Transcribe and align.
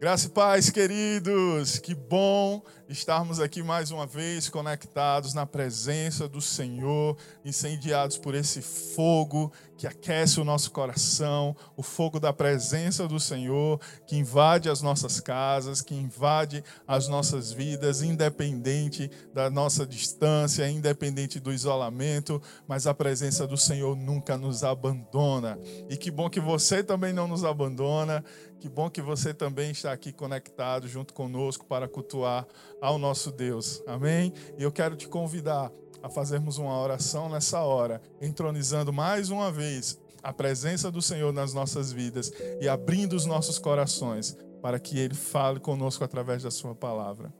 Graça 0.00 0.28
e 0.28 0.30
paz, 0.30 0.70
queridos. 0.70 1.80
Que 1.80 1.92
bom 1.92 2.62
estarmos 2.88 3.40
aqui 3.40 3.64
mais 3.64 3.90
uma 3.90 4.06
vez 4.06 4.48
conectados 4.48 5.34
na 5.34 5.44
presença 5.44 6.28
do 6.28 6.40
Senhor, 6.40 7.16
incendiados 7.44 8.16
por 8.16 8.32
esse 8.32 8.62
fogo 8.62 9.52
que 9.78 9.86
aquece 9.86 10.40
o 10.40 10.44
nosso 10.44 10.72
coração, 10.72 11.56
o 11.76 11.84
fogo 11.84 12.18
da 12.18 12.32
presença 12.32 13.06
do 13.06 13.20
Senhor, 13.20 13.80
que 14.08 14.16
invade 14.16 14.68
as 14.68 14.82
nossas 14.82 15.20
casas, 15.20 15.80
que 15.80 15.94
invade 15.94 16.64
as 16.84 17.06
nossas 17.06 17.52
vidas, 17.52 18.02
independente 18.02 19.08
da 19.32 19.48
nossa 19.48 19.86
distância, 19.86 20.68
independente 20.68 21.38
do 21.38 21.52
isolamento, 21.52 22.42
mas 22.66 22.88
a 22.88 22.92
presença 22.92 23.46
do 23.46 23.56
Senhor 23.56 23.96
nunca 23.96 24.36
nos 24.36 24.64
abandona. 24.64 25.56
E 25.88 25.96
que 25.96 26.10
bom 26.10 26.28
que 26.28 26.40
você 26.40 26.82
também 26.82 27.12
não 27.12 27.28
nos 27.28 27.44
abandona. 27.44 28.24
Que 28.58 28.68
bom 28.68 28.90
que 28.90 29.00
você 29.00 29.32
também 29.32 29.70
está 29.70 29.92
aqui 29.92 30.12
conectado 30.12 30.88
junto 30.88 31.14
conosco 31.14 31.64
para 31.64 31.86
cultuar 31.86 32.44
ao 32.82 32.98
nosso 32.98 33.30
Deus. 33.30 33.80
Amém? 33.86 34.32
E 34.58 34.64
eu 34.64 34.72
quero 34.72 34.96
te 34.96 35.06
convidar 35.06 35.70
a 36.02 36.08
fazermos 36.08 36.58
uma 36.58 36.78
oração 36.78 37.28
nessa 37.28 37.60
hora, 37.60 38.00
entronizando 38.20 38.92
mais 38.92 39.30
uma 39.30 39.50
vez 39.50 39.98
a 40.22 40.32
presença 40.32 40.90
do 40.90 41.00
Senhor 41.00 41.32
nas 41.32 41.54
nossas 41.54 41.92
vidas 41.92 42.32
e 42.60 42.68
abrindo 42.68 43.14
os 43.14 43.26
nossos 43.26 43.58
corações 43.58 44.36
para 44.60 44.78
que 44.78 44.98
Ele 44.98 45.14
fale 45.14 45.60
conosco 45.60 46.04
através 46.04 46.42
da 46.42 46.50
Sua 46.50 46.74
palavra. 46.74 47.32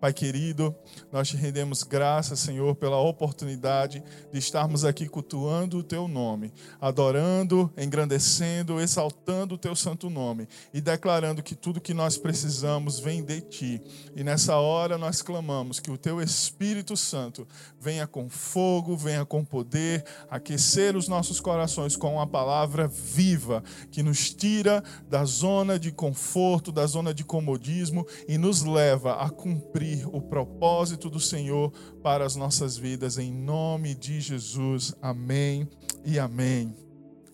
Pai 0.00 0.14
querido, 0.14 0.74
nós 1.12 1.28
te 1.28 1.36
rendemos 1.36 1.82
graças, 1.82 2.40
Senhor, 2.40 2.74
pela 2.74 2.98
oportunidade 2.98 4.02
de 4.32 4.38
estarmos 4.38 4.82
aqui 4.82 5.06
cultuando 5.06 5.76
o 5.76 5.82
teu 5.82 6.08
nome, 6.08 6.54
adorando, 6.80 7.70
engrandecendo, 7.76 8.80
exaltando 8.80 9.56
o 9.56 9.58
teu 9.58 9.76
santo 9.76 10.08
nome 10.08 10.48
e 10.72 10.80
declarando 10.80 11.42
que 11.42 11.54
tudo 11.54 11.82
que 11.82 11.92
nós 11.92 12.16
precisamos 12.16 12.98
vem 12.98 13.22
de 13.22 13.42
ti. 13.42 13.82
E 14.16 14.24
nessa 14.24 14.56
hora 14.56 14.96
nós 14.96 15.20
clamamos 15.20 15.78
que 15.78 15.90
o 15.90 15.98
teu 15.98 16.18
Espírito 16.22 16.96
Santo 16.96 17.46
venha 17.78 18.06
com 18.06 18.30
fogo, 18.30 18.96
venha 18.96 19.26
com 19.26 19.44
poder, 19.44 20.02
aquecer 20.30 20.96
os 20.96 21.08
nossos 21.08 21.40
corações 21.40 21.94
com 21.94 22.14
uma 22.14 22.26
palavra 22.26 22.88
viva 22.88 23.62
que 23.90 24.02
nos 24.02 24.32
tira 24.32 24.82
da 25.10 25.26
zona 25.26 25.78
de 25.78 25.92
conforto, 25.92 26.72
da 26.72 26.86
zona 26.86 27.12
de 27.12 27.22
comodismo 27.22 28.06
e 28.26 28.38
nos 28.38 28.62
leva 28.62 29.16
a 29.16 29.28
cumprir 29.28 29.89
cumprir 29.90 30.06
o 30.14 30.20
propósito 30.20 31.10
do 31.10 31.18
Senhor 31.18 31.72
para 32.02 32.24
as 32.24 32.36
nossas 32.36 32.76
vidas, 32.76 33.18
em 33.18 33.32
nome 33.32 33.94
de 33.94 34.20
Jesus. 34.20 34.94
Amém 35.02 35.68
e 36.04 36.18
amém. 36.18 36.74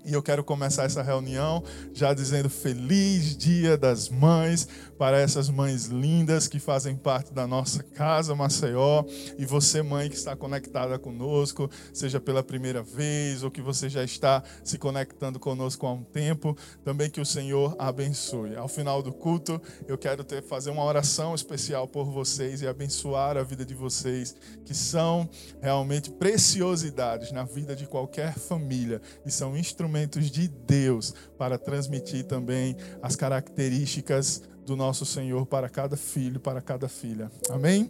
E 0.05 0.13
eu 0.13 0.23
quero 0.23 0.45
começar 0.45 0.85
essa 0.85 1.03
reunião 1.03 1.65
já 1.93 2.15
dizendo 2.15 2.49
feliz 2.49 3.37
Dia 3.37 3.77
das 3.77 4.09
Mães 4.09 4.69
para 4.99 5.21
essas 5.21 5.49
mães 5.49 5.87
lindas 5.87 6.49
que 6.49 6.59
fazem 6.59 6.97
parte 6.97 7.33
da 7.33 7.47
nossa 7.47 7.83
casa 7.83 8.35
Maceió 8.35 9.05
e 9.39 9.45
você 9.45 9.83
mãe 9.83 10.09
que 10.09 10.17
está 10.17 10.35
conectada 10.35 10.99
conosco, 10.99 11.71
seja 11.93 12.19
pela 12.19 12.43
primeira 12.43 12.83
vez 12.83 13.43
ou 13.43 13.51
que 13.51 13.61
você 13.61 13.89
já 13.89 14.03
está 14.03 14.43
se 14.65 14.79
conectando 14.79 15.39
conosco 15.39 15.87
há 15.87 15.93
um 15.93 16.03
tempo, 16.03 16.57
também 16.85 17.11
que 17.11 17.21
o 17.21 17.27
Senhor 17.27 17.77
abençoe. 17.79 18.57
Ao 18.57 18.69
final 18.69 19.03
do 19.03 19.13
culto, 19.13 19.61
eu 19.87 19.99
quero 19.99 20.25
ter 20.25 20.43
fazer 20.43 20.71
uma 20.71 20.85
oração 20.85 21.35
especial 21.35 21.87
por 21.87 22.11
vocês 22.11 22.63
e 22.63 22.67
abençoar 22.67 23.37
a 23.37 23.43
vida 23.43 23.65
de 23.65 23.75
vocês, 23.75 24.35
que 24.65 24.75
são 24.75 25.29
realmente 25.61 26.11
preciosidades 26.11 27.33
na 27.33 27.45
vida 27.45 27.77
de 27.77 27.87
qualquer 27.87 28.39
família 28.39 29.01
e 29.25 29.31
são 29.31 29.57
instrumentos 29.57 30.31
de 30.31 30.49
Deus 30.49 31.15
para 31.39 31.59
transmitir 31.59 32.25
também 32.25 32.77
as 33.03 33.17
características 33.17 34.43
do 34.67 34.75
nosso 34.75 35.07
Senhor 35.07 35.47
para 35.47 35.69
cada 35.69 35.97
filho, 35.97 36.41
para 36.41 36.61
cada 36.61 36.89
filha. 36.89 37.31
Amém? 37.49 37.89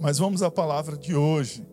Mas 0.00 0.18
vamos 0.18 0.42
à 0.42 0.50
palavra 0.50 0.96
de 0.96 1.14
hoje. 1.14 1.66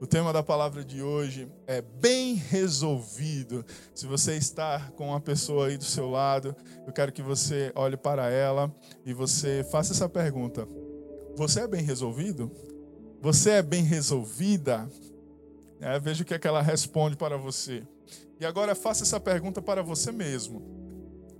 O 0.00 0.06
tema 0.06 0.32
da 0.32 0.42
palavra 0.42 0.84
de 0.84 1.00
hoje 1.02 1.48
é 1.66 1.80
bem 1.80 2.34
resolvido. 2.34 3.64
Se 3.94 4.06
você 4.06 4.34
está 4.34 4.90
com 4.96 5.08
uma 5.08 5.20
pessoa 5.20 5.68
aí 5.68 5.76
do 5.76 5.84
seu 5.84 6.10
lado, 6.10 6.54
eu 6.86 6.92
quero 6.92 7.12
que 7.12 7.22
você 7.22 7.72
olhe 7.74 7.96
para 7.96 8.28
ela 8.28 8.74
e 9.04 9.12
você 9.12 9.64
faça 9.70 9.92
essa 9.92 10.08
pergunta: 10.08 10.68
Você 11.36 11.60
é 11.60 11.68
bem 11.68 11.82
resolvido? 11.82 12.50
Você 13.20 13.50
é 13.50 13.62
bem 13.62 13.84
resolvida? 13.84 14.88
É, 15.80 15.98
veja 16.00 16.22
o 16.22 16.26
que, 16.26 16.34
é 16.34 16.38
que 16.38 16.48
ela 16.48 16.62
responde 16.62 17.16
para 17.16 17.36
você. 17.36 17.84
E 18.40 18.46
agora 18.46 18.74
faça 18.74 19.04
essa 19.04 19.20
pergunta 19.20 19.62
para 19.62 19.82
você 19.82 20.10
mesmo. 20.10 20.62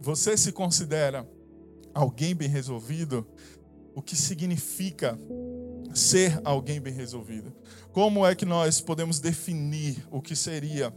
Você 0.01 0.37
se 0.37 0.53
considera 0.53 1.27
alguém 1.99 2.33
bem 2.33 2.49
resolvido? 2.49 3.27
O 3.93 4.01
que 4.01 4.15
significa 4.15 5.19
ser 5.93 6.41
alguém 6.45 6.81
bem 6.81 6.93
resolvido? 6.93 7.53
Como 7.91 8.25
é 8.25 8.37
que 8.37 8.45
nós 8.45 8.81
podemos 8.81 9.19
definir 9.19 10.07
o 10.09 10.23
que 10.23 10.37
seria 10.37 10.95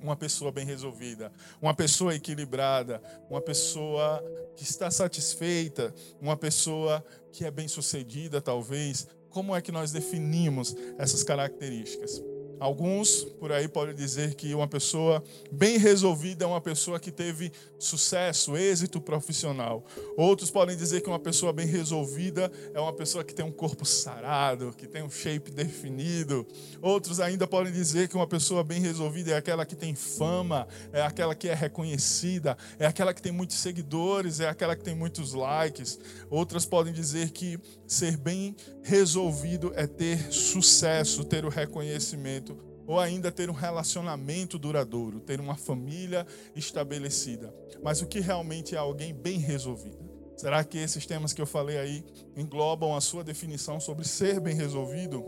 uma 0.00 0.14
pessoa 0.14 0.52
bem 0.52 0.64
resolvida, 0.64 1.32
uma 1.60 1.74
pessoa 1.74 2.14
equilibrada, 2.14 3.02
uma 3.28 3.40
pessoa 3.40 4.22
que 4.56 4.62
está 4.62 4.90
satisfeita, 4.92 5.92
uma 6.20 6.36
pessoa 6.36 7.04
que 7.32 7.44
é 7.44 7.50
bem-sucedida, 7.50 8.40
talvez? 8.40 9.08
Como 9.28 9.56
é 9.56 9.60
que 9.60 9.72
nós 9.72 9.90
definimos 9.90 10.76
essas 10.98 11.24
características? 11.24 12.22
Alguns 12.62 13.24
por 13.40 13.50
aí 13.50 13.66
podem 13.66 13.92
dizer 13.92 14.36
que 14.36 14.54
uma 14.54 14.68
pessoa 14.68 15.20
bem 15.50 15.78
resolvida 15.78 16.44
é 16.44 16.46
uma 16.46 16.60
pessoa 16.60 17.00
que 17.00 17.10
teve 17.10 17.50
sucesso, 17.76 18.56
êxito 18.56 19.00
profissional. 19.00 19.84
Outros 20.16 20.48
podem 20.48 20.76
dizer 20.76 21.00
que 21.00 21.08
uma 21.08 21.18
pessoa 21.18 21.52
bem 21.52 21.66
resolvida 21.66 22.52
é 22.72 22.78
uma 22.78 22.92
pessoa 22.92 23.24
que 23.24 23.34
tem 23.34 23.44
um 23.44 23.50
corpo 23.50 23.84
sarado, 23.84 24.72
que 24.78 24.86
tem 24.86 25.02
um 25.02 25.10
shape 25.10 25.50
definido. 25.50 26.46
Outros 26.80 27.18
ainda 27.18 27.48
podem 27.48 27.72
dizer 27.72 28.06
que 28.06 28.14
uma 28.14 28.28
pessoa 28.28 28.62
bem 28.62 28.80
resolvida 28.80 29.32
é 29.32 29.36
aquela 29.36 29.66
que 29.66 29.74
tem 29.74 29.96
fama, 29.96 30.68
é 30.92 31.02
aquela 31.02 31.34
que 31.34 31.48
é 31.48 31.54
reconhecida, 31.54 32.56
é 32.78 32.86
aquela 32.86 33.12
que 33.12 33.20
tem 33.20 33.32
muitos 33.32 33.56
seguidores, 33.56 34.38
é 34.38 34.48
aquela 34.48 34.76
que 34.76 34.84
tem 34.84 34.94
muitos 34.94 35.32
likes. 35.32 35.98
Outras 36.30 36.64
podem 36.64 36.92
dizer 36.92 37.30
que 37.30 37.58
ser 37.88 38.16
bem 38.16 38.54
resolvido 38.84 39.72
é 39.74 39.84
ter 39.84 40.32
sucesso, 40.32 41.24
ter 41.24 41.44
o 41.44 41.48
reconhecimento 41.48 42.51
ou 42.92 43.00
ainda 43.00 43.32
ter 43.32 43.48
um 43.48 43.54
relacionamento 43.54 44.58
duradouro, 44.58 45.18
ter 45.18 45.40
uma 45.40 45.56
família 45.56 46.26
estabelecida. 46.54 47.50
Mas 47.82 48.02
o 48.02 48.06
que 48.06 48.20
realmente 48.20 48.74
é 48.74 48.78
alguém 48.78 49.14
bem 49.14 49.38
resolvido? 49.38 50.10
Será 50.36 50.62
que 50.62 50.76
esses 50.76 51.06
temas 51.06 51.32
que 51.32 51.40
eu 51.40 51.46
falei 51.46 51.78
aí 51.78 52.04
englobam 52.36 52.94
a 52.94 53.00
sua 53.00 53.24
definição 53.24 53.80
sobre 53.80 54.06
ser 54.06 54.40
bem 54.40 54.54
resolvido? 54.54 55.24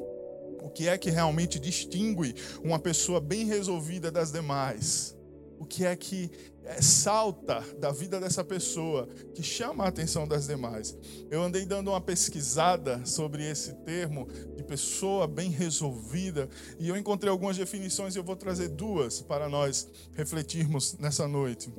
O 0.63 0.69
que 0.69 0.89
é 0.89 0.99
que 0.99 1.09
realmente 1.09 1.59
distingue 1.59 2.35
uma 2.63 2.79
pessoa 2.79 3.19
bem 3.19 3.47
resolvida 3.47 4.11
das 4.11 4.31
demais? 4.31 5.17
O 5.59 5.65
que 5.65 5.87
é 5.87 5.97
que 5.97 6.31
é, 6.67 6.81
salta 6.81 7.63
da 7.79 7.93
vida 7.93 8.19
dessa 8.19 8.43
pessoa, 8.43 9.07
que 9.35 9.43
chama 9.43 9.85
a 9.85 9.89
atenção 9.89 10.27
das 10.27 10.47
demais. 10.47 10.97
Eu 11.31 11.43
andei 11.43 11.67
dando 11.67 11.91
uma 11.91 12.01
pesquisada 12.01 13.05
sobre 13.05 13.47
esse 13.47 13.75
termo 13.85 14.27
de 14.65 14.67
pessoa 14.67 15.27
bem 15.27 15.51
resolvida 15.51 16.49
e 16.79 16.89
eu 16.89 16.97
encontrei 16.97 17.31
algumas 17.31 17.59
definições 17.59 18.15
e 18.15 18.19
eu 18.19 18.25
vou 18.25 18.35
trazer 18.35 18.69
duas 18.69 19.21
para 19.21 19.49
nós 19.49 19.87
refletirmos 20.15 20.97
nessa 20.99 21.29
noite. 21.29 21.71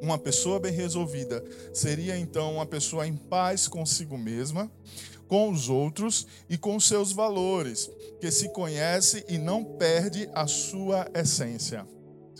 Uma 0.00 0.18
pessoa 0.18 0.58
bem 0.58 0.72
resolvida 0.72 1.44
seria 1.72 2.18
então 2.18 2.54
uma 2.54 2.66
pessoa 2.66 3.06
em 3.06 3.14
paz 3.14 3.68
consigo 3.68 4.16
mesma, 4.16 4.70
com 5.26 5.50
os 5.50 5.68
outros 5.68 6.26
e 6.48 6.56
com 6.56 6.80
seus 6.80 7.12
valores, 7.12 7.90
que 8.18 8.30
se 8.30 8.48
conhece 8.50 9.24
e 9.28 9.36
não 9.36 9.62
perde 9.62 10.30
a 10.32 10.46
sua 10.46 11.06
essência. 11.14 11.86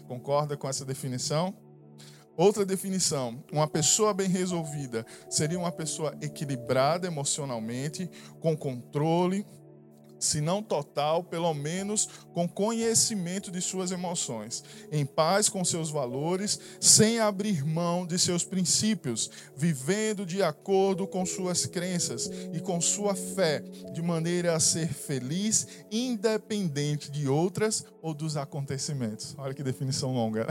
Concorda 0.07 0.57
com 0.57 0.67
essa 0.67 0.87
definição? 0.87 1.55
Outra 2.39 2.65
definição: 2.65 3.43
uma 3.53 3.67
pessoa 3.67 4.15
bem 4.15 4.29
resolvida 4.29 5.05
seria 5.29 5.59
uma 5.59 5.73
pessoa 5.73 6.17
equilibrada 6.23 7.09
emocionalmente, 7.09 8.09
com 8.39 8.57
controle, 8.57 9.45
se 10.19 10.41
não 10.41 10.63
total, 10.63 11.23
pelo 11.23 11.53
menos 11.55 12.09
com 12.33 12.49
conhecimento 12.49 13.51
de 13.51 13.61
suas 13.61 13.91
emoções, 13.91 14.63
em 14.91 15.05
paz 15.05 15.49
com 15.49 15.65
seus 15.65 15.91
valores, 15.91 16.59
sem 16.81 17.19
abrir 17.21 17.65
mão 17.65 18.07
de 18.07 18.19
seus 18.19 18.45
princípios, 18.45 19.31
vivendo 19.57 20.27
de 20.27 20.43
acordo 20.43 21.07
com 21.07 21.25
suas 21.25 21.67
crenças 21.67 22.31
e 22.53 22.61
com 22.61 22.81
sua 22.81 23.15
fé, 23.15 23.61
de 23.93 24.03
maneira 24.03 24.55
a 24.55 24.61
ser 24.61 24.93
feliz, 24.93 25.67
independente 25.91 27.11
de 27.11 27.29
outras 27.29 27.85
ou 28.03 28.15
dos 28.15 28.37
acontecimentos. 28.37 29.35
Olha 29.39 29.55
que 29.55 29.63
definição 29.63 30.13
longa. 30.13 30.47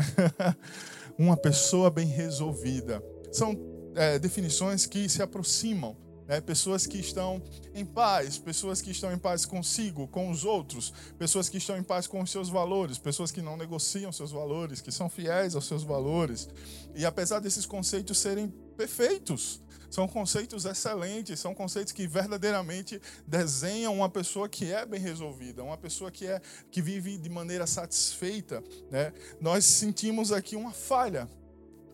Uma 1.17 1.35
pessoa 1.35 1.89
bem 1.89 2.07
resolvida. 2.07 3.03
São 3.31 3.55
é, 3.95 4.19
definições 4.19 4.85
que 4.85 5.09
se 5.09 5.21
aproximam 5.21 5.97
né? 6.27 6.41
pessoas 6.41 6.85
que 6.85 6.99
estão 6.99 7.41
em 7.73 7.85
paz, 7.85 8.37
pessoas 8.37 8.81
que 8.81 8.91
estão 8.91 9.11
em 9.11 9.17
paz 9.17 9.45
consigo, 9.45 10.07
com 10.07 10.29
os 10.29 10.43
outros, 10.43 10.93
pessoas 11.17 11.47
que 11.49 11.57
estão 11.57 11.77
em 11.77 11.83
paz 11.83 12.05
com 12.05 12.21
os 12.21 12.29
seus 12.29 12.49
valores, 12.49 12.97
pessoas 12.97 13.31
que 13.31 13.41
não 13.41 13.55
negociam 13.55 14.11
seus 14.11 14.31
valores, 14.31 14.81
que 14.81 14.91
são 14.91 15.09
fiéis 15.09 15.55
aos 15.55 15.65
seus 15.65 15.83
valores. 15.83 16.49
E 16.95 17.05
apesar 17.05 17.39
desses 17.39 17.65
conceitos 17.65 18.17
serem 18.17 18.49
perfeitos, 18.75 19.61
são 19.89 20.07
conceitos 20.07 20.65
excelentes, 20.65 21.39
são 21.39 21.53
conceitos 21.53 21.93
que 21.93 22.07
verdadeiramente 22.07 23.01
desenham 23.25 23.95
uma 23.95 24.09
pessoa 24.09 24.49
que 24.49 24.71
é 24.71 24.85
bem 24.85 24.99
resolvida, 24.99 25.63
uma 25.63 25.77
pessoa 25.77 26.11
que 26.11 26.27
é 26.27 26.41
que 26.69 26.81
vive 26.81 27.17
de 27.17 27.29
maneira 27.29 27.65
satisfeita, 27.65 28.61
né? 28.91 29.13
Nós 29.39 29.63
sentimos 29.63 30.31
aqui 30.31 30.55
uma 30.55 30.71
falha. 30.71 31.29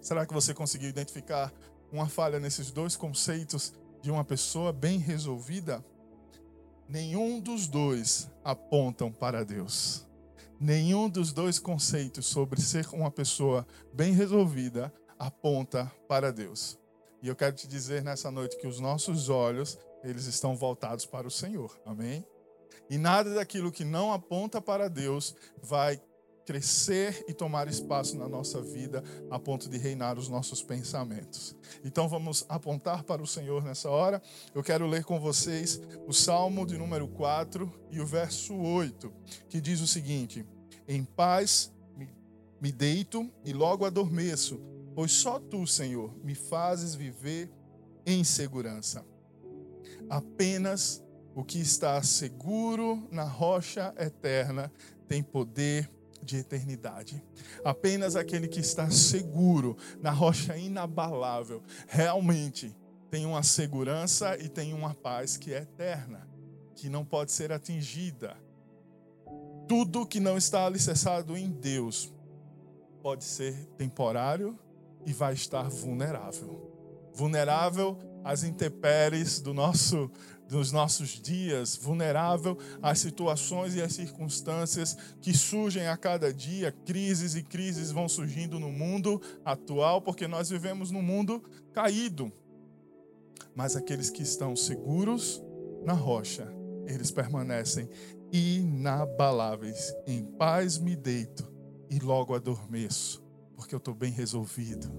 Será 0.01 0.25
que 0.25 0.33
você 0.33 0.53
conseguiu 0.53 0.89
identificar 0.89 1.53
uma 1.91 2.09
falha 2.09 2.39
nesses 2.39 2.71
dois 2.71 2.95
conceitos 2.95 3.71
de 4.03 4.11
uma 4.11 4.25
pessoa 4.25 4.73
bem 4.73 5.00
resolvida? 5.00 5.83
Nenhum 6.89 7.39
dos 7.39 7.67
dois 7.67 8.29
apontam 8.44 9.09
para 9.09 9.45
Deus. 9.45 10.05
Nenhum 10.59 11.09
dos 11.09 11.31
dois 11.31 11.57
conceitos 11.57 12.25
sobre 12.25 12.59
ser 12.61 12.85
uma 12.94 13.09
pessoa 13.09 13.65
bem 13.94 14.11
resolvida 14.11 14.94
aponta 15.17 15.89
para 16.05 16.33
Deus. 16.33 16.77
E 17.21 17.29
eu 17.29 17.35
quero 17.35 17.55
te 17.55 17.65
dizer 17.65 18.03
nessa 18.03 18.29
noite 18.29 18.57
que 18.57 18.67
os 18.67 18.77
nossos 18.77 19.29
olhos, 19.29 19.79
eles 20.03 20.25
estão 20.25 20.53
voltados 20.53 21.06
para 21.06 21.25
o 21.25 21.31
Senhor. 21.31 21.79
Amém? 21.85 22.27
E 22.89 22.97
nada 22.97 23.33
daquilo 23.33 23.71
que 23.71 23.85
não 23.85 24.11
aponta 24.11 24.61
para 24.61 24.89
Deus 24.89 25.33
vai 25.61 26.01
crescer 26.45 27.24
e 27.28 27.34
tomar 27.34 27.68
espaço 27.68 28.18
na 28.18 28.28
nossa 28.28 28.62
vida 28.62 29.04
a 29.30 29.40
ponto 29.40 29.69
de 29.69 29.78
reinar 29.78 30.18
os 30.18 30.30
nossos 30.30 30.62
pensamentos. 30.62 31.56
Então 31.84 32.07
vamos 32.07 32.45
apontar 32.50 33.04
para 33.04 33.22
o 33.22 33.28
Senhor 33.28 33.63
nessa 33.63 33.90
hora. 33.90 34.22
Eu 34.54 34.63
quero 34.63 34.88
ler 34.88 35.04
com 35.04 35.19
vocês 35.19 35.81
o 36.07 36.13
Salmo 36.13 36.66
de 36.66 36.78
número 36.78 37.07
4 37.07 37.72
e 37.92 38.00
o 38.00 38.06
verso 38.06 38.56
8, 38.56 39.12
que 39.50 39.62
diz 39.62 39.81
o 39.81 39.88
seguinte: 39.88 40.45
Em 40.88 41.04
paz 41.04 41.72
me 42.62 42.72
deito 42.72 43.30
e 43.44 43.51
logo 43.51 43.86
adormeço 43.86 44.74
pois 44.94 45.12
só 45.12 45.40
tu, 45.40 45.66
Senhor, 45.66 46.16
me 46.24 46.36
fazes 46.36 46.95
viver 46.95 47.50
em 48.06 48.24
segurança. 48.24 49.06
Apenas 50.10 51.04
o 51.36 51.44
que 51.44 51.60
está 51.60 52.01
seguro 52.04 53.07
na 53.12 53.24
rocha 53.24 53.94
eterna 53.98 54.72
tem 55.07 55.24
poder 55.24 55.90
de 56.23 56.37
eternidade. 56.37 57.23
Apenas 57.63 58.15
aquele 58.15 58.47
que 58.47 58.59
está 58.59 58.89
seguro 58.89 59.77
na 60.01 60.11
rocha 60.11 60.57
inabalável 60.57 61.61
realmente 61.87 62.75
tem 63.09 63.25
uma 63.25 63.43
segurança 63.43 64.37
e 64.37 64.49
tem 64.49 64.73
uma 64.73 64.95
paz 64.95 65.37
que 65.37 65.53
é 65.53 65.59
eterna, 65.59 66.27
que 66.75 66.89
não 66.89 67.05
pode 67.05 67.31
ser 67.31 67.51
atingida. 67.51 68.35
Tudo 69.67 70.05
que 70.05 70.19
não 70.19 70.37
está 70.37 70.65
alicerçado 70.65 71.37
em 71.37 71.49
Deus 71.49 72.11
pode 73.01 73.23
ser 73.23 73.53
temporário 73.77 74.57
e 75.05 75.13
vai 75.13 75.33
estar 75.33 75.69
vulnerável. 75.69 76.71
Vulnerável 77.13 77.97
às 78.23 78.43
intempéries 78.43 79.39
do 79.39 79.53
nosso, 79.53 80.09
dos 80.53 80.71
nossos 80.71 81.19
dias, 81.19 81.75
vulnerável 81.75 82.57
às 82.81 83.00
situações 83.00 83.75
e 83.75 83.81
às 83.81 83.94
circunstâncias 83.94 84.95
que 85.19 85.33
surgem 85.33 85.88
a 85.88 85.97
cada 85.97 86.31
dia, 86.31 86.71
crises 86.71 87.35
e 87.35 87.41
crises 87.41 87.91
vão 87.91 88.07
surgindo 88.07 88.59
no 88.59 88.71
mundo 88.71 89.19
atual, 89.44 90.01
porque 90.01 90.27
nós 90.27 90.50
vivemos 90.50 90.91
num 90.91 91.01
mundo 91.01 91.44
caído. 91.73 92.31
Mas 93.55 93.75
aqueles 93.75 94.09
que 94.09 94.21
estão 94.21 94.55
seguros 94.55 95.44
na 95.83 95.94
rocha, 95.94 96.47
eles 96.88 97.09
permanecem 97.09 97.89
inabaláveis. 98.31 99.94
Em 100.06 100.23
paz 100.23 100.77
me 100.77 100.95
deito 100.95 101.51
e 101.89 101.99
logo 101.99 102.35
adormeço 102.35 103.23
porque 103.56 103.73
eu 103.73 103.77
estou 103.77 103.94
bem 103.94 104.11
resolvido, 104.11 104.91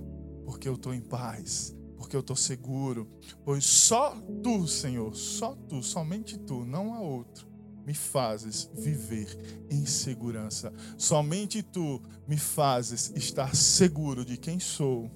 porque 0.44 0.68
eu 0.68 0.74
estou 0.74 0.94
em 0.94 1.00
paz, 1.00 1.76
porque 2.04 2.16
eu 2.16 2.20
estou 2.20 2.36
seguro, 2.36 3.08
pois 3.44 3.64
só 3.64 4.14
tu, 4.42 4.68
Senhor, 4.68 5.16
só 5.16 5.54
tu, 5.68 5.82
somente 5.82 6.38
tu, 6.38 6.64
não 6.64 6.92
há 6.92 7.00
outro, 7.00 7.48
me 7.86 7.94
fazes 7.94 8.70
viver 8.74 9.64
em 9.70 9.86
segurança. 9.86 10.70
Somente 10.98 11.62
tu 11.62 12.02
me 12.28 12.36
fazes 12.36 13.10
estar 13.16 13.56
seguro 13.56 14.22
de 14.22 14.36
quem 14.36 14.60
sou, 14.60 15.10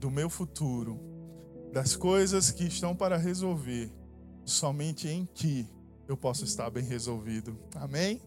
do 0.00 0.10
meu 0.10 0.30
futuro, 0.30 0.98
das 1.72 1.94
coisas 1.94 2.50
que 2.50 2.64
estão 2.64 2.96
para 2.96 3.18
resolver. 3.18 3.92
Somente 4.44 5.08
em 5.08 5.26
ti 5.26 5.68
eu 6.08 6.16
posso 6.16 6.44
estar 6.44 6.70
bem 6.70 6.84
resolvido. 6.84 7.58
Amém? 7.76 8.20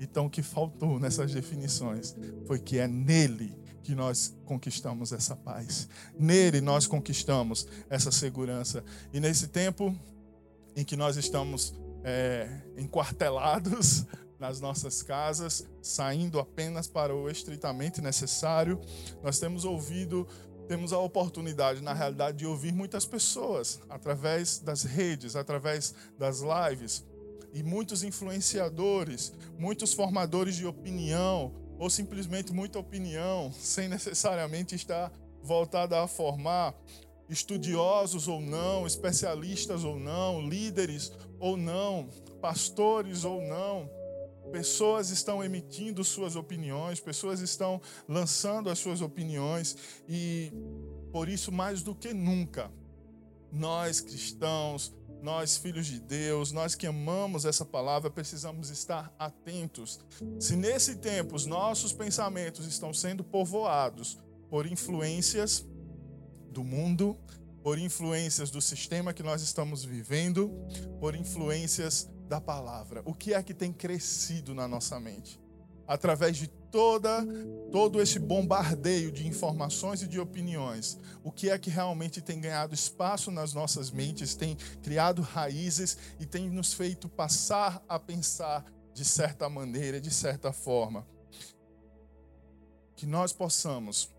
Então, 0.00 0.26
o 0.26 0.30
que 0.30 0.42
faltou 0.42 0.98
nessas 0.98 1.34
definições 1.34 2.16
foi 2.46 2.58
que 2.58 2.78
é 2.78 2.88
nele 2.88 3.54
que 3.88 3.94
nós 3.94 4.36
conquistamos 4.44 5.14
essa 5.14 5.34
paz. 5.34 5.88
Nele 6.18 6.60
nós 6.60 6.86
conquistamos 6.86 7.66
essa 7.88 8.12
segurança. 8.12 8.84
E 9.14 9.18
nesse 9.18 9.48
tempo 9.48 9.98
em 10.76 10.84
que 10.84 10.94
nós 10.94 11.16
estamos 11.16 11.72
é, 12.04 12.50
enquartelados 12.76 14.04
nas 14.38 14.60
nossas 14.60 15.02
casas, 15.02 15.66
saindo 15.80 16.38
apenas 16.38 16.86
para 16.86 17.16
o 17.16 17.30
estritamente 17.30 18.02
necessário, 18.02 18.78
nós 19.22 19.38
temos 19.38 19.64
ouvido, 19.64 20.28
temos 20.68 20.92
a 20.92 20.98
oportunidade, 20.98 21.80
na 21.80 21.94
realidade, 21.94 22.36
de 22.36 22.46
ouvir 22.46 22.74
muitas 22.74 23.06
pessoas 23.06 23.80
através 23.88 24.58
das 24.58 24.82
redes, 24.82 25.34
através 25.34 25.94
das 26.18 26.42
lives, 26.42 27.06
e 27.54 27.62
muitos 27.62 28.02
influenciadores, 28.02 29.32
muitos 29.58 29.94
formadores 29.94 30.56
de 30.56 30.66
opinião, 30.66 31.67
ou 31.78 31.88
simplesmente 31.88 32.52
muita 32.52 32.78
opinião, 32.78 33.52
sem 33.58 33.88
necessariamente 33.88 34.74
estar 34.74 35.12
voltada 35.42 36.02
a 36.02 36.08
formar 36.08 36.74
estudiosos 37.28 38.26
ou 38.26 38.40
não, 38.40 38.86
especialistas 38.86 39.84
ou 39.84 39.98
não, 39.98 40.46
líderes 40.48 41.12
ou 41.38 41.56
não, 41.56 42.08
pastores 42.40 43.24
ou 43.24 43.40
não. 43.42 43.88
Pessoas 44.50 45.10
estão 45.10 45.44
emitindo 45.44 46.02
suas 46.02 46.34
opiniões, 46.34 47.00
pessoas 47.00 47.40
estão 47.40 47.80
lançando 48.08 48.70
as 48.70 48.78
suas 48.78 49.02
opiniões 49.02 49.76
e 50.08 50.50
por 51.12 51.28
isso 51.28 51.52
mais 51.52 51.82
do 51.82 51.94
que 51.94 52.14
nunca 52.14 52.70
nós 53.52 54.00
cristãos, 54.00 54.94
nós, 55.22 55.56
filhos 55.56 55.86
de 55.86 56.00
Deus, 56.00 56.52
nós 56.52 56.74
que 56.74 56.86
amamos 56.86 57.44
essa 57.44 57.64
palavra, 57.64 58.10
precisamos 58.10 58.70
estar 58.70 59.12
atentos. 59.18 60.00
Se 60.38 60.56
nesse 60.56 60.96
tempo 60.96 61.34
os 61.34 61.46
nossos 61.46 61.92
pensamentos 61.92 62.66
estão 62.66 62.92
sendo 62.92 63.24
povoados 63.24 64.18
por 64.48 64.66
influências 64.66 65.66
do 66.50 66.64
mundo, 66.64 67.16
por 67.62 67.78
influências 67.78 68.50
do 68.50 68.60
sistema 68.60 69.12
que 69.12 69.22
nós 69.22 69.42
estamos 69.42 69.84
vivendo, 69.84 70.50
por 71.00 71.14
influências 71.14 72.08
da 72.28 72.40
palavra, 72.40 73.02
o 73.04 73.14
que 73.14 73.34
é 73.34 73.42
que 73.42 73.54
tem 73.54 73.72
crescido 73.72 74.54
na 74.54 74.68
nossa 74.68 74.98
mente? 75.00 75.40
através 75.88 76.36
de 76.36 76.46
toda 76.70 77.26
todo 77.70 78.00
esse 78.00 78.18
bombardeio 78.18 79.12
de 79.12 79.26
informações 79.26 80.02
e 80.02 80.08
de 80.08 80.18
opiniões, 80.18 80.98
o 81.22 81.30
que 81.30 81.50
é 81.50 81.58
que 81.58 81.70
realmente 81.70 82.20
tem 82.20 82.40
ganhado 82.40 82.74
espaço 82.74 83.30
nas 83.30 83.52
nossas 83.52 83.90
mentes, 83.90 84.34
tem 84.34 84.56
criado 84.82 85.22
raízes 85.22 85.96
e 86.18 86.26
tem 86.26 86.48
nos 86.48 86.72
feito 86.72 87.08
passar 87.08 87.82
a 87.88 87.98
pensar 87.98 88.64
de 88.94 89.04
certa 89.04 89.48
maneira, 89.48 90.00
de 90.00 90.10
certa 90.10 90.52
forma. 90.52 91.06
Que 92.96 93.06
nós 93.06 93.32
possamos 93.32 94.10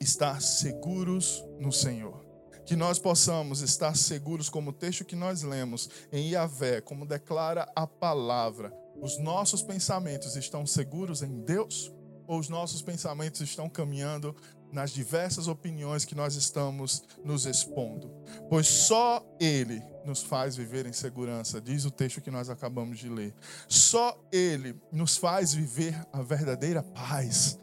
estar 0.00 0.40
seguros 0.40 1.44
no 1.58 1.72
Senhor. 1.72 2.24
Que 2.64 2.76
nós 2.76 2.98
possamos 2.98 3.60
estar 3.60 3.96
seguros, 3.96 4.48
como 4.48 4.70
o 4.70 4.72
texto 4.72 5.04
que 5.04 5.16
nós 5.16 5.42
lemos 5.42 5.90
em 6.12 6.30
Iavé, 6.30 6.80
como 6.80 7.04
declara 7.04 7.70
a 7.74 7.86
palavra, 7.86 8.72
os 9.00 9.18
nossos 9.18 9.62
pensamentos 9.62 10.36
estão 10.36 10.66
seguros 10.66 11.22
em 11.22 11.40
Deus? 11.40 11.92
Ou 12.26 12.38
os 12.38 12.48
nossos 12.48 12.80
pensamentos 12.80 13.40
estão 13.40 13.68
caminhando 13.68 14.36
nas 14.72 14.92
diversas 14.92 15.48
opiniões 15.48 16.04
que 16.04 16.14
nós 16.14 16.36
estamos 16.36 17.02
nos 17.24 17.44
expondo? 17.44 18.08
Pois 18.48 18.68
só 18.68 19.24
Ele 19.40 19.82
nos 20.04 20.22
faz 20.22 20.54
viver 20.54 20.86
em 20.86 20.92
segurança, 20.92 21.60
diz 21.60 21.84
o 21.84 21.90
texto 21.90 22.20
que 22.20 22.30
nós 22.30 22.48
acabamos 22.48 22.98
de 22.98 23.08
ler. 23.08 23.34
Só 23.68 24.16
Ele 24.30 24.80
nos 24.92 25.16
faz 25.16 25.52
viver 25.52 25.94
a 26.12 26.22
verdadeira 26.22 26.82
paz. 26.82 27.58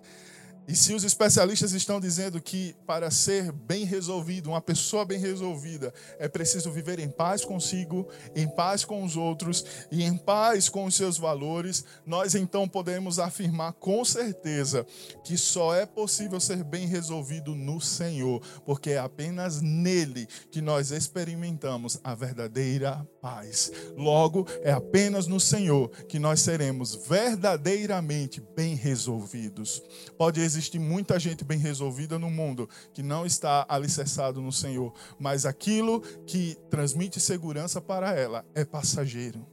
E 0.67 0.75
se 0.75 0.93
os 0.93 1.05
especialistas 1.05 1.71
estão 1.71 1.97
dizendo 1.97 2.41
que 2.41 2.75
para 2.85 3.09
ser 3.09 3.53
bem 3.53 3.85
resolvido, 3.85 4.49
uma 4.49 4.59
pessoa 4.59 5.05
bem 5.05 5.17
resolvida, 5.17 5.93
é 6.19 6.27
preciso 6.27 6.69
viver 6.69 6.99
em 6.99 7.09
paz 7.09 7.45
consigo, 7.45 8.05
em 8.35 8.45
paz 8.49 8.83
com 8.83 9.01
os 9.01 9.15
outros 9.15 9.63
e 9.89 10.03
em 10.03 10.17
paz 10.17 10.67
com 10.67 10.83
os 10.83 10.93
seus 10.93 11.17
valores, 11.17 11.85
nós 12.05 12.35
então 12.35 12.67
podemos 12.67 13.17
afirmar 13.17 13.71
com 13.73 14.03
certeza 14.03 14.85
que 15.23 15.37
só 15.37 15.73
é 15.73 15.85
possível 15.85 16.37
ser 16.37 16.65
bem 16.65 16.85
resolvido 16.85 17.55
no 17.55 17.79
Senhor, 17.79 18.41
porque 18.65 18.91
é 18.91 18.97
apenas 18.97 19.61
nele 19.61 20.27
que 20.51 20.59
nós 20.59 20.91
experimentamos 20.91 21.97
a 22.03 22.13
verdadeira 22.13 23.07
paz. 23.21 23.71
Logo, 23.95 24.45
é 24.61 24.71
apenas 24.71 25.27
no 25.27 25.39
Senhor 25.39 25.89
que 26.09 26.19
nós 26.19 26.41
seremos 26.41 26.93
verdadeiramente 27.07 28.41
bem 28.53 28.75
resolvidos. 28.75 29.81
Pode 30.17 30.41
existir 30.41 30.56
existe 30.57 30.79
muita 30.79 31.19
gente 31.19 31.45
bem 31.45 31.59
resolvida 31.59 32.17
no 32.17 32.31
mundo 32.31 32.67
que 32.91 33.03
não 33.03 33.25
está 33.25 33.65
alicerçado 33.69 34.41
no 34.41 34.51
Senhor, 34.51 34.91
mas 35.19 35.45
aquilo 35.45 36.01
que 36.25 36.57
transmite 36.69 37.19
segurança 37.19 37.79
para 37.79 38.13
ela 38.13 38.43
é 38.55 38.65
passageiro. 38.65 39.45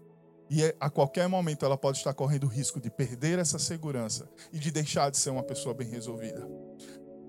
E 0.51 0.63
é, 0.63 0.75
a 0.81 0.89
qualquer 0.89 1.29
momento 1.29 1.65
ela 1.65 1.77
pode 1.77 1.99
estar 1.99 2.15
correndo 2.15 2.45
o 2.45 2.49
risco 2.49 2.81
de 2.81 2.91
perder 2.91 3.39
essa 3.39 3.59
segurança 3.59 4.29
e 4.53 4.59
de 4.59 4.71
deixar 4.71 5.11
de 5.11 5.19
ser 5.19 5.31
uma 5.31 5.43
pessoa 5.43 5.75
bem 5.75 5.89
resolvida. 5.89 6.47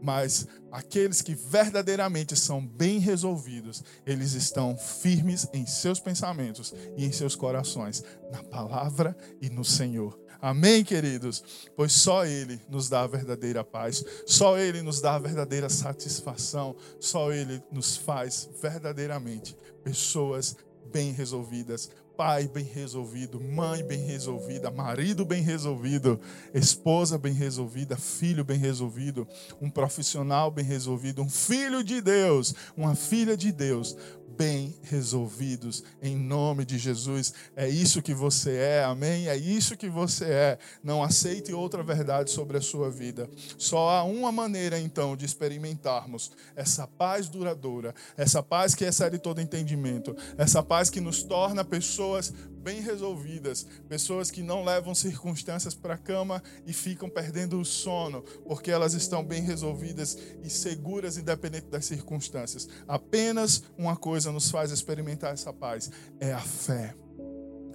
Mas 0.01 0.47
aqueles 0.71 1.21
que 1.21 1.33
verdadeiramente 1.33 2.35
são 2.35 2.65
bem 2.65 2.99
resolvidos, 2.99 3.83
eles 4.05 4.33
estão 4.33 4.77
firmes 4.77 5.47
em 5.53 5.65
seus 5.65 5.99
pensamentos 5.99 6.73
e 6.95 7.05
em 7.05 7.11
seus 7.11 7.35
corações, 7.35 8.03
na 8.31 8.43
palavra 8.43 9.17
e 9.41 9.49
no 9.49 9.65
Senhor. 9.65 10.24
Amém, 10.45 10.83
queridos? 10.83 11.43
Pois 11.75 11.91
só 11.91 12.23
Ele 12.23 12.61
nos 12.69 12.87
dá 12.87 13.01
a 13.01 13.07
verdadeira 13.07 13.63
paz, 13.63 14.05
só 14.27 14.59
Ele 14.59 14.83
nos 14.83 15.01
dá 15.01 15.15
a 15.15 15.19
verdadeira 15.19 15.67
satisfação, 15.69 16.75
só 16.99 17.31
Ele 17.33 17.63
nos 17.71 17.97
faz 17.97 18.47
verdadeiramente 18.61 19.57
pessoas 19.83 20.55
bem 20.93 21.11
resolvidas, 21.11 21.89
pai 22.15 22.47
bem 22.47 22.63
resolvido, 22.63 23.41
mãe 23.41 23.83
bem 23.83 24.05
resolvida, 24.05 24.69
marido 24.69 25.25
bem 25.25 25.41
resolvido, 25.41 26.19
esposa 26.53 27.17
bem 27.17 27.33
resolvida, 27.33 27.97
filho 27.97 28.43
bem 28.43 28.59
resolvido, 28.59 29.27
um 29.59 29.69
profissional 29.69 30.51
bem 30.51 30.63
resolvido, 30.63 31.23
um 31.23 31.29
filho 31.29 31.83
de 31.83 32.01
Deus, 32.01 32.53
uma 32.77 32.93
filha 32.93 33.35
de 33.35 33.51
Deus, 33.51 33.97
bem 34.37 34.75
resolvidos 34.83 35.83
em 36.01 36.15
nome 36.15 36.65
de 36.65 36.77
Jesus. 36.77 37.33
É 37.55 37.67
isso 37.67 38.01
que 38.01 38.13
você 38.13 38.55
é, 38.57 38.83
amém? 38.83 39.27
É 39.27 39.35
isso 39.35 39.77
que 39.77 39.89
você 39.89 40.25
é. 40.25 40.59
Não 40.83 41.03
aceite 41.03 41.53
outra 41.53 41.83
verdade 41.83 42.31
sobre 42.31 42.57
a 42.57 42.61
sua 42.61 42.89
vida. 42.89 43.29
Só 43.57 43.89
há 43.89 44.03
uma 44.03 44.31
maneira 44.31 44.79
então 44.79 45.15
de 45.15 45.25
experimentarmos 45.25 46.31
essa 46.55 46.85
paz 46.87 47.29
duradoura, 47.29 47.93
essa 48.17 48.43
paz 48.43 48.75
que 48.75 48.83
excede 48.83 49.17
todo 49.17 49.41
entendimento, 49.41 50.15
essa 50.37 50.61
paz 50.61 50.89
que 50.89 51.01
nos 51.01 51.23
torna 51.23 51.63
pessoas 51.63 52.33
bem 52.65 52.81
resolvidas, 52.81 53.67
pessoas 53.87 54.31
que 54.31 54.41
não 54.41 54.63
levam 54.63 54.95
circunstâncias 54.95 55.75
para 55.75 55.93
a 55.93 55.97
cama 55.97 56.41
e 56.65 56.73
ficam 56.73 57.07
perdendo 57.07 57.61
o 57.61 57.63
sono, 57.63 58.23
porque 58.43 58.71
elas 58.71 58.95
estão 58.95 59.23
bem 59.23 59.43
resolvidas 59.43 60.17
e 60.43 60.49
seguras, 60.49 61.15
independente 61.15 61.67
das 61.67 61.85
circunstâncias. 61.85 62.67
Apenas 62.87 63.61
uma 63.77 63.95
coisa 63.95 64.31
nos 64.31 64.49
faz 64.49 64.71
experimentar 64.71 65.31
essa 65.31 65.53
paz: 65.53 65.91
é 66.19 66.33
a 66.33 66.41
fé 66.41 66.95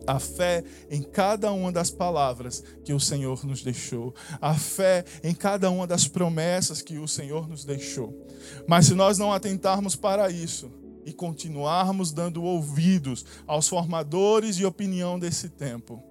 a 0.06 0.18
fé 0.18 0.64
em 0.90 1.02
cada 1.02 1.52
uma 1.52 1.70
das 1.70 1.90
palavras 1.90 2.64
que 2.82 2.94
o 2.94 2.98
Senhor 2.98 3.44
nos 3.44 3.62
deixou, 3.62 4.14
a 4.40 4.54
fé 4.54 5.04
em 5.22 5.34
cada 5.34 5.70
uma 5.70 5.86
das 5.86 6.08
promessas 6.08 6.80
que 6.80 6.98
o 6.98 7.06
Senhor 7.06 7.46
nos 7.46 7.66
deixou. 7.66 8.26
Mas 8.66 8.86
se 8.86 8.94
nós 8.94 9.18
não 9.18 9.30
atentarmos 9.30 9.94
para 9.94 10.30
isso, 10.30 10.72
e 11.04 11.12
continuarmos 11.12 12.12
dando 12.12 12.42
ouvidos 12.42 13.24
aos 13.46 13.68
formadores 13.68 14.56
de 14.56 14.64
opinião 14.64 15.18
desse 15.18 15.48
tempo. 15.48 16.02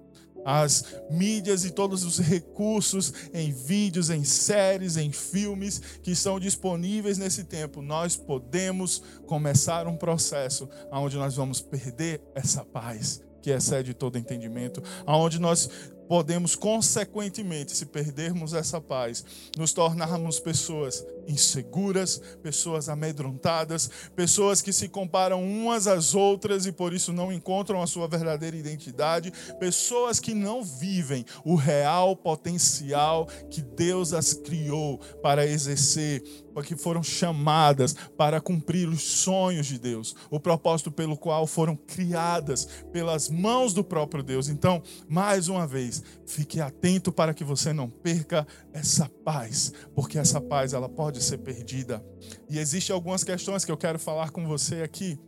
As 0.44 0.84
mídias 1.10 1.64
e 1.64 1.70
todos 1.70 2.02
os 2.04 2.18
recursos 2.18 3.12
em 3.34 3.52
vídeos, 3.52 4.08
em 4.08 4.24
séries, 4.24 4.96
em 4.96 5.12
filmes 5.12 5.80
que 6.02 6.12
estão 6.12 6.40
disponíveis 6.40 7.18
nesse 7.18 7.44
tempo, 7.44 7.82
nós 7.82 8.16
podemos 8.16 9.02
começar 9.26 9.86
um 9.86 9.96
processo 9.96 10.68
onde 10.90 11.16
nós 11.16 11.36
vamos 11.36 11.60
perder 11.60 12.22
essa 12.34 12.64
paz 12.64 13.22
que 13.42 13.50
excede 13.50 13.94
todo 13.94 14.18
entendimento, 14.18 14.82
aonde 15.06 15.38
nós 15.38 15.68
podemos, 16.10 16.56
consequentemente, 16.56 17.76
se 17.76 17.86
perdermos 17.86 18.52
essa 18.52 18.80
paz, 18.80 19.24
nos 19.56 19.72
tornarmos 19.72 20.40
pessoas 20.40 21.06
inseguras, 21.26 22.20
pessoas 22.42 22.88
amedrontadas, 22.88 23.90
pessoas 24.14 24.60
que 24.62 24.72
se 24.72 24.88
comparam 24.88 25.42
umas 25.42 25.86
às 25.86 26.14
outras 26.14 26.66
e 26.66 26.72
por 26.72 26.92
isso 26.92 27.12
não 27.12 27.32
encontram 27.32 27.82
a 27.82 27.86
sua 27.86 28.08
verdadeira 28.08 28.56
identidade, 28.56 29.32
pessoas 29.58 30.20
que 30.20 30.34
não 30.34 30.62
vivem 30.62 31.24
o 31.44 31.54
real 31.54 32.16
potencial 32.16 33.26
que 33.50 33.62
Deus 33.62 34.12
as 34.12 34.34
criou 34.34 34.98
para 35.22 35.46
exercer, 35.46 36.22
que 36.62 36.76
foram 36.76 37.02
chamadas 37.02 37.94
para 38.16 38.40
cumprir 38.40 38.88
os 38.88 39.02
sonhos 39.02 39.66
de 39.66 39.78
Deus, 39.78 40.14
o 40.30 40.38
propósito 40.38 40.90
pelo 40.90 41.16
qual 41.16 41.46
foram 41.46 41.74
criadas 41.74 42.68
pelas 42.92 43.28
mãos 43.28 43.72
do 43.72 43.82
próprio 43.82 44.22
Deus. 44.22 44.48
Então, 44.48 44.82
mais 45.08 45.48
uma 45.48 45.66
vez, 45.66 46.02
fique 46.26 46.60
atento 46.60 47.12
para 47.12 47.32
que 47.32 47.44
você 47.44 47.72
não 47.72 47.88
perca 47.88 48.46
essa 48.72 49.08
paz, 49.24 49.72
porque 49.94 50.18
essa 50.18 50.40
paz 50.40 50.72
ela 50.72 50.88
pode 50.88 51.19
pode 51.20 51.24
ser 51.24 51.38
perdida. 51.38 52.02
E 52.48 52.58
existem 52.58 52.94
algumas 52.94 53.22
questões 53.22 53.64
que 53.64 53.70
eu 53.70 53.76
quero 53.76 53.98
falar 53.98 54.30
com 54.30 54.46
você 54.46 54.82
aqui, 54.82 55.18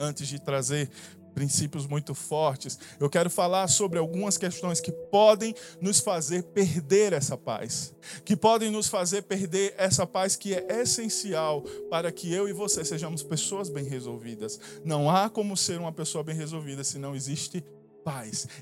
antes 0.00 0.26
de 0.26 0.40
trazer 0.40 0.90
princípios 1.34 1.86
muito 1.86 2.14
fortes. 2.14 2.78
Eu 2.98 3.08
quero 3.08 3.30
falar 3.30 3.68
sobre 3.68 3.98
algumas 3.98 4.36
questões 4.36 4.80
que 4.80 4.92
podem 5.10 5.54
nos 5.80 6.00
fazer 6.00 6.42
perder 6.44 7.12
essa 7.12 7.36
paz, 7.36 7.94
que 8.24 8.36
podem 8.36 8.70
nos 8.70 8.88
fazer 8.88 9.22
perder 9.22 9.74
essa 9.76 10.06
paz 10.06 10.36
que 10.36 10.54
é 10.54 10.80
essencial 10.80 11.62
para 11.90 12.10
que 12.10 12.32
eu 12.32 12.48
e 12.48 12.52
você 12.52 12.84
sejamos 12.84 13.22
pessoas 13.22 13.68
bem 13.68 13.84
resolvidas. 13.84 14.58
Não 14.84 15.10
há 15.10 15.28
como 15.28 15.56
ser 15.56 15.78
uma 15.78 15.92
pessoa 15.92 16.24
bem 16.24 16.34
resolvida 16.34 16.84
se 16.84 16.98
não 16.98 17.14
existe 17.14 17.60
paz. 17.60 17.81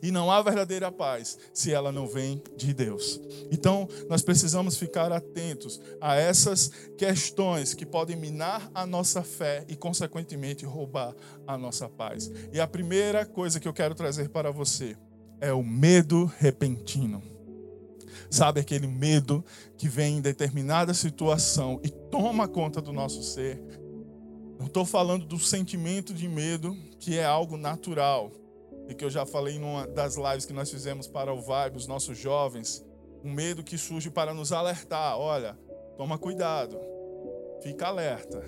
E 0.02 0.10
não 0.10 0.30
há 0.30 0.42
verdadeira 0.42 0.92
paz 0.92 1.38
se 1.52 1.72
ela 1.72 1.90
não 1.90 2.06
vem 2.06 2.42
de 2.56 2.74
Deus. 2.74 3.20
Então, 3.50 3.88
nós 4.08 4.22
precisamos 4.22 4.76
ficar 4.76 5.10
atentos 5.12 5.80
a 6.00 6.14
essas 6.14 6.70
questões 6.96 7.74
que 7.74 7.86
podem 7.86 8.16
minar 8.16 8.70
a 8.74 8.86
nossa 8.86 9.22
fé 9.22 9.64
e, 9.68 9.76
consequentemente, 9.76 10.64
roubar 10.64 11.14
a 11.46 11.56
nossa 11.56 11.88
paz. 11.88 12.30
E 12.52 12.60
a 12.60 12.66
primeira 12.66 13.24
coisa 13.24 13.58
que 13.58 13.66
eu 13.66 13.72
quero 13.72 13.94
trazer 13.94 14.28
para 14.28 14.50
você 14.50 14.96
é 15.40 15.52
o 15.52 15.62
medo 15.62 16.30
repentino. 16.38 17.22
Sabe 18.30 18.60
aquele 18.60 18.86
medo 18.86 19.44
que 19.76 19.88
vem 19.88 20.18
em 20.18 20.20
determinada 20.20 20.94
situação 20.94 21.80
e 21.82 21.88
toma 21.88 22.46
conta 22.46 22.80
do 22.80 22.92
nosso 22.92 23.22
ser? 23.22 23.60
Não 24.58 24.66
estou 24.66 24.84
falando 24.84 25.24
do 25.24 25.38
sentimento 25.38 26.12
de 26.12 26.28
medo, 26.28 26.76
que 26.98 27.16
é 27.16 27.24
algo 27.24 27.56
natural 27.56 28.30
e 28.90 28.94
que 28.94 29.04
eu 29.04 29.10
já 29.10 29.24
falei 29.24 29.56
numa 29.56 29.86
das 29.86 30.16
lives 30.16 30.44
que 30.44 30.52
nós 30.52 30.68
fizemos 30.68 31.06
para 31.06 31.32
o 31.32 31.40
Vibe, 31.40 31.76
os 31.76 31.86
nossos 31.86 32.18
jovens, 32.18 32.84
um 33.22 33.32
medo 33.32 33.62
que 33.62 33.78
surge 33.78 34.10
para 34.10 34.34
nos 34.34 34.50
alertar: 34.50 35.16
olha, 35.16 35.56
toma 35.96 36.18
cuidado, 36.18 36.76
fica 37.62 37.86
alerta. 37.86 38.42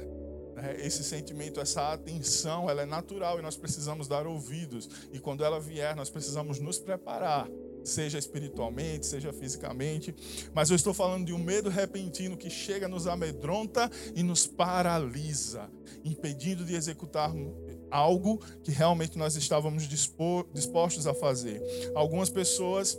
É, 0.57 0.87
esse 0.87 1.03
sentimento, 1.03 1.61
essa 1.61 1.93
atenção, 1.93 2.69
ela 2.69 2.83
é 2.83 2.87
natural 2.87 3.39
e 3.39 3.43
nós 3.43 3.57
precisamos 3.57 4.09
dar 4.09 4.27
ouvidos. 4.27 4.89
E 5.13 5.19
quando 5.19 5.45
ela 5.45 5.61
vier, 5.61 5.95
nós 5.95 6.11
precisamos 6.11 6.59
nos 6.59 6.79
preparar, 6.79 7.49
seja 7.85 8.19
espiritualmente, 8.19 9.07
seja 9.07 9.33
fisicamente. 9.33 10.15
Mas 10.53 10.71
eu 10.71 10.77
estou 10.77 10.93
falando 10.93 11.25
de 11.25 11.33
um 11.33 11.39
medo 11.39 11.71
repentino 11.71 12.37
que 12.37 12.51
chega, 12.51 12.89
nos 12.89 13.07
amedronta 13.07 13.91
e 14.15 14.23
nos 14.23 14.47
paralisa, 14.47 15.71
impedindo 16.05 16.65
de 16.65 16.75
executar 16.75 17.33
algo 17.93 18.39
que 18.65 18.71
realmente 18.71 19.19
nós 19.19 19.37
estávamos 19.37 19.87
dispostos 19.89 21.07
a 21.07 21.15
fazer. 21.15 21.63
Algumas 21.95 22.31
pessoas 22.31 22.99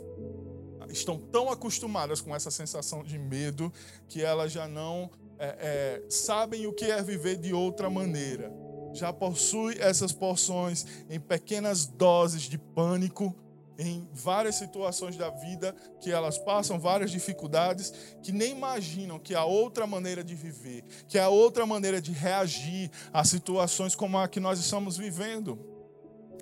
estão 0.88 1.18
tão 1.18 1.50
acostumadas 1.50 2.20
com 2.20 2.34
essa 2.34 2.50
sensação 2.50 3.02
de 3.02 3.18
medo 3.18 3.72
que 4.08 4.22
elas 4.22 4.52
já 4.52 4.68
não 4.68 5.10
é, 5.38 5.46
é, 5.46 6.02
sabem 6.08 6.66
o 6.66 6.72
que 6.72 6.84
é 6.84 7.02
viver 7.02 7.36
de 7.36 7.52
outra 7.52 7.90
maneira. 7.90 8.52
Já 8.92 9.12
possui 9.12 9.76
essas 9.80 10.12
porções 10.12 10.86
em 11.10 11.18
pequenas 11.18 11.84
doses 11.84 12.42
de 12.42 12.56
pânico 12.56 13.34
em 13.78 14.08
várias 14.12 14.56
situações 14.56 15.16
da 15.16 15.30
vida 15.30 15.74
que 16.00 16.10
elas 16.10 16.38
passam 16.38 16.78
várias 16.78 17.10
dificuldades 17.10 17.92
que 18.22 18.32
nem 18.32 18.52
imaginam 18.52 19.18
que 19.18 19.34
há 19.34 19.44
outra 19.44 19.86
maneira 19.86 20.22
de 20.22 20.34
viver, 20.34 20.84
que 21.08 21.18
há 21.18 21.28
outra 21.28 21.66
maneira 21.66 22.00
de 22.00 22.12
reagir 22.12 22.90
a 23.12 23.24
situações 23.24 23.94
como 23.94 24.18
a 24.18 24.28
que 24.28 24.40
nós 24.40 24.58
estamos 24.58 24.96
vivendo, 24.96 25.58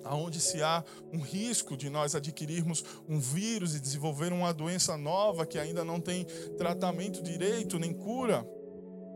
aonde 0.03 0.39
se 0.39 0.61
há 0.61 0.83
um 1.11 1.19
risco 1.19 1.75
de 1.77 1.89
nós 1.89 2.13
adquirirmos 2.13 2.83
um 3.07 3.19
vírus 3.19 3.75
e 3.75 3.79
desenvolver 3.79 4.31
uma 4.33 4.53
doença 4.53 4.97
nova 4.97 5.45
que 5.45 5.57
ainda 5.57 5.83
não 5.83 5.99
tem 5.99 6.25
tratamento 6.57 7.23
direito 7.23 7.79
nem 7.79 7.93
cura. 7.93 8.45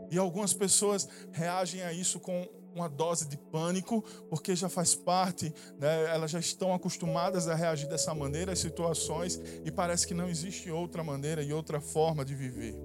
E 0.09 0.17
algumas 0.17 0.53
pessoas 0.53 1.07
reagem 1.33 1.81
a 1.83 1.91
isso 1.91 2.19
com 2.19 2.47
uma 2.77 2.87
dose 2.87 3.27
de 3.27 3.37
pânico, 3.37 4.03
porque 4.29 4.55
já 4.55 4.69
faz 4.69 4.95
parte, 4.95 5.53
né, 5.79 6.13
elas 6.13 6.31
já 6.31 6.39
estão 6.39 6.73
acostumadas 6.73 7.47
a 7.47 7.55
reagir 7.55 7.89
dessa 7.89 8.13
maneira 8.13 8.53
às 8.53 8.59
situações 8.59 9.41
e 9.65 9.71
parece 9.71 10.07
que 10.07 10.13
não 10.13 10.29
existe 10.29 10.71
outra 10.71 11.03
maneira 11.03 11.41
e 11.41 11.51
outra 11.51 11.81
forma 11.81 12.23
de 12.23 12.35
viver. 12.35 12.75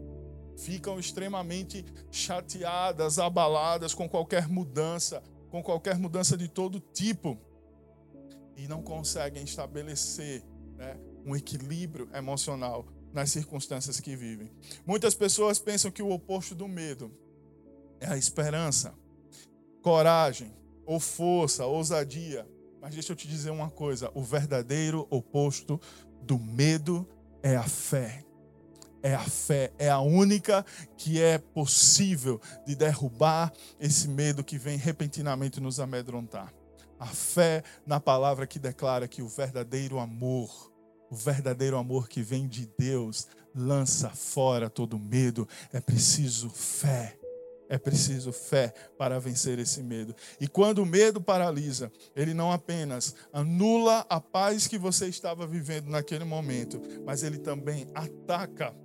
Ficam 0.57 0.99
extremamente 0.99 1.85
chateadas, 2.11 3.19
abaladas 3.19 3.95
com 3.95 4.09
qualquer 4.09 4.49
mudança, 4.49 5.23
com 5.51 5.63
qualquer 5.63 5.99
mudança 5.99 6.37
de 6.37 6.49
todo 6.49 6.81
tipo 6.81 7.39
e 8.57 8.69
não 8.69 8.83
conseguem 8.83 9.45
estabelecer 9.45 10.43
né, 10.77 10.97
um 11.25 11.35
equilíbrio 11.37 12.09
emocional 12.15 12.87
nas 13.13 13.31
circunstâncias 13.31 14.01
que 14.01 14.17
vivem. 14.17 14.51
Muitas 14.87 15.15
pessoas 15.15 15.59
pensam 15.59 15.91
que 15.91 16.03
o 16.03 16.11
oposto 16.11 16.55
do 16.55 16.67
medo 16.67 17.11
é 18.01 18.07
a 18.07 18.17
esperança, 18.17 18.95
coragem, 19.83 20.55
ou 20.87 20.99
força, 20.99 21.67
ousadia. 21.67 22.49
Mas 22.81 22.95
deixa 22.95 23.13
eu 23.13 23.17
te 23.17 23.29
dizer 23.29 23.51
uma 23.51 23.71
coisa: 23.71 24.11
o 24.15 24.23
verdadeiro 24.23 25.07
oposto 25.11 25.81
do 26.23 26.39
medo 26.39 27.07
é 27.43 27.57
a 27.57 27.65
fé. 27.65 28.25
É 29.05 29.17
a 29.17 29.25
fé, 29.25 29.73
é 29.81 29.91
a 29.91 29.99
única 29.99 30.65
que 30.97 31.21
é 31.21 31.37
possível 31.37 32.41
de 32.65 32.77
derrubar 32.77 33.53
esse 33.81 34.07
medo 34.07 34.45
que 34.45 34.57
vem 34.57 34.77
repentinamente 34.77 35.61
nos 35.61 35.81
amedrontar. 35.81 36.55
A 37.01 37.07
fé 37.07 37.65
na 37.85 37.99
palavra 37.99 38.47
que 38.47 38.61
declara 38.61 39.09
que 39.09 39.21
o 39.21 39.27
verdadeiro 39.27 39.99
amor, 39.99 40.73
o 41.11 41.17
verdadeiro 41.17 41.77
amor 41.77 42.09
que 42.09 42.23
vem 42.23 42.47
de 42.47 42.71
Deus, 42.79 43.27
lança 43.53 44.09
fora 44.11 44.71
todo 44.71 44.97
medo. 44.97 45.49
É 45.73 45.81
preciso 45.81 46.49
fé. 46.49 47.19
É 47.73 47.79
preciso 47.79 48.35
fé 48.35 48.71
para 48.99 49.19
vencer 49.19 49.59
esse 49.59 49.83
medo. 49.83 50.15
E 50.39 50.47
quando 50.47 50.81
o 50.81 50.85
medo 50.85 51.23
paralisa, 51.23 51.91
ele 52.15 52.35
não 52.35 52.53
apenas 52.53 53.15
anula 53.33 54.05
a 54.11 54.21
paz 54.21 54.67
que 54.67 54.77
você 54.77 55.07
estava 55.07 55.47
vivendo 55.47 55.89
naquele 55.89 56.23
momento, 56.23 56.79
mas 57.03 57.23
ele 57.23 57.39
também 57.39 57.87
ataca 57.95 58.77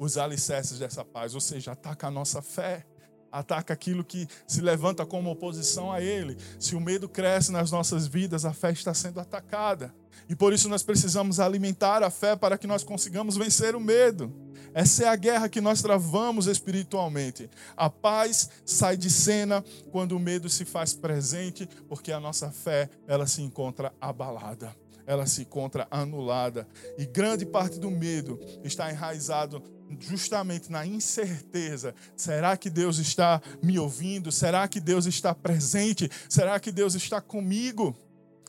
os 0.00 0.18
alicerces 0.18 0.80
dessa 0.80 1.04
paz, 1.04 1.32
ou 1.36 1.40
seja, 1.40 1.70
ataca 1.70 2.08
a 2.08 2.10
nossa 2.10 2.42
fé 2.42 2.84
ataca 3.30 3.74
aquilo 3.74 4.02
que 4.02 4.26
se 4.46 4.62
levanta 4.62 5.04
como 5.04 5.30
oposição 5.30 5.92
a 5.92 6.00
Ele. 6.00 6.34
Se 6.58 6.74
o 6.74 6.80
medo 6.80 7.06
cresce 7.10 7.52
nas 7.52 7.70
nossas 7.70 8.06
vidas, 8.06 8.46
a 8.46 8.54
fé 8.54 8.72
está 8.72 8.94
sendo 8.94 9.20
atacada. 9.20 9.94
E 10.30 10.34
por 10.34 10.54
isso 10.54 10.66
nós 10.66 10.82
precisamos 10.82 11.38
alimentar 11.38 12.02
a 12.02 12.08
fé 12.08 12.34
para 12.34 12.56
que 12.56 12.66
nós 12.66 12.82
consigamos 12.82 13.36
vencer 13.36 13.76
o 13.76 13.80
medo. 13.80 14.47
Essa 14.74 15.04
é 15.04 15.08
a 15.08 15.16
guerra 15.16 15.48
que 15.48 15.60
nós 15.60 15.82
travamos 15.82 16.46
espiritualmente. 16.46 17.48
A 17.76 17.88
paz 17.90 18.50
sai 18.64 18.96
de 18.96 19.10
cena 19.10 19.64
quando 19.90 20.12
o 20.12 20.20
medo 20.20 20.48
se 20.48 20.64
faz 20.64 20.94
presente, 20.94 21.68
porque 21.88 22.12
a 22.12 22.20
nossa 22.20 22.50
fé 22.50 22.88
ela 23.06 23.26
se 23.26 23.42
encontra 23.42 23.92
abalada 24.00 24.74
ela 25.08 25.26
se 25.26 25.40
encontra 25.40 25.88
anulada. 25.90 26.68
E 26.98 27.06
grande 27.06 27.46
parte 27.46 27.78
do 27.80 27.90
medo 27.90 28.38
está 28.62 28.90
enraizado 28.90 29.62
justamente 29.98 30.70
na 30.70 30.86
incerteza: 30.86 31.94
será 32.14 32.56
que 32.58 32.68
Deus 32.68 32.98
está 32.98 33.40
me 33.62 33.78
ouvindo? 33.78 34.30
Será 34.30 34.68
que 34.68 34.78
Deus 34.78 35.06
está 35.06 35.34
presente? 35.34 36.10
Será 36.28 36.60
que 36.60 36.70
Deus 36.70 36.94
está 36.94 37.22
comigo? 37.22 37.96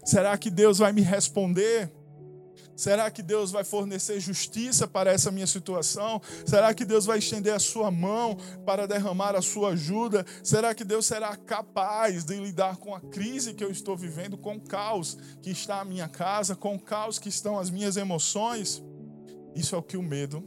Será 0.04 0.38
que 0.38 0.50
Deus 0.50 0.80
vai 0.80 0.92
me 0.92 1.02
responder? 1.02 1.90
Será 2.80 3.12
que 3.12 3.22
Deus 3.22 3.52
vai 3.52 3.66
fornecer 3.66 4.22
justiça 4.22 4.88
para 4.88 5.12
essa 5.12 5.30
minha 5.30 5.46
situação? 5.46 6.22
Será 6.46 6.74
que 6.74 6.86
Deus 6.86 7.06
vai 7.06 7.20
estender 7.20 7.54
a 7.54 7.60
sua 7.60 7.92
mão 7.92 8.38
para 8.66 8.88
derramar 8.88 9.36
a 9.36 9.42
sua 9.42 9.72
ajuda? 9.72 10.26
Será 10.42 10.74
que 10.74 10.86
Deus 10.86 11.06
será 11.06 11.36
capaz 11.36 12.24
de 12.24 12.40
lidar 12.40 12.78
com 12.78 12.96
a 12.96 13.02
crise 13.02 13.54
que 13.54 13.66
eu 13.66 13.70
estou 13.70 13.98
vivendo, 13.98 14.38
com 14.38 14.56
o 14.56 14.62
caos 14.62 15.18
que 15.42 15.50
está 15.50 15.82
a 15.82 15.84
minha 15.84 16.08
casa, 16.08 16.56
com 16.56 16.76
o 16.76 16.80
caos 16.80 17.20
que 17.20 17.28
estão 17.28 17.60
as 17.60 17.70
minhas 17.70 17.98
emoções? 17.98 18.82
Isso 19.54 19.76
é 19.76 19.78
o 19.78 19.84
que 19.84 19.98
o 19.98 20.02
medo 20.02 20.42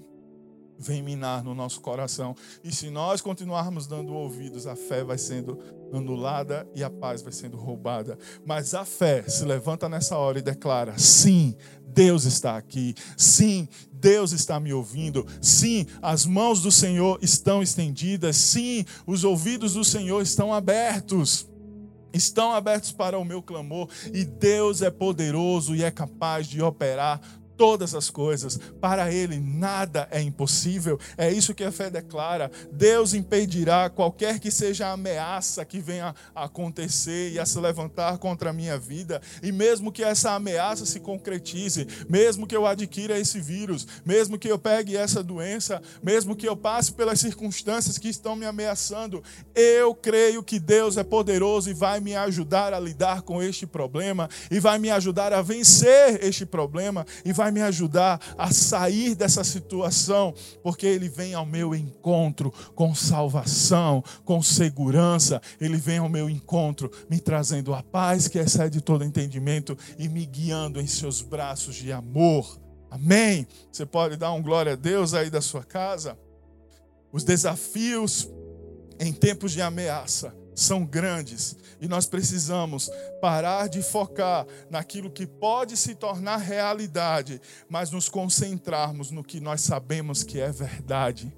vem 0.83 1.03
minar 1.03 1.43
no 1.43 1.55
nosso 1.55 1.81
coração. 1.81 2.35
E 2.63 2.75
se 2.75 2.91
nós 2.91 3.21
continuarmos 3.21 3.87
dando 3.87 4.13
ouvidos, 4.13 4.67
a 4.67 4.77
fé 4.77 5.05
vai 5.05 5.17
sendo 5.17 5.59
anulada 5.93 6.69
e 6.75 6.83
a 6.83 6.91
paz 6.91 7.23
vai 7.23 7.33
sendo 7.33 7.57
roubada. 7.57 8.19
Mas 8.45 8.75
a 8.75 8.85
fé 8.85 9.23
se 9.23 9.45
levanta 9.45 9.89
nessa 9.89 10.19
hora 10.19 10.39
e 10.39 10.43
declara: 10.43 10.99
sim, 10.99 11.57
Deus 11.87 12.25
está 12.25 12.57
aqui. 12.57 12.95
Sim, 13.17 13.69
Deus 13.93 14.33
está 14.33 14.59
me 14.59 14.73
ouvindo. 14.73 15.27
Sim, 15.41 15.87
as 16.03 16.27
mãos 16.27 16.61
do 16.61 16.73
Senhor 16.73 17.19
estão 17.23 17.63
estendidas. 17.63 18.37
Sim, 18.37 18.85
os 19.07 19.25
ouvidos 19.25 19.75
do 19.75 19.85
Senhor 19.85 20.21
estão 20.21 20.53
abertos 20.53 21.51
estão 22.15 22.53
abertos 22.53 22.93
para 22.93 23.19
o 23.19 23.25
meu 23.25 23.43
clamor, 23.43 23.89
e 24.13 24.25
Deus 24.25 24.83
é 24.83 24.91
poderoso 24.91 25.75
e 25.75 25.83
é 25.83 25.91
capaz 25.91 26.47
de 26.47 26.61
operar 26.61 27.21
todas 27.63 27.95
as 27.95 28.11
coisas. 28.11 28.59
Para 28.81 29.15
Ele 29.15 29.39
nada 29.39 30.09
é 30.11 30.21
impossível. 30.21 30.99
É 31.17 31.31
isso 31.31 31.55
que 31.55 31.63
a 31.63 31.71
fé 31.71 31.89
declara. 31.89 32.51
Deus 32.73 33.15
impedirá 33.15 33.89
qualquer 33.89 34.41
que 34.41 34.51
seja 34.51 34.89
a 34.89 34.93
ameaça 34.95 35.65
que 35.65 35.79
venha 35.79 36.13
a 36.35 36.47
acontecer 36.47 37.31
e 37.31 37.39
a 37.39 37.47
se 37.47 37.61
levantar 37.61 38.19
contra 38.19 38.51
a 38.51 38.53
minha 38.53 38.77
vida. 38.77 39.23
E 39.45 39.53
mesmo 39.53 39.93
que 39.93 40.03
essa 40.03 40.33
ameaça 40.33 40.85
se 40.85 40.99
concretize, 40.99 41.87
mesmo 42.09 42.49
que 42.49 42.57
eu 42.57 42.67
adquira 42.67 43.17
esse 43.17 43.41
vírus, 43.41 43.87
mesmo 44.05 44.37
que 44.37 44.49
eu 44.49 44.59
pegue 44.59 44.97
essa 44.97 45.23
doença, 45.23 45.81
mesmo 46.03 46.35
que 46.35 46.49
eu 46.49 46.57
passe 46.57 46.91
pelas 46.91 47.21
circunstâncias 47.21 47.97
que 47.97 48.09
estão 48.09 48.35
me 48.35 48.45
ameaçando, 48.45 49.23
eu 49.55 49.95
creio 49.95 50.43
que 50.43 50.59
Deus 50.59 50.97
é 50.97 51.05
poderoso 51.05 51.71
e 51.71 51.75
vai 51.75 52.01
me 52.01 52.17
ajudar 52.17 52.75
a 52.75 52.81
lidar 52.81 53.23
com 53.23 53.41
este 53.41 53.69
problema 53.69 54.29
e 54.51 54.59
vai 54.59 54.81
me 54.81 54.91
ajudar 54.91 55.33
a 55.33 55.43
vencer 55.43 56.25
este 56.25 56.45
problema 56.45 57.07
e 57.25 57.33
vai 57.33 57.52
me 57.53 57.63
ajudar 57.63 58.21
a 58.37 58.51
sair 58.51 59.15
dessa 59.15 59.45
situação, 59.45 60.35
porque 60.63 60.87
Ele 60.87 61.09
vem 61.09 61.35
ao 61.35 61.47
meu 61.47 61.75
encontro 61.75 62.53
com 62.75 62.95
salvação, 62.95 64.03
com 64.25 64.43
segurança. 64.43 65.41
Ele 65.61 65.77
vem 65.77 65.99
ao 65.99 66.09
meu 66.09 66.29
encontro, 66.29 66.91
me 67.09 67.21
trazendo 67.21 67.75
a 67.75 67.83
paz 67.83 68.27
que 68.27 68.39
excede 68.39 68.81
todo 68.81 69.05
entendimento 69.05 69.77
e 69.99 70.09
me 70.09 70.27
guiando 70.27 70.81
em 70.81 70.87
seus 70.87 71.23
braços 71.23 71.77
de 71.77 71.93
amor. 71.93 72.61
Amém? 72.91 73.47
Você 73.71 73.87
pode 73.87 74.17
dar 74.17 74.33
um 74.33 74.43
glória 74.43 74.73
a 74.73 74.77
Deus 74.77 75.15
aí 75.15 75.31
da 75.31 75.41
sua 75.41 75.63
casa? 75.63 76.19
Os 77.13 77.25
desafios 77.25 78.29
em 78.99 79.13
tempos 79.13 79.53
de 79.53 79.63
ameaça 79.63 80.42
são 80.63 80.85
grandes 80.85 81.57
e 81.81 81.89
nós 81.89 82.07
precisamos 82.07 82.91
parar 83.21 83.69
de 83.69 83.83
focar 83.83 84.47
naquilo 84.71 85.11
que 85.11 85.27
pode 85.27 85.77
se 85.77 85.95
tornar 85.95 86.37
realidade, 86.37 87.41
mas 87.69 87.91
nos 87.91 88.09
concentrarmos 88.09 89.11
no 89.11 89.25
que 89.25 89.41
nós 89.41 89.63
sabemos 89.63 90.23
que 90.23 90.41
é 90.41 90.51
verdade. 90.51 91.33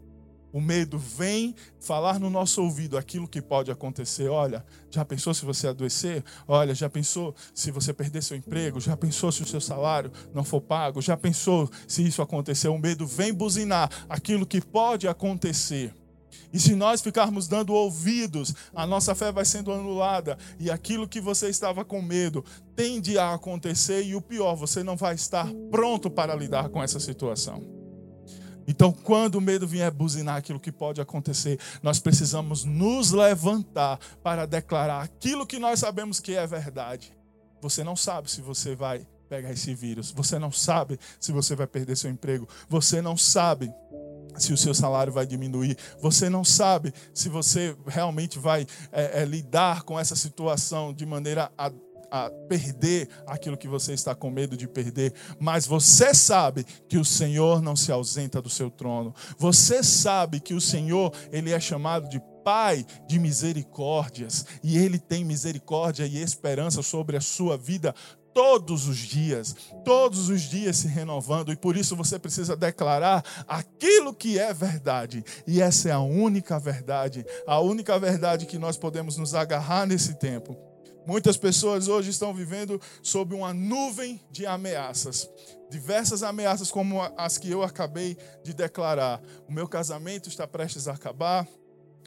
O 0.54 0.60
medo 0.60 0.96
vem 0.98 1.52
falar 1.80 2.20
no 2.20 2.30
nosso 2.30 2.62
ouvido 2.62 2.96
aquilo 2.96 3.26
que 3.26 3.42
pode 3.42 3.72
acontecer. 3.72 4.28
Olha, 4.28 4.64
já 4.88 5.04
pensou 5.04 5.34
se 5.34 5.44
você 5.44 5.66
adoecer? 5.66 6.22
Olha, 6.46 6.72
já 6.72 6.88
pensou 6.88 7.34
se 7.52 7.72
você 7.72 7.92
perder 7.92 8.22
seu 8.22 8.36
emprego? 8.36 8.78
Já 8.80 8.96
pensou 8.96 9.32
se 9.32 9.42
o 9.42 9.46
seu 9.46 9.60
salário 9.60 10.12
não 10.32 10.44
for 10.44 10.60
pago? 10.60 11.02
Já 11.02 11.16
pensou 11.16 11.68
se 11.88 12.06
isso 12.06 12.22
acontecer? 12.22 12.68
O 12.68 12.78
medo 12.78 13.04
vem 13.04 13.34
buzinar 13.34 13.90
aquilo 14.08 14.46
que 14.46 14.60
pode 14.60 15.08
acontecer. 15.08 15.92
E 16.52 16.60
se 16.60 16.74
nós 16.74 17.00
ficarmos 17.00 17.48
dando 17.48 17.72
ouvidos, 17.72 18.54
a 18.74 18.86
nossa 18.86 19.14
fé 19.14 19.32
vai 19.32 19.44
sendo 19.44 19.72
anulada. 19.72 20.38
E 20.58 20.70
aquilo 20.70 21.08
que 21.08 21.20
você 21.20 21.48
estava 21.48 21.84
com 21.84 22.00
medo 22.00 22.44
tende 22.76 23.18
a 23.18 23.34
acontecer. 23.34 24.02
E 24.04 24.14
o 24.14 24.20
pior, 24.20 24.54
você 24.54 24.82
não 24.82 24.96
vai 24.96 25.14
estar 25.14 25.48
pronto 25.70 26.10
para 26.10 26.34
lidar 26.34 26.68
com 26.68 26.82
essa 26.82 27.00
situação. 27.00 27.62
Então, 28.66 28.92
quando 28.92 29.36
o 29.36 29.40
medo 29.40 29.66
vier 29.66 29.90
buzinar 29.90 30.36
aquilo 30.36 30.60
que 30.60 30.72
pode 30.72 31.00
acontecer, 31.00 31.58
nós 31.82 31.98
precisamos 31.98 32.64
nos 32.64 33.10
levantar 33.10 33.98
para 34.22 34.46
declarar 34.46 35.02
aquilo 35.02 35.46
que 35.46 35.58
nós 35.58 35.80
sabemos 35.80 36.18
que 36.18 36.34
é 36.34 36.46
verdade. 36.46 37.12
Você 37.60 37.84
não 37.84 37.96
sabe 37.96 38.30
se 38.30 38.40
você 38.40 38.74
vai 38.74 39.06
pegar 39.28 39.52
esse 39.52 39.74
vírus, 39.74 40.10
você 40.10 40.38
não 40.38 40.52
sabe 40.52 40.98
se 41.18 41.32
você 41.32 41.56
vai 41.56 41.66
perder 41.66 41.96
seu 41.96 42.10
emprego, 42.10 42.48
você 42.68 43.02
não 43.02 43.16
sabe 43.16 43.72
se 44.38 44.52
o 44.52 44.56
seu 44.56 44.74
salário 44.74 45.12
vai 45.12 45.26
diminuir. 45.26 45.76
Você 46.00 46.28
não 46.28 46.44
sabe 46.44 46.92
se 47.12 47.28
você 47.28 47.76
realmente 47.86 48.38
vai 48.38 48.66
é, 48.92 49.22
é, 49.22 49.24
lidar 49.24 49.82
com 49.82 49.98
essa 49.98 50.16
situação 50.16 50.92
de 50.92 51.06
maneira 51.06 51.50
a, 51.56 51.70
a 52.10 52.30
perder 52.48 53.08
aquilo 53.26 53.56
que 53.56 53.68
você 53.68 53.92
está 53.92 54.14
com 54.14 54.30
medo 54.30 54.56
de 54.56 54.68
perder, 54.68 55.12
mas 55.38 55.66
você 55.66 56.14
sabe 56.14 56.64
que 56.88 56.98
o 56.98 57.04
Senhor 57.04 57.60
não 57.62 57.74
se 57.74 57.90
ausenta 57.90 58.40
do 58.40 58.50
seu 58.50 58.70
trono. 58.70 59.14
Você 59.38 59.82
sabe 59.82 60.40
que 60.40 60.54
o 60.54 60.60
Senhor, 60.60 61.12
ele 61.32 61.52
é 61.52 61.60
chamado 61.60 62.08
de 62.08 62.20
Pai 62.44 62.84
de 63.08 63.18
misericórdias, 63.18 64.44
e 64.62 64.76
Ele 64.76 64.98
tem 64.98 65.24
misericórdia 65.24 66.04
e 66.04 66.18
esperança 66.18 66.82
sobre 66.82 67.16
a 67.16 67.20
sua 67.20 67.56
vida 67.56 67.94
todos 68.34 68.88
os 68.88 68.98
dias, 68.98 69.54
todos 69.84 70.28
os 70.28 70.42
dias 70.42 70.76
se 70.78 70.88
renovando, 70.88 71.52
e 71.52 71.56
por 71.56 71.76
isso 71.76 71.96
você 71.96 72.18
precisa 72.18 72.56
declarar 72.56 73.24
aquilo 73.46 74.12
que 74.12 74.38
é 74.38 74.52
verdade, 74.52 75.24
e 75.46 75.62
essa 75.62 75.88
é 75.88 75.92
a 75.92 76.00
única 76.00 76.58
verdade, 76.58 77.24
a 77.46 77.60
única 77.60 77.98
verdade 77.98 78.44
que 78.44 78.58
nós 78.58 78.76
podemos 78.76 79.16
nos 79.16 79.34
agarrar 79.34 79.86
nesse 79.86 80.14
tempo. 80.14 80.56
Muitas 81.06 81.36
pessoas 81.36 81.86
hoje 81.86 82.10
estão 82.10 82.32
vivendo 82.32 82.80
sob 83.02 83.34
uma 83.34 83.52
nuvem 83.52 84.18
de 84.30 84.46
ameaças, 84.46 85.28
diversas 85.70 86.22
ameaças 86.22 86.70
como 86.70 87.02
as 87.16 87.36
que 87.36 87.50
eu 87.50 87.62
acabei 87.62 88.16
de 88.42 88.54
declarar. 88.54 89.20
O 89.46 89.52
meu 89.52 89.68
casamento 89.68 90.30
está 90.30 90.46
prestes 90.46 90.88
a 90.88 90.92
acabar, 90.92 91.46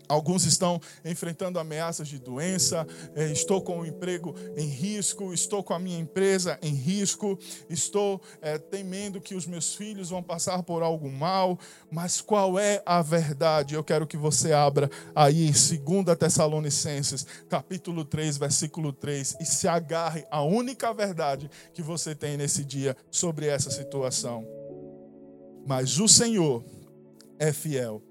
Alguns 0.07 0.45
estão 0.45 0.79
enfrentando 1.03 1.59
ameaças 1.59 2.07
de 2.07 2.17
doença, 2.17 2.87
é, 3.15 3.31
estou 3.31 3.61
com 3.61 3.81
o 3.81 3.85
emprego 3.85 4.33
em 4.55 4.67
risco, 4.67 5.33
estou 5.33 5.63
com 5.63 5.73
a 5.73 5.79
minha 5.79 5.99
empresa 5.99 6.57
em 6.61 6.73
risco, 6.73 7.37
estou 7.69 8.21
é, 8.41 8.57
temendo 8.57 9.19
que 9.19 9.35
os 9.35 9.45
meus 9.45 9.75
filhos 9.75 10.09
vão 10.09 10.23
passar 10.23 10.63
por 10.63 10.81
algo 10.81 11.09
mal, 11.11 11.59
mas 11.91 12.21
qual 12.21 12.57
é 12.57 12.81
a 12.85 13.01
verdade? 13.01 13.75
Eu 13.75 13.83
quero 13.83 14.07
que 14.07 14.17
você 14.17 14.53
abra 14.53 14.89
aí 15.15 15.47
em 15.47 15.51
2 15.51 16.17
Tessalonicenses, 16.17 17.25
capítulo 17.49 18.05
3, 18.05 18.37
versículo 18.37 18.93
3, 18.93 19.37
e 19.39 19.45
se 19.45 19.67
agarre 19.67 20.25
à 20.31 20.41
única 20.41 20.93
verdade 20.93 21.49
que 21.73 21.81
você 21.81 22.15
tem 22.15 22.37
nesse 22.37 22.63
dia 22.63 22.95
sobre 23.11 23.47
essa 23.47 23.69
situação. 23.69 24.45
Mas 25.65 25.99
o 25.99 26.07
Senhor 26.07 26.63
é 27.37 27.51
fiel 27.51 28.01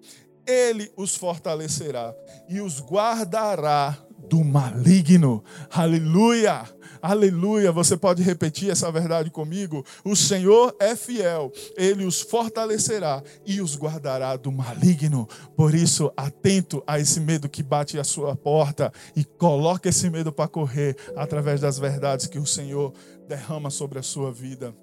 ele 0.47 0.93
os 0.97 1.17
fortalecerá 1.17 2.15
e 2.49 2.61
os 2.61 2.81
guardará 2.81 3.99
do 4.29 4.45
maligno. 4.45 5.43
Aleluia! 5.71 6.65
Aleluia! 7.01 7.71
Você 7.71 7.97
pode 7.97 8.23
repetir 8.23 8.71
essa 8.71 8.91
verdade 8.91 9.31
comigo? 9.31 9.85
O 10.05 10.17
Senhor 10.17 10.75
é 10.81 10.97
fiel, 10.97 11.53
ele 11.77 12.05
os 12.05 12.21
fortalecerá 12.21 13.23
e 13.45 13.61
os 13.61 13.77
guardará 13.77 14.37
do 14.37 14.51
maligno. 14.51 15.29
Por 15.57 15.75
isso, 15.75 16.13
atento 16.17 16.83
a 16.87 16.99
esse 16.99 17.21
medo 17.21 17.49
que 17.49 17.63
bate 17.63 17.99
à 17.99 18.05
sua 18.05 18.35
porta 18.35 18.93
e 19.15 19.25
coloque 19.25 19.89
esse 19.89 20.09
medo 20.11 20.33
para 20.33 20.49
correr 20.49 20.97
através 21.17 21.61
das 21.61 21.79
verdades 21.79 22.27
que 22.27 22.39
o 22.39 22.47
Senhor 22.47 22.93
derrama 23.29 23.71
sobre 23.71 23.99
a 23.99 24.03
sua 24.03 24.33
vida. 24.33 24.75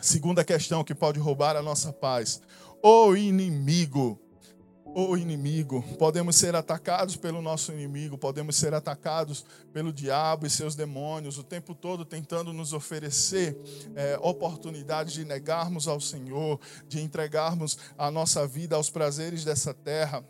Segunda 0.00 0.42
questão 0.42 0.82
que 0.82 0.94
pode 0.94 1.20
roubar 1.20 1.54
a 1.54 1.62
nossa 1.62 1.92
paz: 1.92 2.40
o 2.82 3.14
inimigo 3.14 4.18
o 4.94 5.16
inimigo, 5.16 5.82
podemos 5.98 6.36
ser 6.36 6.54
atacados 6.54 7.16
pelo 7.16 7.40
nosso 7.40 7.72
inimigo, 7.72 8.18
podemos 8.18 8.56
ser 8.56 8.74
atacados 8.74 9.44
pelo 9.72 9.92
diabo 9.92 10.46
e 10.46 10.50
seus 10.50 10.74
demônios, 10.74 11.38
o 11.38 11.42
tempo 11.42 11.74
todo 11.74 12.04
tentando 12.04 12.52
nos 12.52 12.72
oferecer 12.72 13.56
é, 13.94 14.18
oportunidades 14.20 15.14
de 15.14 15.24
negarmos 15.24 15.88
ao 15.88 16.00
Senhor, 16.00 16.60
de 16.86 17.00
entregarmos 17.00 17.78
a 17.96 18.10
nossa 18.10 18.46
vida 18.46 18.76
aos 18.76 18.90
prazeres 18.90 19.44
dessa 19.44 19.72
terra 19.72 20.24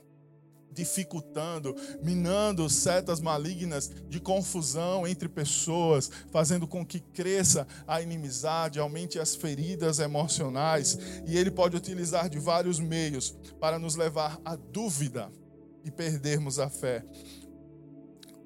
dificultando, 0.72 1.74
minando 2.02 2.68
setas 2.68 3.20
malignas 3.20 3.90
de 4.08 4.20
confusão 4.20 5.06
entre 5.06 5.28
pessoas, 5.28 6.10
fazendo 6.30 6.66
com 6.66 6.84
que 6.84 7.00
cresça 7.00 7.66
a 7.86 8.00
inimizade, 8.00 8.78
aumente 8.78 9.18
as 9.18 9.34
feridas 9.34 9.98
emocionais, 9.98 10.98
e 11.26 11.36
ele 11.36 11.50
pode 11.50 11.76
utilizar 11.76 12.28
de 12.28 12.38
vários 12.38 12.78
meios 12.78 13.36
para 13.60 13.78
nos 13.78 13.94
levar 13.94 14.40
à 14.44 14.56
dúvida 14.56 15.30
e 15.84 15.90
perdermos 15.90 16.58
a 16.58 16.68
fé. 16.68 17.04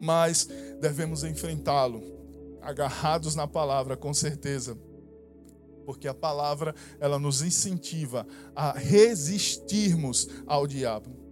Mas 0.00 0.48
devemos 0.80 1.24
enfrentá-lo, 1.24 2.02
agarrados 2.60 3.34
na 3.34 3.46
palavra, 3.46 3.96
com 3.96 4.12
certeza 4.12 4.76
porque 5.86 6.08
a 6.08 6.14
palavra 6.14 6.74
ela 6.98 7.16
nos 7.16 7.40
incentiva 7.40 8.26
a 8.56 8.72
resistirmos 8.72 10.28
ao 10.44 10.66
diabo. 10.66 11.25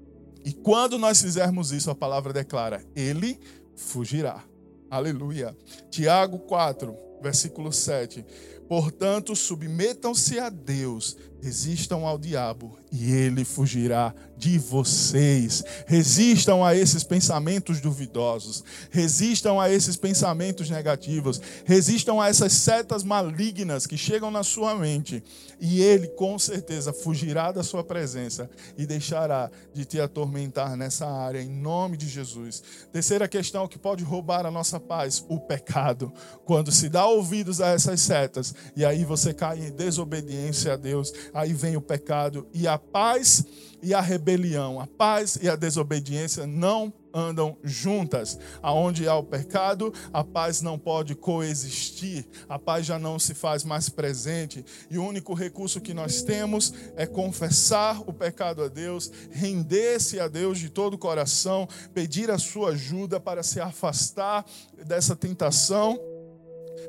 E 0.44 0.52
quando 0.52 0.98
nós 0.98 1.22
fizermos 1.22 1.72
isso, 1.72 1.90
a 1.90 1.94
palavra 1.94 2.32
declara: 2.32 2.84
Ele 2.94 3.38
fugirá. 3.74 4.44
Aleluia. 4.90 5.56
Tiago 5.90 6.38
4, 6.40 6.94
versículo 7.22 7.72
7. 7.72 8.24
Portanto, 8.68 9.34
submetam-se 9.34 10.38
a 10.38 10.48
Deus, 10.48 11.16
resistam 11.44 12.06
ao 12.06 12.16
diabo 12.16 12.78
e 12.90 13.12
ele 13.12 13.44
fugirá 13.44 14.14
de 14.34 14.58
vocês. 14.58 15.62
Resistam 15.86 16.64
a 16.64 16.74
esses 16.74 17.04
pensamentos 17.04 17.80
duvidosos, 17.82 18.64
resistam 18.90 19.60
a 19.60 19.70
esses 19.70 19.94
pensamentos 19.94 20.70
negativos, 20.70 21.40
resistam 21.66 22.18
a 22.18 22.28
essas 22.28 22.52
setas 22.54 23.04
malignas 23.04 23.86
que 23.86 23.98
chegam 23.98 24.30
na 24.30 24.42
sua 24.42 24.74
mente 24.74 25.22
e 25.60 25.82
ele 25.82 26.08
com 26.08 26.38
certeza 26.38 26.92
fugirá 26.92 27.52
da 27.52 27.62
sua 27.62 27.84
presença 27.84 28.48
e 28.76 28.86
deixará 28.86 29.50
de 29.72 29.84
te 29.84 30.00
atormentar 30.00 30.76
nessa 30.76 31.06
área 31.06 31.42
em 31.42 31.48
nome 31.48 31.96
de 31.96 32.08
Jesus. 32.08 32.62
Terceira 32.90 33.28
questão 33.28 33.68
que 33.68 33.78
pode 33.78 34.02
roubar 34.02 34.46
a 34.46 34.50
nossa 34.50 34.80
paz, 34.80 35.24
o 35.28 35.38
pecado. 35.38 36.12
Quando 36.44 36.72
se 36.72 36.88
dá 36.88 37.06
ouvidos 37.06 37.60
a 37.60 37.68
essas 37.68 38.00
setas 38.00 38.54
e 38.74 38.84
aí 38.84 39.04
você 39.04 39.34
cai 39.34 39.58
em 39.58 39.70
desobediência 39.70 40.72
a 40.72 40.76
Deus, 40.76 41.12
aí 41.34 41.52
vem 41.52 41.76
o 41.76 41.80
pecado 41.80 42.46
e 42.54 42.68
a 42.68 42.78
paz 42.78 43.44
e 43.82 43.92
a 43.92 44.00
rebelião, 44.00 44.80
a 44.80 44.86
paz 44.86 45.36
e 45.42 45.48
a 45.48 45.56
desobediência 45.56 46.46
não 46.46 46.94
andam 47.12 47.56
juntas. 47.62 48.38
Aonde 48.62 49.06
há 49.06 49.14
o 49.14 49.22
pecado, 49.22 49.92
a 50.12 50.24
paz 50.24 50.62
não 50.62 50.78
pode 50.78 51.14
coexistir, 51.14 52.26
a 52.48 52.58
paz 52.58 52.86
já 52.86 52.98
não 52.98 53.18
se 53.18 53.34
faz 53.34 53.62
mais 53.62 53.88
presente, 53.88 54.64
e 54.90 54.96
o 54.96 55.04
único 55.04 55.34
recurso 55.34 55.80
que 55.80 55.92
nós 55.92 56.22
temos 56.22 56.72
é 56.96 57.06
confessar 57.06 58.00
o 58.00 58.12
pecado 58.12 58.62
a 58.62 58.68
Deus, 58.68 59.12
render-se 59.30 60.18
a 60.18 60.28
Deus 60.28 60.58
de 60.58 60.70
todo 60.70 60.94
o 60.94 60.98
coração, 60.98 61.68
pedir 61.92 62.30
a 62.30 62.38
sua 62.38 62.70
ajuda 62.70 63.20
para 63.20 63.42
se 63.42 63.60
afastar 63.60 64.44
dessa 64.86 65.14
tentação, 65.14 66.00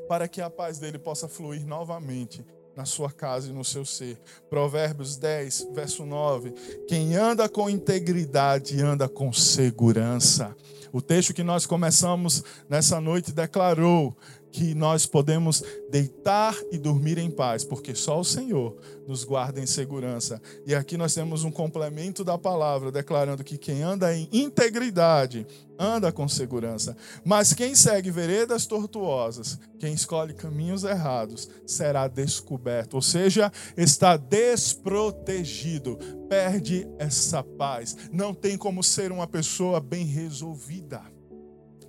para 0.08 0.26
que 0.26 0.40
a 0.40 0.48
paz 0.48 0.78
dele 0.78 0.98
possa 0.98 1.28
fluir 1.28 1.66
novamente 1.66 2.44
na 2.76 2.84
sua 2.84 3.10
casa 3.10 3.48
e 3.48 3.52
no 3.52 3.64
seu 3.64 3.84
ser. 3.84 4.18
Provérbios 4.50 5.16
10, 5.16 5.68
verso 5.74 6.04
9. 6.04 6.50
Quem 6.86 7.16
anda 7.16 7.48
com 7.48 7.70
integridade 7.70 8.80
anda 8.82 9.08
com 9.08 9.32
segurança. 9.32 10.54
O 10.92 11.00
texto 11.00 11.34
que 11.34 11.42
nós 11.42 11.66
começamos 11.66 12.44
nessa 12.68 13.00
noite 13.00 13.32
declarou 13.32 14.16
que 14.56 14.74
nós 14.74 15.04
podemos 15.04 15.62
deitar 15.90 16.56
e 16.72 16.78
dormir 16.78 17.18
em 17.18 17.30
paz, 17.30 17.62
porque 17.62 17.94
só 17.94 18.18
o 18.18 18.24
Senhor 18.24 18.74
nos 19.06 19.22
guarda 19.22 19.60
em 19.60 19.66
segurança. 19.66 20.40
E 20.66 20.74
aqui 20.74 20.96
nós 20.96 21.12
temos 21.12 21.44
um 21.44 21.50
complemento 21.50 22.24
da 22.24 22.38
palavra, 22.38 22.90
declarando 22.90 23.44
que 23.44 23.58
quem 23.58 23.82
anda 23.82 24.16
em 24.16 24.26
integridade 24.32 25.46
anda 25.78 26.10
com 26.10 26.26
segurança. 26.26 26.96
Mas 27.22 27.52
quem 27.52 27.74
segue 27.74 28.10
veredas 28.10 28.64
tortuosas, 28.64 29.58
quem 29.78 29.92
escolhe 29.92 30.32
caminhos 30.32 30.84
errados, 30.84 31.50
será 31.66 32.08
descoberto, 32.08 32.94
ou 32.94 33.02
seja, 33.02 33.52
está 33.76 34.16
desprotegido, 34.16 35.98
perde 36.30 36.88
essa 36.98 37.42
paz, 37.42 37.94
não 38.10 38.32
tem 38.32 38.56
como 38.56 38.82
ser 38.82 39.12
uma 39.12 39.26
pessoa 39.26 39.80
bem 39.80 40.06
resolvida 40.06 41.14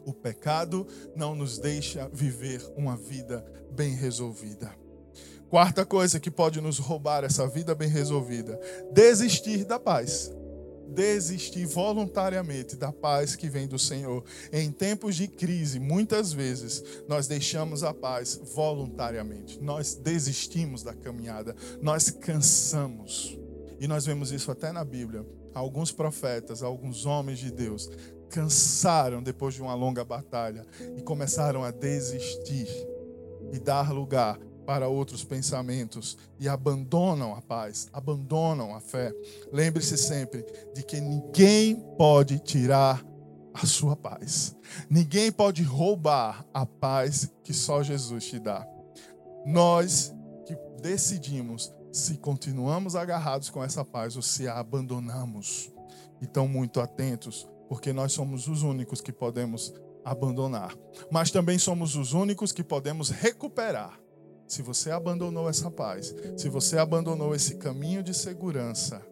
o 0.08 0.14
pecado 0.14 0.88
não 1.14 1.36
nos 1.36 1.60
deixa 1.60 2.10
viver 2.14 2.66
uma 2.78 2.96
vida 2.96 3.46
bem 3.76 3.94
resolvida. 3.94 4.74
Quarta 5.50 5.86
coisa 5.86 6.18
que 6.18 6.32
pode 6.32 6.62
nos 6.62 6.80
roubar 6.80 7.26
essa 7.26 7.46
vida 7.46 7.76
bem 7.76 7.90
resolvida: 7.90 8.58
desistir 8.94 9.66
da 9.66 9.78
paz. 9.78 10.32
Desistir 10.90 11.66
voluntariamente 11.66 12.78
da 12.78 12.94
paz 12.94 13.36
que 13.36 13.50
vem 13.50 13.68
do 13.68 13.78
Senhor. 13.78 14.24
Em 14.54 14.72
tempos 14.72 15.18
de 15.18 15.28
crise, 15.28 15.82
muitas 15.82 16.32
vezes 16.32 16.82
nós 17.10 17.28
deixamos 17.28 17.84
a 17.84 17.94
paz 17.94 18.40
voluntariamente. 18.56 19.62
Nós 19.62 19.96
desistimos 19.96 20.84
da 20.84 20.94
caminhada, 20.94 21.54
nós 21.82 22.10
cansamos. 22.10 23.38
E 23.82 23.86
nós 23.86 24.06
vemos 24.06 24.32
isso 24.32 24.50
até 24.50 24.72
na 24.72 24.86
Bíblia. 24.86 25.26
Alguns 25.54 25.92
profetas, 25.92 26.64
alguns 26.64 27.06
homens 27.06 27.40
de 27.40 27.52
Deus 27.52 27.90
cansaram 28.30 29.22
depois 29.22 29.54
de 29.54 29.62
uma 29.62 29.74
longa 29.74 30.04
batalha 30.04 30.66
e 30.98 31.02
começaram 31.02 31.64
a 31.64 31.72
desistir 31.72 32.68
e 33.52 33.60
dar 33.60 33.92
lugar 33.92 34.38
para 34.66 34.90
outros 34.90 35.24
pensamentos 35.24 36.18
e 36.38 36.50
abandonam 36.50 37.34
a 37.34 37.42
paz, 37.42 37.88
abandonam 37.94 38.76
a 38.76 38.82
fé. 38.82 39.14
Lembre-se 39.52 39.98
sempre 39.98 40.46
de 40.76 40.84
que 40.84 41.00
ninguém 41.00 41.76
pode 41.98 42.38
tirar 42.40 43.02
a 43.54 43.66
sua 43.66 43.96
paz. 43.96 44.56
Ninguém 44.90 45.32
pode 45.32 45.64
roubar 45.64 46.46
a 46.54 46.66
paz 46.66 47.32
que 47.44 47.54
só 47.54 47.82
Jesus 47.82 48.26
te 48.26 48.40
dá. 48.40 48.68
Nós 49.46 50.14
que 50.46 50.54
decidimos 50.82 51.74
se 51.92 52.18
continuamos 52.18 52.96
agarrados 52.96 53.50
com 53.50 53.64
essa 53.64 53.86
paz 53.86 54.18
ou 54.18 54.22
se 54.22 54.48
a 54.50 54.60
abandonamos. 54.60 55.72
Então, 56.22 56.48
muito 56.48 56.82
atentos 56.82 57.48
porque 57.68 57.94
nós 57.94 58.14
somos 58.14 58.48
os 58.48 58.64
únicos 58.64 59.02
que 59.02 59.12
podemos 59.12 59.74
abandonar, 60.04 60.76
mas 61.12 61.32
também 61.32 61.60
somos 61.60 61.96
os 61.96 62.14
únicos 62.14 62.52
que 62.52 62.64
podemos 62.64 63.10
recuperar. 63.10 64.00
Se 64.48 64.62
você 64.62 64.90
abandonou 64.92 65.50
essa 65.50 65.70
paz, 65.70 66.16
se 66.38 66.48
você 66.48 66.78
abandonou 66.78 67.36
esse 67.36 67.56
caminho 67.56 68.02
de 68.02 68.14
segurança, 68.14 69.06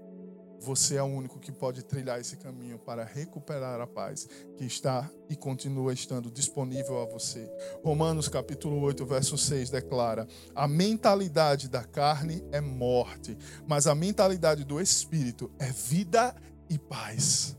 você 0.65 0.95
é 0.95 1.03
o 1.03 1.05
único 1.05 1.39
que 1.39 1.51
pode 1.51 1.83
trilhar 1.83 2.19
esse 2.19 2.37
caminho 2.37 2.79
para 2.79 3.03
recuperar 3.03 3.79
a 3.79 3.85
paz 3.85 4.27
que 4.57 4.65
está 4.65 5.09
e 5.29 5.35
continua 5.35 5.93
estando 5.93 6.31
disponível 6.31 6.99
a 7.01 7.05
você. 7.05 7.47
Romanos 7.83 8.27
capítulo 8.27 8.79
8, 8.81 9.05
verso 9.05 9.37
6 9.37 9.69
declara: 9.69 10.27
"A 10.55 10.67
mentalidade 10.67 11.69
da 11.69 11.83
carne 11.83 12.43
é 12.51 12.59
morte, 12.59 13.37
mas 13.67 13.85
a 13.85 13.93
mentalidade 13.93 14.63
do 14.63 14.81
espírito 14.81 15.51
é 15.59 15.71
vida 15.71 16.35
e 16.67 16.79
paz." 16.79 17.55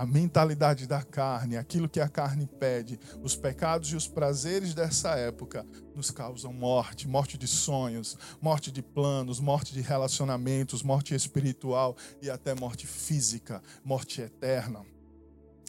A 0.00 0.06
mentalidade 0.06 0.86
da 0.86 1.02
carne, 1.02 1.58
aquilo 1.58 1.86
que 1.86 2.00
a 2.00 2.08
carne 2.08 2.46
pede, 2.46 2.98
os 3.22 3.36
pecados 3.36 3.92
e 3.92 3.96
os 3.96 4.08
prazeres 4.08 4.72
dessa 4.72 5.10
época 5.10 5.66
nos 5.94 6.10
causam 6.10 6.54
morte, 6.54 7.06
morte 7.06 7.36
de 7.36 7.46
sonhos, 7.46 8.16
morte 8.40 8.72
de 8.72 8.80
planos, 8.80 9.40
morte 9.40 9.74
de 9.74 9.82
relacionamentos, 9.82 10.82
morte 10.82 11.14
espiritual 11.14 11.94
e 12.22 12.30
até 12.30 12.54
morte 12.54 12.86
física, 12.86 13.62
morte 13.84 14.22
eterna 14.22 14.86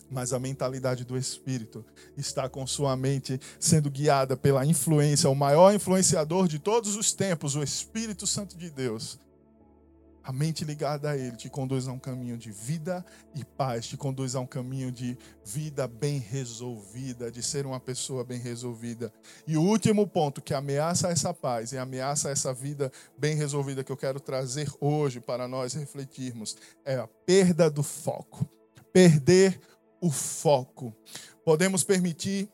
mas 0.09 0.33
a 0.33 0.39
mentalidade 0.39 1.05
do 1.05 1.17
Espírito 1.17 1.85
está 2.17 2.49
com 2.49 2.67
sua 2.67 2.97
mente 2.97 3.39
sendo 3.57 3.89
guiada 3.89 4.35
pela 4.35 4.65
influência, 4.65 5.29
o 5.29 5.35
maior 5.35 5.73
influenciador 5.73 6.49
de 6.49 6.59
todos 6.59 6.97
os 6.97 7.13
tempos, 7.13 7.55
o 7.55 7.63
Espírito 7.63 8.27
Santo 8.27 8.57
de 8.57 8.69
Deus. 8.69 9.17
A 10.23 10.31
mente 10.31 10.63
ligada 10.63 11.09
a 11.09 11.17
Ele 11.17 11.35
te 11.35 11.49
conduz 11.49 11.87
a 11.87 11.91
um 11.91 11.99
caminho 11.99 12.37
de 12.37 12.51
vida 12.51 13.03
e 13.33 13.43
paz, 13.43 13.87
te 13.87 13.97
conduz 13.97 14.35
a 14.35 14.39
um 14.39 14.45
caminho 14.45 14.91
de 14.91 15.17
vida 15.43 15.87
bem 15.87 16.19
resolvida, 16.19 17.31
de 17.31 17.41
ser 17.41 17.65
uma 17.65 17.79
pessoa 17.79 18.23
bem 18.23 18.39
resolvida. 18.39 19.11
E 19.47 19.57
o 19.57 19.61
último 19.61 20.07
ponto 20.07 20.41
que 20.41 20.53
ameaça 20.53 21.09
essa 21.09 21.33
paz 21.33 21.71
e 21.71 21.77
ameaça 21.77 22.29
essa 22.29 22.53
vida 22.53 22.91
bem 23.17 23.35
resolvida 23.35 23.83
que 23.83 23.91
eu 23.91 23.97
quero 23.97 24.19
trazer 24.19 24.71
hoje 24.79 25.19
para 25.19 25.47
nós 25.47 25.73
refletirmos 25.73 26.55
é 26.85 26.95
a 26.95 27.07
perda 27.07 27.69
do 27.69 27.81
foco. 27.81 28.47
Perder 28.93 29.59
o 29.99 30.11
foco. 30.11 30.93
Podemos 31.43 31.83
permitir 31.83 32.49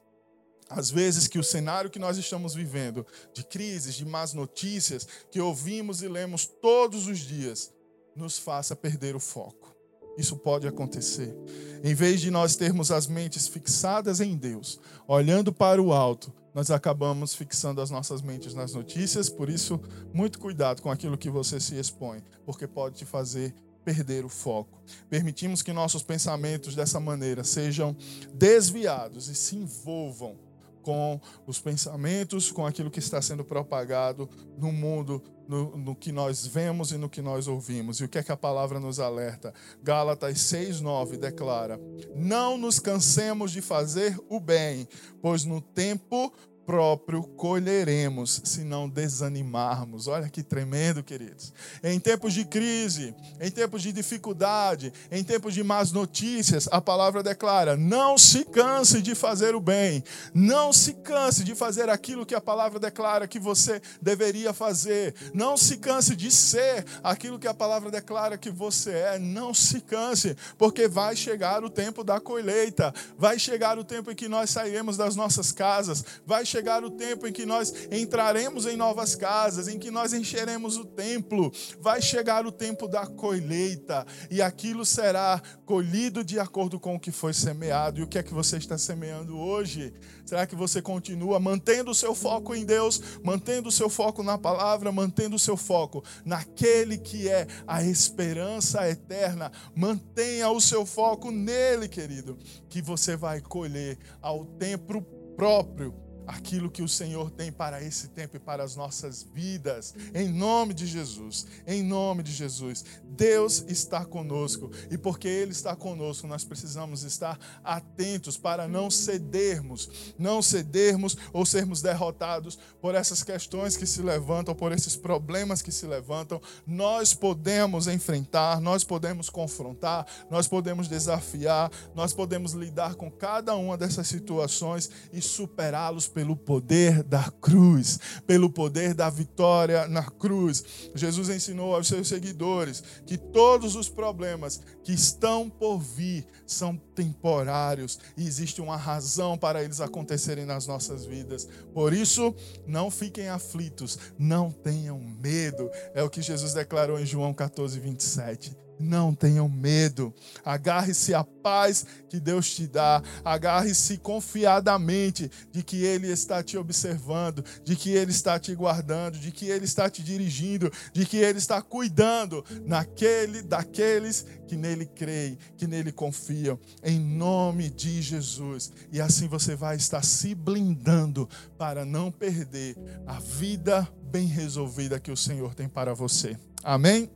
às 0.70 0.90
vezes 0.92 1.28
que 1.28 1.40
o 1.40 1.44
cenário 1.44 1.90
que 1.90 2.00
nós 2.00 2.18
estamos 2.18 2.54
vivendo, 2.54 3.06
de 3.34 3.44
crises, 3.44 3.96
de 3.96 4.06
más 4.06 4.34
notícias, 4.34 5.08
que 5.32 5.40
ouvimos 5.40 6.02
e 6.02 6.08
lemos 6.08 6.46
todos 6.46 7.08
os 7.08 7.20
dias, 7.20 7.72
nos 8.16 8.38
faça 8.38 8.76
perder 8.76 9.16
o 9.16 9.20
foco. 9.20 9.76
Isso 10.18 10.36
pode 10.36 10.68
acontecer. 10.68 11.36
Em 11.84 11.94
vez 11.94 12.20
de 12.20 12.32
nós 12.32 12.56
termos 12.56 12.92
as 12.92 13.06
mentes 13.06 13.48
fixadas 13.48 14.20
em 14.20 14.36
Deus, 14.36 14.80
olhando 15.08 15.54
para 15.54 15.82
o 15.82 15.94
alto, 15.94 16.34
nós 16.56 16.72
acabamos 16.72 17.36
fixando 17.36 17.82
as 17.82 17.92
nossas 17.92 18.24
mentes 18.24 18.56
nas 18.56 18.74
notícias. 18.74 19.30
Por 19.30 19.48
isso, 19.48 19.80
muito 20.12 20.40
cuidado 20.40 20.82
com 20.82 20.90
aquilo 20.90 21.18
que 21.18 21.30
você 21.30 21.60
se 21.60 21.76
expõe, 21.76 22.24
porque 22.44 22.66
pode 22.66 22.96
te 22.96 23.06
fazer 23.06 23.54
perder 23.86 24.26
o 24.26 24.30
foco. 24.30 24.82
Permitimos 25.08 25.62
que 25.62 25.72
nossos 25.72 26.02
pensamentos 26.02 26.76
dessa 26.76 27.00
maneira 27.00 27.44
sejam 27.44 27.96
desviados 28.34 29.30
e 29.30 29.36
se 29.36 29.56
envolvam 29.56 30.47
com 30.88 31.20
os 31.46 31.60
pensamentos, 31.60 32.50
com 32.50 32.66
aquilo 32.66 32.90
que 32.90 33.00
está 33.00 33.22
sendo 33.22 33.44
propagado 33.44 34.30
no 34.58 34.72
mundo, 34.72 35.22
no, 35.46 35.76
no, 35.76 35.94
que 35.94 36.14
nós 36.14 36.48
vemos 36.48 36.94
e 36.94 36.98
no 36.98 37.10
que 37.10 37.22
nós 37.22 37.46
ouvimos. 37.46 38.00
E 38.00 38.06
o 38.06 38.08
que 38.08 38.18
é 38.18 38.24
que 38.24 38.32
a 38.32 38.38
palavra 38.38 38.80
nos 38.80 38.98
alerta? 38.98 39.54
Gálatas 39.84 40.38
6,9 40.38 41.18
declara: 41.18 41.78
Não 42.16 42.58
nos 42.58 42.80
cansemos 42.80 43.52
de 43.52 43.62
fazer 43.62 44.18
o 44.30 44.40
bem, 44.40 44.88
pois 45.22 45.44
no 45.44 45.60
tempo 45.60 46.32
próprio 46.68 47.24
colheremos 47.24 48.42
se 48.44 48.66
não 48.66 48.90
desanimarmos. 48.90 50.06
Olha 50.06 50.28
que 50.28 50.44
tremendo, 50.44 51.02
queridos. 51.02 51.54
Em 51.82 51.98
tempos 51.98 52.34
de 52.34 52.44
crise, 52.44 53.16
em 53.40 53.50
tempos 53.50 53.82
de 53.82 53.94
dificuldade, 53.94 54.92
em 55.10 55.24
tempos 55.24 55.54
de 55.54 55.64
más 55.64 55.94
notícias, 55.94 56.68
a 56.70 56.82
palavra 56.82 57.24
declara: 57.24 57.78
não 57.78 58.18
se 58.18 58.44
canse 58.44 59.02
de 59.02 59.16
fazer 59.16 59.56
o 59.56 59.62
bem, 59.62 60.04
não 60.34 60.74
se 60.74 60.94
canse 60.94 61.46
de 61.46 61.56
fazer 61.56 61.90
aquilo 61.90 62.26
que 62.26 62.36
a 62.36 62.42
palavra 62.42 62.82
declara 62.82 63.30
que 63.30 63.40
você 63.40 63.82
deveria 64.02 64.52
fazer, 64.52 65.16
não 65.34 65.56
se 65.56 65.78
canse 65.78 66.18
de 66.18 66.30
ser 66.30 66.86
aquilo 67.02 67.40
que 67.40 67.48
a 67.48 67.54
palavra 67.54 67.90
declara 67.90 68.38
que 68.38 68.52
você 68.52 68.92
é, 68.92 69.18
não 69.18 69.54
se 69.54 69.80
canse, 69.80 70.36
porque 70.58 70.86
vai 70.86 71.16
chegar 71.16 71.64
o 71.64 71.70
tempo 71.70 72.04
da 72.04 72.20
colheita, 72.20 72.94
vai 73.18 73.40
chegar 73.40 73.80
o 73.80 73.86
tempo 73.86 74.12
em 74.12 74.16
que 74.16 74.28
nós 74.28 74.50
sairemos 74.50 74.98
das 74.98 75.16
nossas 75.16 75.54
casas, 75.54 76.04
vai 76.26 76.46
chegar 76.46 76.57
chegar 76.58 76.84
o 76.84 76.90
tempo 76.90 77.28
em 77.28 77.32
que 77.32 77.46
nós 77.46 77.72
entraremos 77.92 78.66
em 78.66 78.76
novas 78.76 79.14
casas, 79.14 79.68
em 79.68 79.78
que 79.78 79.92
nós 79.92 80.12
encheremos 80.12 80.76
o 80.76 80.84
templo. 80.84 81.52
Vai 81.80 82.02
chegar 82.02 82.48
o 82.48 82.52
tempo 82.52 82.88
da 82.88 83.06
colheita 83.06 84.04
e 84.32 84.42
aquilo 84.42 84.84
será 84.84 85.40
colhido 85.68 86.24
de 86.24 86.40
acordo 86.40 86.80
com 86.80 86.96
o 86.96 87.00
que 87.00 87.12
foi 87.12 87.32
semeado. 87.32 88.00
E 88.00 88.04
o 88.04 88.08
que 88.08 88.18
é 88.18 88.24
que 88.24 88.34
você 88.34 88.58
está 88.58 88.76
semeando 88.76 89.38
hoje? 89.38 89.94
Será 90.26 90.48
que 90.48 90.56
você 90.56 90.82
continua 90.82 91.40
mantendo 91.40 91.92
o 91.92 91.96
seu 91.96 92.16
foco 92.16 92.56
em 92.56 92.66
Deus, 92.66 93.00
mantendo 93.24 93.70
o 93.70 93.72
seu 93.72 93.88
foco 93.88 94.24
na 94.24 94.38
palavra, 94.38 94.92
mantendo 94.92 95.36
o 95.36 95.40
seu 95.40 95.56
foco 95.56 96.04
naquele 96.26 96.98
que 96.98 97.30
é 97.30 97.46
a 97.68 97.84
esperança 97.84 98.90
eterna? 98.90 99.52
Mantenha 99.76 100.50
o 100.50 100.60
seu 100.60 100.88
foco 100.88 101.30
nele, 101.30 101.88
querido, 101.88 102.36
que 102.68 102.82
você 102.82 103.16
vai 103.16 103.42
colher 103.42 104.00
ao 104.24 104.44
tempo 104.44 105.04
próprio 105.36 106.07
aquilo 106.28 106.70
que 106.70 106.84
o 106.84 106.88
Senhor 106.88 107.32
tem 107.32 107.52
para 107.52 107.82
esse 107.82 108.10
tempo 108.10 108.36
e 108.36 108.40
para 108.40 108.64
as 108.64 108.76
nossas 108.76 109.24
vidas. 109.24 109.96
Em 110.14 110.28
nome 110.28 110.74
de 110.74 110.86
Jesus, 110.86 111.48
em 111.66 111.82
nome 111.82 112.22
de 112.22 112.34
Jesus. 112.34 112.84
Deus 113.04 113.64
está 113.68 114.04
conosco 114.06 114.70
e 114.92 114.98
porque 114.98 115.28
Ele 115.28 115.52
está 115.52 115.76
conosco, 115.76 116.28
nós 116.28 116.44
precisamos 116.44 117.04
estar 117.04 117.40
atentos 117.64 118.38
para 118.38 118.68
não 118.68 118.92
cedermos, 118.92 120.14
não 120.20 120.42
cedermos 120.42 121.16
ou 121.32 121.46
sermos 121.46 121.82
derrotados 121.82 122.60
por 122.82 122.94
essas 122.94 123.24
questões 123.24 123.78
que 123.78 123.86
se 123.86 124.02
levantam, 124.02 124.54
por 124.54 124.72
esses 124.72 124.96
problemas 124.96 125.62
que 125.62 125.72
se 125.72 125.88
levantam. 125.88 126.42
Nós 126.66 127.14
podemos 127.14 127.88
enfrentar, 127.88 128.60
nós 128.60 128.84
podemos 128.84 129.30
confrontar, 129.30 130.06
nós 130.30 130.48
podemos 130.48 130.88
desafiar, 130.88 131.72
nós 131.96 132.14
podemos 132.14 132.52
lidar 132.52 132.96
com 132.96 133.10
cada 133.10 133.56
uma 133.56 133.78
dessas 133.78 134.08
situações 134.08 134.90
e 135.14 135.22
superá-los 135.22 136.08
pelo 136.18 136.36
poder 136.36 137.04
da 137.04 137.32
cruz, 137.40 138.00
pelo 138.26 138.50
poder 138.50 138.96
da 138.96 139.08
vitória 139.08 139.88
na 139.88 140.02
cruz. 140.02 140.90
Jesus 140.96 141.30
ensinou 141.30 141.76
aos 141.76 141.88
seus 141.88 142.08
seguidores 142.08 142.84
que 143.06 143.20
todos 143.20 143.76
os 143.76 143.88
problemas 143.88 144.60
que 144.84 144.92
estão 144.92 145.48
por 145.48 145.78
vir 145.78 146.26
são 146.44 146.76
temporários 146.96 148.00
e 148.18 148.26
existe 148.26 148.60
uma 148.62 148.76
razão 148.76 149.38
para 149.38 149.64
eles 149.64 149.80
acontecerem 149.80 150.44
nas 150.44 150.66
nossas 150.66 151.06
vidas. 151.06 151.48
Por 151.72 151.94
isso, 151.94 152.34
não 152.66 152.90
fiquem 152.90 153.30
aflitos, 153.30 154.00
não 154.18 154.50
tenham 154.50 155.00
medo. 155.00 155.70
É 155.94 156.02
o 156.02 156.10
que 156.10 156.24
Jesus 156.24 156.52
declarou 156.52 157.00
em 157.00 157.06
João 157.06 157.32
14, 157.32 157.80
27. 157.80 158.67
Não 158.80 159.14
tenham 159.14 159.50
medo. 159.50 160.14
Agarre-se 160.46 161.14
à 161.14 161.24
paz 161.24 161.86
que 162.10 162.20
Deus 162.20 162.54
te 162.54 162.68
dá. 162.68 163.02
Agarre-se 163.24 163.98
confiadamente 163.98 165.32
de 165.52 165.64
que 165.64 165.84
Ele 165.84 166.08
está 166.08 166.44
te 166.44 166.58
observando, 166.58 167.44
de 167.64 167.76
que 167.76 167.92
Ele 167.92 168.12
está 168.12 168.40
te 168.40 168.54
guardando, 168.54 169.18
de 169.18 169.32
que 169.32 169.46
Ele 169.46 169.66
está 169.66 169.90
te 169.90 170.04
dirigindo, 170.04 170.72
de 170.94 171.06
que 171.06 171.18
Ele 171.18 171.38
está 171.38 171.62
cuidando 171.62 172.44
naquele, 172.66 173.42
daqueles 173.42 174.26
que 174.48 174.56
nele 174.56 174.86
creem, 174.86 175.38
que 175.58 175.68
nele 175.68 175.92
confiam. 175.92 176.60
Em 176.84 177.00
nome 177.00 177.70
de 177.70 178.02
Jesus. 178.02 178.72
E 178.92 179.02
assim 179.02 179.28
você 179.28 179.56
vai 179.56 179.76
estar 179.76 180.04
se 180.04 180.34
blindando 180.36 181.28
para 181.58 181.86
não 181.86 182.12
perder 182.12 182.78
a 183.06 183.20
vida 183.20 183.88
bem 184.04 184.28
resolvida 184.28 185.00
que 185.00 185.12
o 185.12 185.18
Senhor 185.18 185.54
tem 185.54 185.68
para 185.68 185.94
você. 185.94 186.38
Amém? 186.64 187.10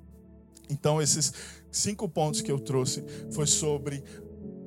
Então, 0.71 1.01
esses 1.01 1.33
cinco 1.69 2.07
pontos 2.07 2.41
que 2.41 2.51
eu 2.51 2.59
trouxe 2.59 3.03
foi 3.31 3.45
sobre 3.45 4.03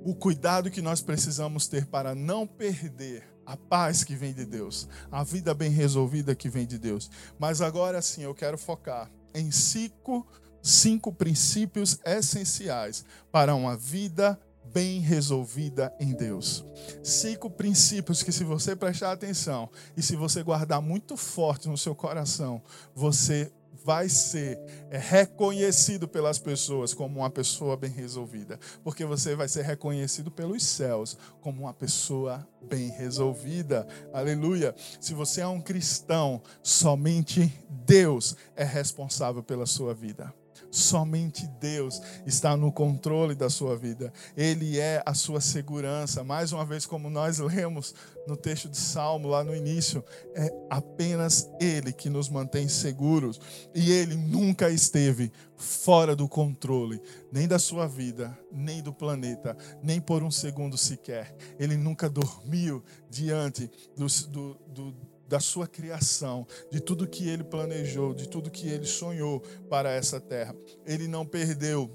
o 0.05 0.15
cuidado 0.15 0.71
que 0.71 0.83
nós 0.83 1.01
precisamos 1.01 1.67
ter 1.67 1.87
para 1.87 2.15
não 2.15 2.47
perder 2.47 3.27
a 3.47 3.57
paz 3.57 4.05
que 4.05 4.15
vem 4.15 4.33
de 4.33 4.45
Deus, 4.45 4.87
a 5.11 5.25
vida 5.25 5.55
bem 5.55 5.71
resolvida 5.71 6.35
que 6.35 6.49
vem 6.49 6.67
de 6.67 6.79
Deus. 6.79 7.11
Mas 7.39 7.61
agora 7.61 8.01
sim, 8.03 8.23
eu 8.23 8.35
quero 8.35 8.59
focar 8.59 9.11
em 9.35 9.51
cinco, 9.51 10.27
cinco 10.63 11.13
princípios 11.13 11.99
essenciais 12.05 13.05
para 13.33 13.55
uma 13.55 13.77
vida 13.77 14.39
bem 14.73 15.01
resolvida 15.01 15.95
em 16.01 16.13
Deus. 16.13 16.65
Cinco 17.03 17.49
princípios 17.49 18.23
que, 18.23 18.33
se 18.33 18.45
você 18.45 18.75
prestar 18.77 19.13
atenção 19.13 19.71
e 19.97 20.03
se 20.03 20.17
você 20.17 20.43
guardar 20.43 20.83
muito 20.83 21.17
forte 21.17 21.69
no 21.69 21.79
seu 21.79 21.95
coração, 21.95 22.63
você 22.95 23.53
vai 23.85 24.09
ser 24.09 24.59
é, 24.91 24.99
reconhecido 24.99 26.09
pelas 26.09 26.39
pessoas 26.39 26.95
como 26.95 27.21
uma 27.21 27.31
pessoa 27.31 27.77
bem 27.77 27.91
resolvida, 27.91 28.59
porque 28.83 29.05
você 29.05 29.37
vai 29.37 29.47
ser 29.47 29.63
reconhecido 29.63 30.31
pelos 30.31 30.65
céus 30.65 31.19
como 31.43 31.63
uma 31.65 31.75
pessoa 31.75 32.49
bem 32.63 32.89
resolvida. 32.89 33.87
Aleluia. 34.13 34.75
Se 34.99 35.13
você 35.13 35.43
é 35.43 35.47
um 35.47 35.61
cristão, 35.61 36.43
somente 36.63 37.53
Deus 37.69 38.35
é 38.57 38.65
responsável 38.65 39.43
pela 39.43 39.67
sua 39.67 39.93
vida. 39.93 40.33
Somente 40.71 41.47
Deus 41.61 42.01
está 42.27 42.57
no 42.57 42.73
controle 42.73 43.35
da 43.35 43.49
sua 43.49 43.77
vida. 43.77 44.13
Ele 44.37 44.79
é 44.79 45.03
a 45.05 45.15
sua 45.15 45.41
segurança. 45.41 46.25
Mais 46.25 46.53
uma 46.53 46.65
vez, 46.65 46.87
como 46.87 47.09
nós 47.11 47.39
lemos 47.39 47.95
no 48.27 48.37
texto 48.37 48.69
de 48.69 48.77
Salmo, 48.77 49.29
lá 49.29 49.45
no 49.45 49.55
início, 49.55 50.05
é 50.35 50.53
apenas 50.71 51.51
Ele 51.61 51.93
que 51.93 52.09
nos 52.09 52.29
mantém 52.29 52.69
seguros. 52.69 53.41
E 53.75 53.91
Ele 53.93 54.15
nunca 54.15 54.71
esteve 54.71 55.31
fora 55.57 56.17
do 56.17 56.29
controle, 56.29 57.01
nem 57.33 57.47
da 57.47 57.59
sua 57.59 57.87
vida, 57.87 58.37
nem 58.51 58.83
do 58.83 58.93
planeta, 58.93 59.57
nem 59.83 60.01
por 60.01 60.23
um 60.23 60.31
segundo 60.31 60.77
sequer. 60.77 61.35
Ele 61.59 61.77
nunca 61.77 62.09
dormiu 62.09 62.83
diante 63.11 63.71
do, 63.97 64.07
do, 64.29 64.55
do 64.69 65.14
da 65.35 65.41
sua 65.41 65.67
criação, 65.67 66.47
de 66.71 66.79
tudo 66.79 67.09
que 67.09 67.29
ele 67.29 67.43
planejou, 67.43 68.15
de 68.15 68.29
tudo 68.29 68.53
que 68.53 68.69
ele 68.69 68.87
sonhou 68.87 69.41
para 69.69 69.91
essa 69.91 70.21
terra. 70.21 70.55
Ele 70.87 71.09
não 71.09 71.27
perdeu 71.27 71.91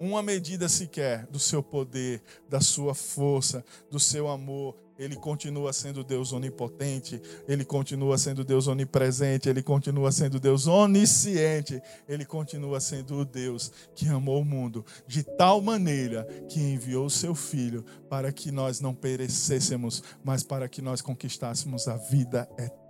uma 0.00 0.20
medida 0.20 0.68
sequer 0.68 1.28
do 1.28 1.38
seu 1.38 1.62
poder, 1.62 2.20
da 2.48 2.60
sua 2.60 2.92
força, 2.92 3.64
do 3.88 4.00
seu 4.00 4.26
amor, 4.26 4.74
ele 4.98 5.16
continua 5.16 5.72
sendo 5.72 6.02
Deus 6.02 6.32
onipotente, 6.32 7.20
ele 7.46 7.64
continua 7.64 8.16
sendo 8.18 8.44
Deus 8.44 8.66
onipresente, 8.66 9.48
ele 9.48 9.62
continua 9.62 10.10
sendo 10.12 10.40
Deus 10.40 10.66
onisciente, 10.66 11.82
ele 12.08 12.24
continua 12.24 12.80
sendo 12.80 13.20
o 13.20 13.24
Deus 13.24 13.72
que 13.94 14.08
amou 14.08 14.40
o 14.40 14.44
mundo 14.44 14.84
de 15.06 15.22
tal 15.22 15.60
maneira 15.60 16.24
que 16.48 16.60
enviou 16.60 17.06
o 17.06 17.10
seu 17.10 17.34
filho 17.34 17.84
para 18.08 18.32
que 18.32 18.50
nós 18.50 18.80
não 18.80 18.94
perecêssemos, 18.94 20.02
mas 20.24 20.42
para 20.42 20.68
que 20.68 20.80
nós 20.80 21.00
conquistássemos 21.00 21.88
a 21.88 21.96
vida 21.96 22.48
eterna. 22.58 22.85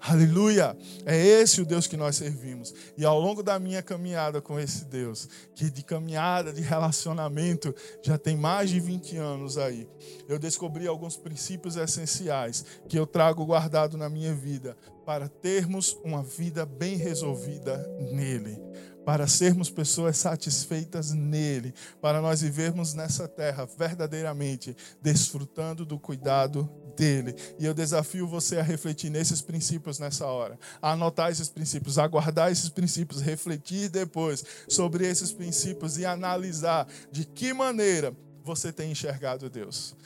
Aleluia! 0.00 0.76
É 1.04 1.16
esse 1.16 1.60
o 1.60 1.66
Deus 1.66 1.86
que 1.86 1.96
nós 1.96 2.16
servimos. 2.16 2.74
E 2.96 3.04
ao 3.04 3.18
longo 3.20 3.42
da 3.42 3.58
minha 3.58 3.82
caminhada 3.82 4.40
com 4.40 4.58
esse 4.58 4.84
Deus, 4.84 5.28
que 5.54 5.70
de 5.70 5.82
caminhada, 5.82 6.52
de 6.52 6.62
relacionamento, 6.62 7.74
já 8.02 8.16
tem 8.16 8.36
mais 8.36 8.70
de 8.70 8.80
20 8.80 9.16
anos 9.16 9.58
aí, 9.58 9.88
eu 10.28 10.38
descobri 10.38 10.86
alguns 10.86 11.16
princípios 11.16 11.76
essenciais 11.76 12.64
que 12.88 12.98
eu 12.98 13.06
trago 13.06 13.44
guardado 13.44 13.96
na 13.96 14.08
minha 14.08 14.34
vida 14.34 14.76
para 15.04 15.28
termos 15.28 15.98
uma 16.04 16.22
vida 16.22 16.66
bem 16.66 16.96
resolvida 16.96 17.78
nele 18.12 18.58
para 19.08 19.26
sermos 19.26 19.70
pessoas 19.70 20.18
satisfeitas 20.18 21.12
nele, 21.12 21.72
para 21.98 22.20
nós 22.20 22.42
vivermos 22.42 22.92
nessa 22.92 23.26
terra 23.26 23.64
verdadeiramente 23.64 24.76
desfrutando 25.00 25.86
do 25.86 25.98
cuidado 25.98 26.70
dele. 26.94 27.34
E 27.58 27.64
eu 27.64 27.72
desafio 27.72 28.28
você 28.28 28.58
a 28.58 28.62
refletir 28.62 29.08
nesses 29.08 29.40
princípios 29.40 29.98
nessa 29.98 30.26
hora, 30.26 30.58
a 30.82 30.92
anotar 30.92 31.30
esses 31.30 31.48
princípios, 31.48 31.98
a 31.98 32.06
guardar 32.06 32.52
esses 32.52 32.68
princípios, 32.68 33.22
refletir 33.22 33.88
depois 33.88 34.44
sobre 34.68 35.06
esses 35.06 35.32
princípios 35.32 35.96
e 35.96 36.04
analisar 36.04 36.86
de 37.10 37.24
que 37.24 37.54
maneira 37.54 38.14
você 38.44 38.70
tem 38.70 38.90
enxergado 38.90 39.48
Deus. 39.48 39.96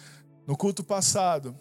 No 0.46 0.56
culto 0.56 0.84
passado, 0.84 1.58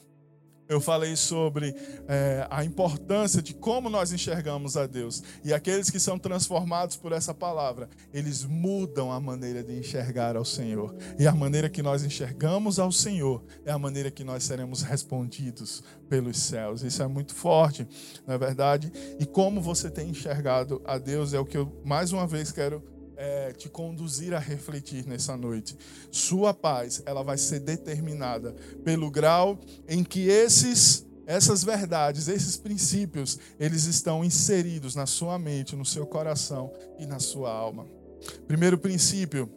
eu 0.72 0.80
falei 0.80 1.18
sobre 1.18 1.76
é, 2.08 2.48
a 2.50 2.64
importância 2.64 3.42
de 3.42 3.54
como 3.54 3.90
nós 3.90 4.14
enxergamos 4.14 4.78
a 4.78 4.88
Deus. 4.88 5.22
E 5.44 5.54
aqueles 5.54 5.90
que 5.90 6.00
são 6.00 6.18
transformados 6.18 6.96
por 6.96 7.12
essa 7.12 7.34
palavra, 7.34 7.90
eles 8.14 8.46
mudam 8.46 9.12
a 9.12 9.20
maneira 9.20 9.62
de 9.62 9.78
enxergar 9.78 10.38
ao 10.38 10.46
Senhor. 10.46 10.96
E 11.20 11.28
a 11.28 11.34
maneira 11.34 11.70
que 11.70 11.82
nós 11.82 12.06
enxergamos 12.06 12.80
ao 12.80 12.90
Senhor 12.90 13.44
é 13.66 13.72
a 13.72 13.78
maneira 13.78 14.10
que 14.10 14.24
nós 14.24 14.46
seremos 14.46 14.82
respondidos 14.82 15.84
pelos 16.08 16.38
céus. 16.38 16.84
Isso 16.84 17.04
é 17.04 17.08
muito 17.08 17.36
forte, 17.36 17.86
não 18.26 18.36
é 18.36 18.38
verdade? 18.38 18.94
E 19.20 19.26
como 19.26 19.60
você 19.60 19.92
tem 19.92 20.10
enxergado 20.10 20.82
a 20.86 20.98
Deus 20.98 21.34
é 21.34 21.40
o 21.40 21.46
que 21.46 21.58
eu 21.58 21.82
mais 21.84 22.14
uma 22.14 22.26
vez 22.26 22.50
quero 22.50 22.82
é, 23.22 23.54
te 23.54 23.70
conduzir 23.70 24.34
a 24.34 24.40
refletir 24.40 25.06
nessa 25.06 25.38
noite. 25.38 25.78
Sua 26.10 26.56
paz, 26.56 27.04
ela 27.06 27.22
vai 27.22 27.38
ser 27.38 27.60
determinada 27.60 28.56
pelo 28.84 29.12
grau 29.12 29.60
em 29.88 30.04
que 30.04 30.28
esses 30.28 31.06
essas 31.28 31.64
verdades, 31.64 32.28
esses 32.28 32.58
princípios, 32.58 33.38
eles 33.60 33.86
estão 33.86 34.26
inseridos 34.26 34.96
na 34.96 35.06
sua 35.06 35.38
mente, 35.38 35.76
no 35.76 35.86
seu 35.86 36.06
coração 36.06 36.74
e 36.98 37.06
na 37.06 37.20
sua 37.20 37.54
alma. 37.54 37.86
Primeiro 38.48 38.78
princípio 38.78 39.48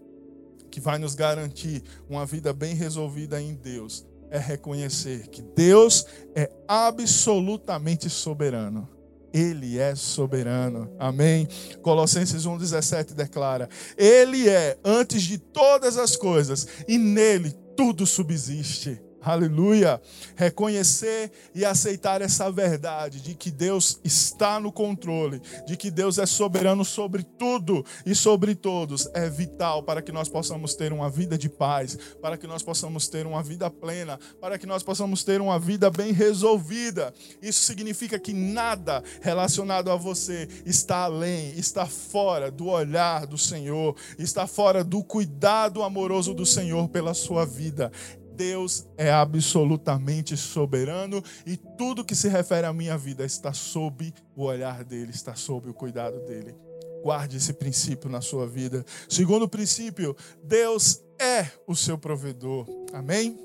que 0.71 0.79
vai 0.79 0.99
nos 0.99 1.15
garantir 1.15 1.83
uma 2.09 2.27
vida 2.27 2.53
bem 2.53 2.75
resolvida 2.75 3.41
em 3.41 3.55
Deus 3.55 4.07
é 4.31 4.39
reconhecer 4.39 5.29
que 5.29 5.41
Deus 5.41 6.05
é 6.35 6.53
absolutamente 6.69 8.11
soberano. 8.11 8.94
Ele 9.35 9.81
é 9.81 9.97
soberano. 9.97 10.95
Amém. 10.97 11.49
Colossenses 11.83 12.47
1:17 12.47 13.15
declara: 13.15 13.69
Ele 13.99 14.49
é 14.49 14.79
antes 14.85 15.23
de 15.25 15.39
todas 15.39 15.99
as 15.99 16.15
coisas 16.15 16.69
e 16.87 16.97
nele 16.97 17.51
tudo 17.77 18.07
subsiste. 18.07 19.03
Aleluia. 19.25 20.03
Reconhecer 20.37 21.33
e 21.55 21.65
aceitar 21.65 22.21
essa 22.21 22.51
verdade 22.51 23.23
de 23.23 23.35
que 23.35 23.51
Deus 23.51 23.99
está 24.05 24.61
no 24.61 24.71
controle, 24.71 25.41
de 25.67 25.79
que 25.79 25.91
Deus 25.91 26.19
é 26.19 26.27
soberano 26.27 26.85
sobre 26.85 27.23
tudo 27.23 27.85
e 28.05 28.15
sobre 28.15 28.55
todos, 28.55 29.09
é 29.15 29.31
vital 29.31 29.83
para 29.83 30.03
que 30.03 30.13
nós 30.13 30.29
possamos 30.29 30.75
ter 30.75 30.93
uma 30.93 31.09
vida 31.09 31.39
de 31.39 31.49
paz, 31.49 31.97
para 32.21 32.37
que 32.37 32.47
nós 32.47 32.63
possamos 32.63 33.09
ter 33.09 33.27
uma 33.27 33.43
vida 33.43 33.71
plena, 33.71 34.19
para 34.41 34.59
que 34.59 34.67
nós 34.67 34.83
possamos 34.83 35.25
ter 35.25 35.41
uma 35.41 35.59
vida 35.59 35.91
bem 35.91 36.13
resolvida. 36.13 37.15
Isso 37.41 37.65
significa 37.65 38.19
que 38.19 38.35
nada 38.35 39.03
relacionado 39.23 39.91
a 39.91 39.97
você 39.97 40.47
está 40.67 41.05
além, 41.05 41.59
está 41.59 41.87
fora 41.87 42.51
do 42.51 42.67
olhar 42.67 43.27
do 43.27 43.39
Senhor, 43.39 43.97
está 44.19 44.47
fora 44.47 44.85
do 44.85 45.03
cuidado 45.03 45.83
amoroso 45.83 46.35
do 46.35 46.45
Senhor 46.45 46.89
pela 46.89 47.15
sua 47.15 47.47
vida. 47.47 47.91
Deus 48.37 48.87
é 48.97 49.11
absolutamente 49.11 50.37
soberano 50.37 51.23
e 51.47 51.57
tudo 51.57 52.05
que 52.05 52.15
se 52.15 52.29
refere 52.29 52.67
à 52.67 52.73
minha 52.73 52.99
vida 52.99 53.25
está 53.25 53.53
sob 53.53 54.13
o 54.37 54.45
olhar 54.45 54.85
dele, 54.85 55.11
está 55.11 55.35
sob 55.35 55.71
o 55.71 55.75
cuidado 55.75 56.19
dele. 56.27 56.55
Guarde 57.03 57.37
esse 57.37 57.53
princípio 57.53 58.09
na 58.09 58.21
sua 58.21 58.47
vida. 58.47 58.85
Segundo 59.09 59.49
princípio, 59.49 60.17
Deus 60.43 61.03
é 61.19 61.47
o 61.67 61.77
seu 61.77 61.99
provedor. 61.99 62.67
Amém? 62.93 63.39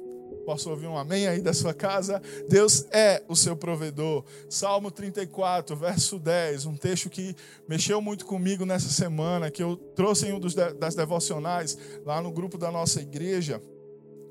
Posso 0.46 0.70
ouvir 0.70 0.88
um 0.88 0.98
amém 0.98 1.28
aí 1.28 1.42
da 1.42 1.54
sua 1.54 1.74
casa? 1.74 2.22
Deus 2.48 2.88
é 2.92 3.22
o 3.28 3.36
seu 3.36 3.56
provedor. 3.56 4.24
Salmo 4.50 4.90
34, 4.90 5.76
verso 5.76 6.18
10, 6.18 6.66
um 6.66 6.76
texto 6.76 7.10
que 7.10 7.36
mexeu 7.68 8.02
muito 8.02 8.26
comigo 8.26 8.66
nessa 8.66 8.90
semana, 8.90 9.52
que 9.52 9.62
eu 9.62 9.76
trouxe 9.76 10.28
em 10.28 10.32
um 10.32 10.40
dos 10.40 10.56
das 10.56 10.96
devocionais 10.96 11.78
lá 12.04 12.22
no 12.22 12.32
grupo 12.32 12.58
da 12.58 12.72
nossa 12.72 13.02
igreja 13.02 13.62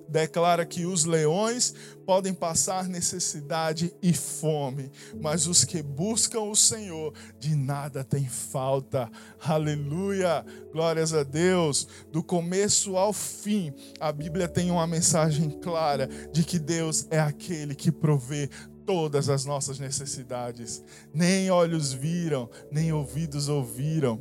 declara 0.08 0.64
que 0.64 0.86
os 0.86 1.04
leões 1.04 1.74
podem 2.06 2.32
passar 2.32 2.88
necessidade 2.88 3.94
e 4.02 4.14
fome, 4.14 4.90
mas 5.20 5.46
os 5.46 5.64
que 5.64 5.82
buscam 5.82 6.40
o 6.40 6.56
Senhor 6.56 7.12
de 7.38 7.54
nada 7.54 8.02
tem 8.02 8.26
falta. 8.26 9.10
Aleluia! 9.40 10.44
Glórias 10.72 11.12
a 11.12 11.22
Deus. 11.22 11.86
Do 12.10 12.22
começo 12.22 12.96
ao 12.96 13.12
fim, 13.12 13.74
a 14.00 14.10
Bíblia 14.10 14.48
tem 14.48 14.70
uma 14.70 14.86
mensagem 14.86 15.50
clara 15.50 16.08
de 16.32 16.42
que 16.42 16.58
Deus 16.58 17.06
é 17.10 17.20
aquele 17.20 17.74
que 17.74 17.92
provê 17.92 18.48
todas 18.86 19.28
as 19.28 19.44
nossas 19.44 19.78
necessidades. 19.78 20.82
Nem 21.12 21.50
olhos 21.50 21.92
viram, 21.92 22.48
nem 22.70 22.90
ouvidos 22.90 23.48
ouviram. 23.50 24.18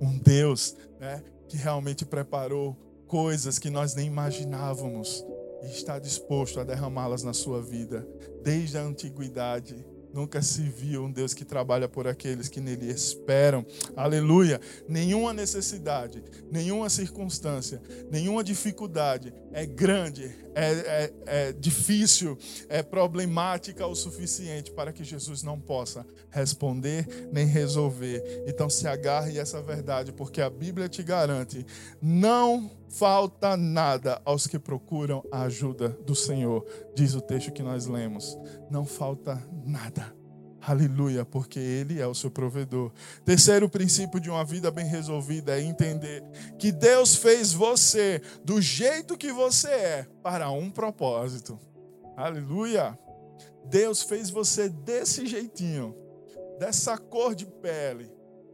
Um 0.00 0.18
Deus 0.18 0.74
né, 0.98 1.22
que 1.48 1.56
realmente 1.56 2.04
preparou 2.04 2.76
coisas 3.14 3.60
que 3.60 3.70
nós 3.70 3.94
nem 3.94 4.08
imaginávamos 4.08 5.24
e 5.62 5.66
está 5.66 6.00
disposto 6.00 6.58
a 6.58 6.64
derramá-las 6.64 7.22
na 7.22 7.32
sua 7.32 7.62
vida. 7.62 8.04
Desde 8.42 8.76
a 8.76 8.82
antiguidade, 8.82 9.86
nunca 10.12 10.42
se 10.42 10.62
viu 10.62 11.04
um 11.04 11.12
Deus 11.12 11.32
que 11.32 11.44
trabalha 11.44 11.88
por 11.88 12.08
aqueles 12.08 12.48
que 12.48 12.60
nele 12.60 12.90
esperam. 12.90 13.64
Aleluia! 13.94 14.60
Nenhuma 14.88 15.32
necessidade, 15.32 16.24
nenhuma 16.50 16.90
circunstância, 16.90 17.80
nenhuma 18.10 18.42
dificuldade 18.42 19.32
é 19.52 19.64
grande, 19.64 20.34
é, 20.54 20.72
é, 20.72 21.12
é, 21.26 21.52
difícil, 21.52 22.38
é 22.68 22.82
problemática 22.82 23.86
o 23.86 23.94
suficiente 23.94 24.70
para 24.70 24.92
que 24.92 25.04
Jesus 25.04 25.42
não 25.42 25.60
possa 25.60 26.06
responder 26.30 27.28
nem 27.32 27.46
resolver. 27.46 28.44
Então 28.46 28.70
se 28.70 28.86
agarre 28.86 29.38
a 29.38 29.42
essa 29.42 29.60
verdade, 29.60 30.12
porque 30.12 30.40
a 30.40 30.50
Bíblia 30.50 30.88
te 30.88 31.02
garante: 31.02 31.66
não 32.00 32.70
falta 32.88 33.56
nada 33.56 34.20
aos 34.24 34.46
que 34.46 34.58
procuram 34.58 35.24
a 35.30 35.42
ajuda 35.42 35.88
do 36.06 36.14
Senhor, 36.14 36.64
diz 36.94 37.14
o 37.14 37.20
texto 37.20 37.52
que 37.52 37.62
nós 37.62 37.86
lemos. 37.86 38.36
Não 38.70 38.84
falta 38.84 39.42
nada. 39.64 40.23
Aleluia, 40.66 41.26
porque 41.26 41.58
Ele 41.58 42.00
é 42.00 42.06
o 42.06 42.14
seu 42.14 42.30
provedor. 42.30 42.90
Terceiro 43.22 43.68
princípio 43.68 44.18
de 44.18 44.30
uma 44.30 44.44
vida 44.44 44.70
bem 44.70 44.86
resolvida 44.86 45.58
é 45.58 45.62
entender 45.62 46.24
que 46.58 46.72
Deus 46.72 47.14
fez 47.14 47.52
você 47.52 48.22
do 48.42 48.62
jeito 48.62 49.18
que 49.18 49.30
você 49.30 49.68
é 49.68 50.06
para 50.22 50.50
um 50.50 50.70
propósito. 50.70 51.60
Aleluia. 52.16 52.98
Deus 53.66 54.02
fez 54.02 54.30
você 54.30 54.68
desse 54.70 55.26
jeitinho, 55.26 55.94
dessa 56.58 56.96
cor 56.96 57.34
de 57.34 57.44
pele, 57.44 58.10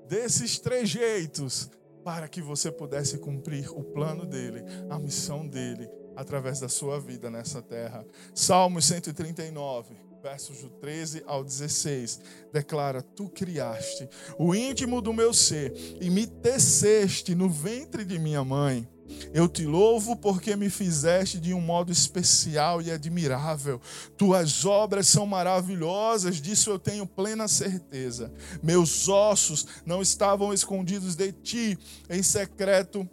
desses 0.09 0.59
trejeitos 0.59 1.71
para 2.05 2.29
que 2.29 2.43
você 2.43 2.73
pudesse 2.73 3.19
cumprir 3.19 3.71
o 3.71 3.85
plano 3.85 4.27
dele, 4.27 4.65
a 4.89 4.99
missão 4.99 5.47
dele 5.47 5.89
através 6.17 6.59
da 6.59 6.69
sua 6.69 6.99
vida 6.99 7.31
nessa 7.31 7.63
terra. 7.63 8.05
Salmos 8.35 8.85
139, 8.87 10.10
versos 10.23 10.59
do 10.59 10.69
13 10.69 11.23
ao 11.27 11.43
16, 11.43 12.21
declara: 12.53 13.01
Tu 13.01 13.29
criaste 13.31 14.09
o 14.39 14.55
íntimo 14.55 15.01
do 15.01 15.13
meu 15.13 15.33
ser 15.33 15.73
e 16.01 16.11
me 16.11 16.27
teceste 16.27 17.35
no 17.35 17.49
ventre 17.49 18.05
de 18.05 18.19
minha 18.19 18.45
mãe. 18.45 18.87
Eu 19.33 19.49
te 19.49 19.67
louvo 19.67 20.15
porque 20.15 20.55
me 20.55 20.71
fizeste 20.71 21.41
de 21.41 21.53
um 21.53 21.61
modo 21.61 21.91
especial 21.91 22.81
e 22.81 22.93
admirável. 22.93 23.81
Tuas 24.17 24.65
obras 24.65 25.09
são 25.09 25.27
maravilhosas, 25.27 26.41
disso 26.41 26.71
eu 26.71 26.79
tenho 26.79 27.07
plena 27.07 27.49
certeza. 27.49 28.33
Meus 28.63 29.09
ossos 29.09 29.67
não 29.85 30.01
estavam 30.01 30.53
escondidos 30.53 31.17
de 31.17 31.33
ti 31.33 31.79
em 32.09 32.23
secreto 32.23 33.09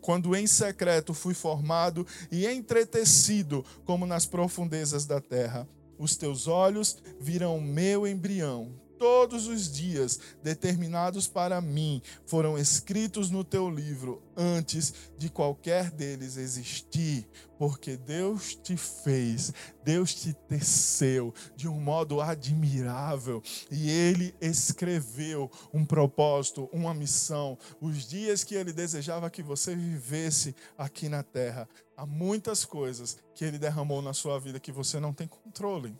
quando 0.00 0.36
em 0.36 0.46
secreto 0.46 1.14
fui 1.14 1.32
formado 1.32 2.06
e 2.30 2.46
entretecido 2.46 3.64
como 3.86 4.04
nas 4.04 4.26
profundezas 4.26 5.06
da 5.06 5.18
terra. 5.18 5.66
Os 5.98 6.16
teus 6.16 6.48
olhos 6.48 6.98
viram 7.20 7.60
meu 7.60 8.06
embrião 8.06 8.72
todos 8.98 9.46
os 9.46 9.70
dias 9.70 10.18
determinados 10.42 11.26
para 11.26 11.60
mim 11.60 12.00
foram 12.26 12.58
escritos 12.58 13.30
no 13.30 13.44
teu 13.44 13.68
livro 13.70 14.22
antes 14.36 14.92
de 15.16 15.28
qualquer 15.28 15.90
deles 15.90 16.36
existir, 16.36 17.28
porque 17.58 17.96
Deus 17.96 18.54
te 18.54 18.76
fez, 18.76 19.52
Deus 19.84 20.14
te 20.14 20.32
teceu 20.32 21.32
de 21.56 21.68
um 21.68 21.80
modo 21.80 22.20
admirável 22.20 23.42
e 23.70 23.90
ele 23.90 24.34
escreveu 24.40 25.50
um 25.72 25.84
propósito, 25.84 26.68
uma 26.72 26.94
missão, 26.94 27.58
os 27.80 28.08
dias 28.08 28.42
que 28.44 28.54
ele 28.54 28.72
desejava 28.72 29.30
que 29.30 29.42
você 29.42 29.74
vivesse 29.74 30.54
aqui 30.76 31.08
na 31.08 31.22
terra. 31.22 31.68
Há 31.96 32.04
muitas 32.04 32.64
coisas 32.64 33.16
que 33.34 33.44
ele 33.44 33.58
derramou 33.58 34.02
na 34.02 34.12
sua 34.12 34.38
vida 34.40 34.58
que 34.58 34.72
você 34.72 34.98
não 34.98 35.12
tem 35.12 35.28
controle. 35.28 35.96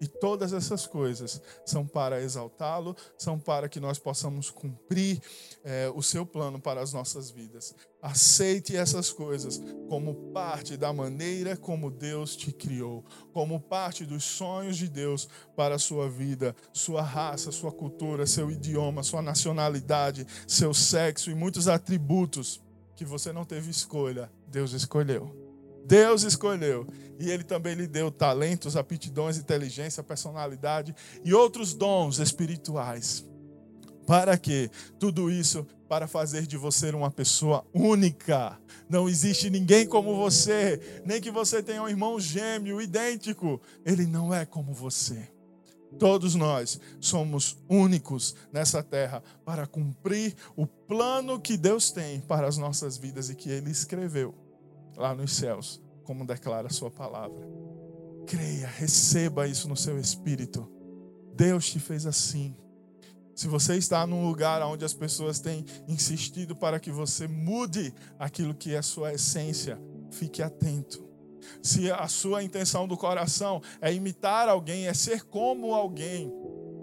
E 0.00 0.06
todas 0.06 0.52
essas 0.52 0.86
coisas 0.86 1.40
são 1.64 1.86
para 1.86 2.20
exaltá-lo, 2.20 2.96
são 3.16 3.38
para 3.38 3.68
que 3.68 3.80
nós 3.80 3.98
possamos 3.98 4.50
cumprir 4.50 5.20
é, 5.62 5.90
o 5.94 6.02
seu 6.02 6.26
plano 6.26 6.60
para 6.60 6.80
as 6.80 6.92
nossas 6.92 7.30
vidas. 7.30 7.74
Aceite 8.02 8.76
essas 8.76 9.10
coisas 9.10 9.62
como 9.88 10.14
parte 10.32 10.76
da 10.76 10.92
maneira 10.92 11.56
como 11.56 11.90
Deus 11.90 12.36
te 12.36 12.52
criou, 12.52 13.04
como 13.32 13.60
parte 13.60 14.04
dos 14.04 14.24
sonhos 14.24 14.76
de 14.76 14.88
Deus 14.88 15.28
para 15.56 15.76
a 15.76 15.78
sua 15.78 16.08
vida, 16.08 16.54
sua 16.72 17.02
raça, 17.02 17.50
sua 17.50 17.72
cultura, 17.72 18.26
seu 18.26 18.50
idioma, 18.50 19.02
sua 19.02 19.22
nacionalidade, 19.22 20.26
seu 20.46 20.74
sexo 20.74 21.30
e 21.30 21.34
muitos 21.34 21.68
atributos 21.68 22.60
que 22.94 23.04
você 23.04 23.32
não 23.32 23.44
teve 23.44 23.70
escolha, 23.70 24.30
Deus 24.46 24.72
escolheu. 24.72 25.43
Deus 25.84 26.22
escolheu. 26.22 26.86
E 27.18 27.30
Ele 27.30 27.44
também 27.44 27.74
lhe 27.74 27.86
deu 27.86 28.10
talentos, 28.10 28.76
aptidões, 28.76 29.38
inteligência, 29.38 30.02
personalidade 30.02 30.94
e 31.24 31.32
outros 31.32 31.74
dons 31.74 32.18
espirituais. 32.18 33.24
Para 34.06 34.36
quê? 34.36 34.70
Tudo 34.98 35.30
isso 35.30 35.66
para 35.88 36.06
fazer 36.06 36.46
de 36.46 36.56
você 36.56 36.90
uma 36.90 37.10
pessoa 37.10 37.64
única. 37.72 38.58
Não 38.88 39.08
existe 39.08 39.48
ninguém 39.48 39.86
como 39.86 40.16
você, 40.16 41.02
nem 41.06 41.20
que 41.20 41.30
você 41.30 41.62
tenha 41.62 41.82
um 41.82 41.88
irmão 41.88 42.18
gêmeo 42.18 42.82
idêntico. 42.82 43.60
Ele 43.84 44.06
não 44.06 44.34
é 44.34 44.44
como 44.44 44.74
você. 44.74 45.28
Todos 45.98 46.34
nós 46.34 46.80
somos 47.00 47.56
únicos 47.68 48.34
nessa 48.52 48.82
terra 48.82 49.22
para 49.44 49.66
cumprir 49.66 50.34
o 50.56 50.66
plano 50.66 51.40
que 51.40 51.56
Deus 51.56 51.92
tem 51.92 52.20
para 52.20 52.48
as 52.48 52.58
nossas 52.58 52.96
vidas 52.96 53.30
e 53.30 53.34
que 53.34 53.48
Ele 53.48 53.70
escreveu 53.70 54.34
lá 54.96 55.14
nos 55.14 55.32
céus, 55.32 55.80
como 56.04 56.26
declara 56.26 56.68
a 56.68 56.70
sua 56.70 56.90
palavra. 56.90 57.46
Creia, 58.26 58.66
receba 58.66 59.46
isso 59.46 59.68
no 59.68 59.76
seu 59.76 59.98
espírito. 59.98 60.70
Deus 61.34 61.70
te 61.70 61.78
fez 61.78 62.06
assim. 62.06 62.56
Se 63.34 63.48
você 63.48 63.76
está 63.76 64.06
num 64.06 64.26
lugar 64.26 64.62
onde 64.62 64.84
as 64.84 64.94
pessoas 64.94 65.40
têm 65.40 65.64
insistido 65.88 66.54
para 66.54 66.78
que 66.78 66.92
você 66.92 67.26
mude 67.26 67.92
aquilo 68.18 68.54
que 68.54 68.74
é 68.74 68.80
sua 68.80 69.12
essência, 69.12 69.78
fique 70.10 70.40
atento. 70.40 71.04
Se 71.62 71.90
a 71.90 72.06
sua 72.06 72.42
intenção 72.42 72.86
do 72.86 72.96
coração 72.96 73.60
é 73.80 73.92
imitar 73.92 74.48
alguém, 74.48 74.86
é 74.86 74.94
ser 74.94 75.24
como 75.24 75.74
alguém, 75.74 76.32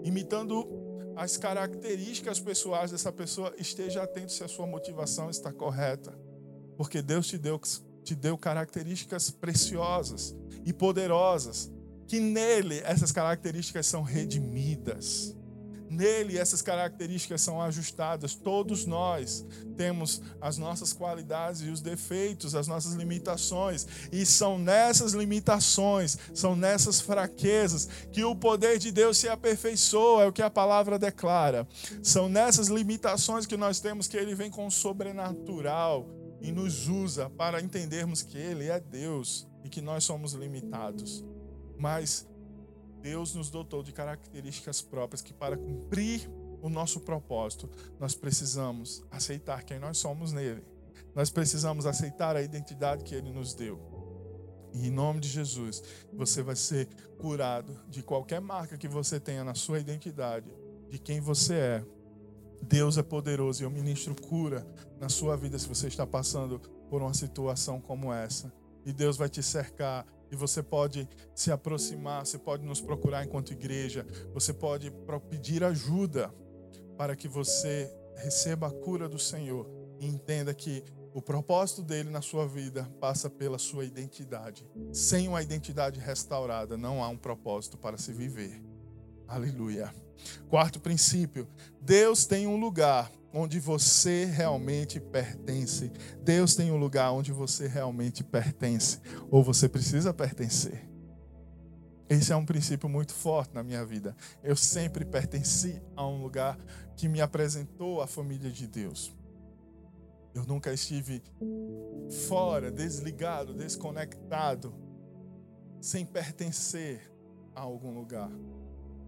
imitando 0.04 0.68
as 1.16 1.36
características 1.36 2.38
pessoais 2.38 2.90
dessa 2.90 3.10
pessoa, 3.10 3.54
esteja 3.58 4.02
atento 4.02 4.32
se 4.32 4.44
a 4.44 4.48
sua 4.48 4.66
motivação 4.66 5.30
está 5.30 5.52
correta. 5.52 6.16
Porque 6.76 7.02
Deus 7.02 7.26
te 7.26 7.38
deu 7.38 7.58
te 8.02 8.14
deu 8.14 8.36
características 8.36 9.30
preciosas 9.30 10.34
e 10.64 10.72
poderosas, 10.72 11.70
que 12.06 12.20
nele 12.20 12.80
essas 12.84 13.12
características 13.12 13.86
são 13.86 14.02
redimidas. 14.02 15.34
Nele 15.92 16.38
essas 16.38 16.62
características 16.62 17.42
são 17.42 17.60
ajustadas. 17.60 18.34
Todos 18.34 18.86
nós 18.86 19.44
temos 19.76 20.22
as 20.40 20.56
nossas 20.56 20.94
qualidades 20.94 21.60
e 21.60 21.68
os 21.68 21.82
defeitos, 21.82 22.54
as 22.54 22.66
nossas 22.66 22.94
limitações, 22.94 23.86
e 24.10 24.24
são 24.24 24.58
nessas 24.58 25.12
limitações, 25.12 26.16
são 26.32 26.56
nessas 26.56 26.98
fraquezas 26.98 27.86
que 28.10 28.24
o 28.24 28.34
poder 28.34 28.78
de 28.78 28.90
Deus 28.90 29.18
se 29.18 29.28
aperfeiçoa, 29.28 30.22
é 30.22 30.26
o 30.26 30.32
que 30.32 30.40
a 30.40 30.50
palavra 30.50 30.98
declara. 30.98 31.68
São 32.02 32.26
nessas 32.26 32.68
limitações 32.68 33.44
que 33.44 33.58
nós 33.58 33.78
temos 33.78 34.08
que 34.08 34.16
ele 34.16 34.34
vem 34.34 34.50
com 34.50 34.66
o 34.66 34.70
sobrenatural 34.70 36.21
e 36.42 36.50
nos 36.50 36.88
usa 36.88 37.30
para 37.30 37.60
entendermos 37.60 38.22
que 38.22 38.36
Ele 38.36 38.68
é 38.68 38.80
Deus 38.80 39.46
e 39.64 39.68
que 39.68 39.80
nós 39.80 40.04
somos 40.04 40.32
limitados. 40.32 41.24
Mas 41.78 42.28
Deus 43.00 43.34
nos 43.34 43.48
dotou 43.48 43.82
de 43.82 43.92
características 43.92 44.82
próprias 44.82 45.22
que, 45.22 45.32
para 45.32 45.56
cumprir 45.56 46.28
o 46.60 46.68
nosso 46.68 47.00
propósito, 47.00 47.68
nós 47.98 48.14
precisamos 48.14 49.04
aceitar 49.10 49.64
quem 49.64 49.78
nós 49.78 49.98
somos 49.98 50.32
nele. 50.32 50.64
Nós 51.14 51.30
precisamos 51.30 51.86
aceitar 51.86 52.36
a 52.36 52.42
identidade 52.42 53.04
que 53.04 53.14
Ele 53.14 53.32
nos 53.32 53.54
deu. 53.54 53.80
E 54.72 54.86
em 54.86 54.90
nome 54.90 55.20
de 55.20 55.28
Jesus, 55.28 55.82
você 56.12 56.42
vai 56.42 56.56
ser 56.56 56.88
curado 57.18 57.78
de 57.88 58.02
qualquer 58.02 58.40
marca 58.40 58.78
que 58.78 58.88
você 58.88 59.20
tenha 59.20 59.44
na 59.44 59.54
sua 59.54 59.78
identidade, 59.78 60.50
de 60.88 60.98
quem 60.98 61.20
você 61.20 61.54
é. 61.54 61.84
Deus 62.62 62.96
é 62.96 63.02
poderoso 63.02 63.62
e 63.62 63.64
eu 63.64 63.70
ministro 63.70 64.14
cura 64.14 64.66
na 65.00 65.08
sua 65.08 65.36
vida 65.36 65.58
se 65.58 65.68
você 65.68 65.88
está 65.88 66.06
passando 66.06 66.60
por 66.88 67.02
uma 67.02 67.12
situação 67.12 67.80
como 67.80 68.12
essa. 68.12 68.52
E 68.84 68.92
Deus 68.92 69.16
vai 69.16 69.28
te 69.28 69.42
cercar 69.42 70.06
e 70.30 70.36
você 70.36 70.62
pode 70.62 71.08
se 71.34 71.50
aproximar, 71.52 72.24
você 72.24 72.38
pode 72.38 72.64
nos 72.64 72.80
procurar 72.80 73.24
enquanto 73.24 73.52
igreja, 73.52 74.06
você 74.32 74.52
pode 74.52 74.90
pedir 75.28 75.62
ajuda 75.62 76.32
para 76.96 77.14
que 77.14 77.28
você 77.28 77.92
receba 78.16 78.68
a 78.68 78.70
cura 78.70 79.08
do 79.08 79.18
Senhor 79.18 79.68
e 80.00 80.06
entenda 80.06 80.54
que 80.54 80.82
o 81.14 81.20
propósito 81.20 81.82
dele 81.82 82.08
na 82.08 82.22
sua 82.22 82.46
vida 82.46 82.90
passa 82.98 83.28
pela 83.28 83.58
sua 83.58 83.84
identidade. 83.84 84.66
Sem 84.92 85.28
uma 85.28 85.42
identidade 85.42 86.00
restaurada, 86.00 86.76
não 86.76 87.04
há 87.04 87.08
um 87.08 87.18
propósito 87.18 87.76
para 87.76 87.98
se 87.98 88.12
viver. 88.12 88.62
Aleluia. 89.28 89.92
Quarto 90.48 90.80
princípio: 90.80 91.48
Deus 91.80 92.26
tem 92.26 92.46
um 92.46 92.58
lugar 92.58 93.10
onde 93.32 93.58
você 93.58 94.24
realmente 94.26 95.00
pertence. 95.00 95.90
Deus 96.22 96.54
tem 96.54 96.70
um 96.70 96.76
lugar 96.76 97.12
onde 97.12 97.32
você 97.32 97.66
realmente 97.66 98.22
pertence. 98.22 99.00
Ou 99.30 99.42
você 99.42 99.68
precisa 99.68 100.12
pertencer. 100.12 100.88
Esse 102.08 102.32
é 102.32 102.36
um 102.36 102.44
princípio 102.44 102.88
muito 102.88 103.14
forte 103.14 103.54
na 103.54 103.62
minha 103.62 103.84
vida. 103.86 104.14
Eu 104.42 104.54
sempre 104.54 105.04
pertenci 105.04 105.80
a 105.96 106.06
um 106.06 106.20
lugar 106.20 106.58
que 106.94 107.08
me 107.08 107.22
apresentou 107.22 108.02
a 108.02 108.06
família 108.06 108.50
de 108.50 108.66
Deus. 108.66 109.14
Eu 110.34 110.44
nunca 110.44 110.72
estive 110.72 111.22
fora, 112.28 112.70
desligado, 112.70 113.54
desconectado, 113.54 114.74
sem 115.80 116.04
pertencer 116.04 117.10
a 117.54 117.62
algum 117.62 117.94
lugar 117.94 118.30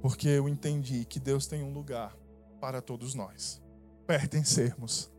porque 0.04 0.28
eu 0.28 0.46
entendi 0.50 1.06
que 1.06 1.18
Deus 1.18 1.46
tem 1.46 1.62
um 1.62 1.72
lugar 1.72 2.14
para 2.60 2.82
todos 2.82 3.14
nós 3.14 3.62
pertencermos 4.06 5.10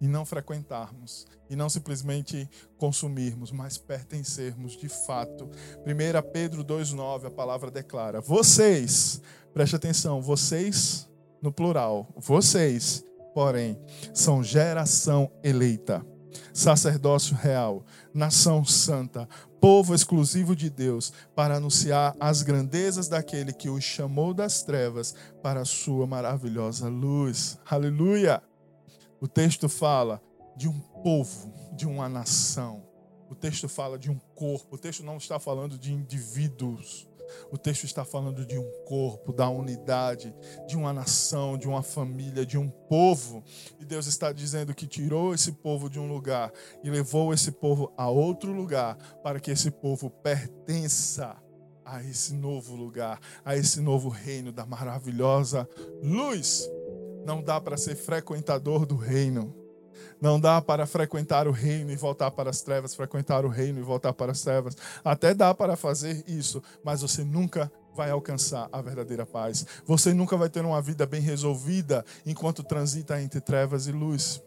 e 0.00 0.06
não 0.06 0.24
frequentarmos 0.24 1.26
e 1.50 1.56
não 1.56 1.68
simplesmente 1.68 2.48
consumirmos, 2.76 3.50
mas 3.50 3.76
pertencermos 3.78 4.76
de 4.76 4.88
fato. 4.88 5.50
1 5.84 6.30
Pedro 6.32 6.64
2,9, 6.64 7.26
a 7.26 7.30
palavra 7.32 7.68
declara: 7.68 8.20
Vocês, 8.20 9.20
preste 9.52 9.74
atenção, 9.74 10.22
vocês, 10.22 11.10
no 11.42 11.50
plural, 11.50 12.06
vocês, 12.16 13.04
porém, 13.34 13.76
são 14.14 14.44
geração 14.44 15.32
eleita, 15.42 16.06
sacerdócio 16.54 17.34
real, 17.34 17.84
nação 18.14 18.64
santa, 18.64 19.28
povo 19.60 19.94
exclusivo 19.94 20.54
de 20.54 20.70
Deus, 20.70 21.12
para 21.34 21.56
anunciar 21.56 22.14
as 22.20 22.42
grandezas 22.42 23.08
daquele 23.08 23.52
que 23.52 23.68
os 23.68 23.82
chamou 23.82 24.32
das 24.32 24.62
trevas 24.62 25.14
para 25.42 25.60
a 25.60 25.64
sua 25.64 26.06
maravilhosa 26.06 26.88
luz. 26.88 27.58
Aleluia! 27.68 28.42
O 29.20 29.26
texto 29.26 29.68
fala 29.68 30.22
de 30.56 30.68
um 30.68 30.78
povo, 31.02 31.52
de 31.76 31.86
uma 31.86 32.08
nação. 32.08 32.84
O 33.28 33.34
texto 33.34 33.68
fala 33.68 33.98
de 33.98 34.10
um 34.10 34.18
corpo. 34.34 34.76
O 34.76 34.78
texto 34.78 35.02
não 35.02 35.16
está 35.16 35.38
falando 35.38 35.78
de 35.78 35.92
indivíduos. 35.92 37.07
O 37.50 37.58
texto 37.58 37.84
está 37.84 38.04
falando 38.04 38.44
de 38.44 38.58
um 38.58 38.70
corpo, 38.86 39.32
da 39.32 39.48
unidade, 39.48 40.34
de 40.66 40.76
uma 40.76 40.92
nação, 40.92 41.56
de 41.56 41.68
uma 41.68 41.82
família, 41.82 42.44
de 42.44 42.58
um 42.58 42.68
povo. 42.68 43.42
E 43.80 43.84
Deus 43.84 44.06
está 44.06 44.32
dizendo 44.32 44.74
que 44.74 44.86
tirou 44.86 45.34
esse 45.34 45.52
povo 45.52 45.88
de 45.88 45.98
um 45.98 46.08
lugar 46.08 46.52
e 46.82 46.90
levou 46.90 47.32
esse 47.32 47.52
povo 47.52 47.92
a 47.96 48.08
outro 48.08 48.52
lugar 48.52 48.96
para 49.22 49.40
que 49.40 49.50
esse 49.50 49.70
povo 49.70 50.10
pertença 50.10 51.36
a 51.84 52.02
esse 52.04 52.34
novo 52.34 52.76
lugar, 52.76 53.18
a 53.44 53.56
esse 53.56 53.80
novo 53.80 54.08
reino 54.08 54.52
da 54.52 54.66
maravilhosa 54.66 55.68
luz. 56.02 56.68
Não 57.24 57.42
dá 57.42 57.60
para 57.60 57.76
ser 57.76 57.94
frequentador 57.94 58.84
do 58.86 58.96
reino 58.96 59.67
não 60.20 60.38
dá 60.38 60.60
para 60.60 60.86
frequentar 60.86 61.46
o 61.46 61.52
reino 61.52 61.90
e 61.90 61.96
voltar 61.96 62.30
para 62.30 62.50
as 62.50 62.60
trevas, 62.62 62.94
frequentar 62.94 63.44
o 63.44 63.48
reino 63.48 63.78
e 63.78 63.82
voltar 63.82 64.12
para 64.12 64.32
as 64.32 64.42
trevas. 64.42 64.76
Até 65.04 65.34
dá 65.34 65.54
para 65.54 65.76
fazer 65.76 66.24
isso, 66.26 66.62
mas 66.84 67.02
você 67.02 67.24
nunca 67.24 67.70
vai 67.94 68.10
alcançar 68.10 68.68
a 68.70 68.80
verdadeira 68.80 69.26
paz. 69.26 69.66
Você 69.84 70.14
nunca 70.14 70.36
vai 70.36 70.48
ter 70.48 70.64
uma 70.64 70.80
vida 70.80 71.04
bem 71.04 71.20
resolvida 71.20 72.04
enquanto 72.24 72.62
transita 72.62 73.20
entre 73.20 73.40
trevas 73.40 73.86
e 73.86 73.92
luz. 73.92 74.40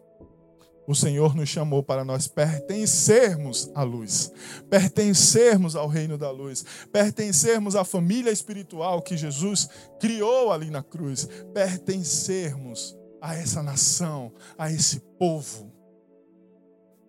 O 0.88 0.96
Senhor 0.96 1.36
nos 1.36 1.48
chamou 1.48 1.84
para 1.84 2.04
nós 2.04 2.28
pertencermos 2.28 3.70
à 3.76 3.84
luz, 3.84 4.32
pertencermos 4.70 5.76
ao 5.76 5.88
reino 5.88 6.18
da 6.18 6.32
luz, 6.32 6.66
pertencermos 6.92 7.76
à 7.76 7.84
família 7.84 8.32
espiritual 8.32 9.02
que 9.02 9.16
Jesus 9.16 9.70
criou 10.00 10.52
ali 10.52 10.70
na 10.70 10.82
cruz, 10.82 11.28
pertencermos 11.54 12.98
a 13.22 13.36
essa 13.36 13.62
nação, 13.62 14.34
a 14.58 14.72
esse 14.72 15.00
povo, 15.20 15.72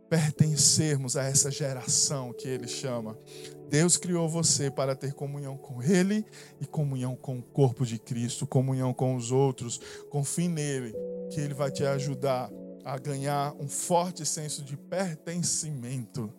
pertencermos 0.09 1.17
a 1.17 1.25
essa 1.25 1.51
geração 1.51 2.33
que 2.35 2.47
ele 2.47 2.69
chama. 2.69 3.19
Deus 3.71 3.97
criou 3.97 4.29
você 4.29 4.71
para 4.71 4.95
ter 4.95 5.15
comunhão 5.15 5.57
com 5.57 5.83
Ele 5.83 6.27
e 6.61 6.67
comunhão 6.67 7.17
com 7.17 7.39
o 7.39 7.43
corpo 7.43 7.87
de 7.87 7.99
Cristo, 7.99 8.47
comunhão 8.47 8.93
com 8.93 9.17
os 9.17 9.33
outros. 9.33 9.81
Confie 10.11 10.47
nele, 10.47 10.95
que 11.31 11.41
Ele 11.41 11.55
vai 11.55 11.71
te 11.71 11.83
ajudar 11.83 12.51
a 12.85 12.99
ganhar 12.99 13.55
um 13.59 13.67
forte 13.67 14.27
senso 14.27 14.63
de 14.63 14.77
pertencimento 14.77 16.31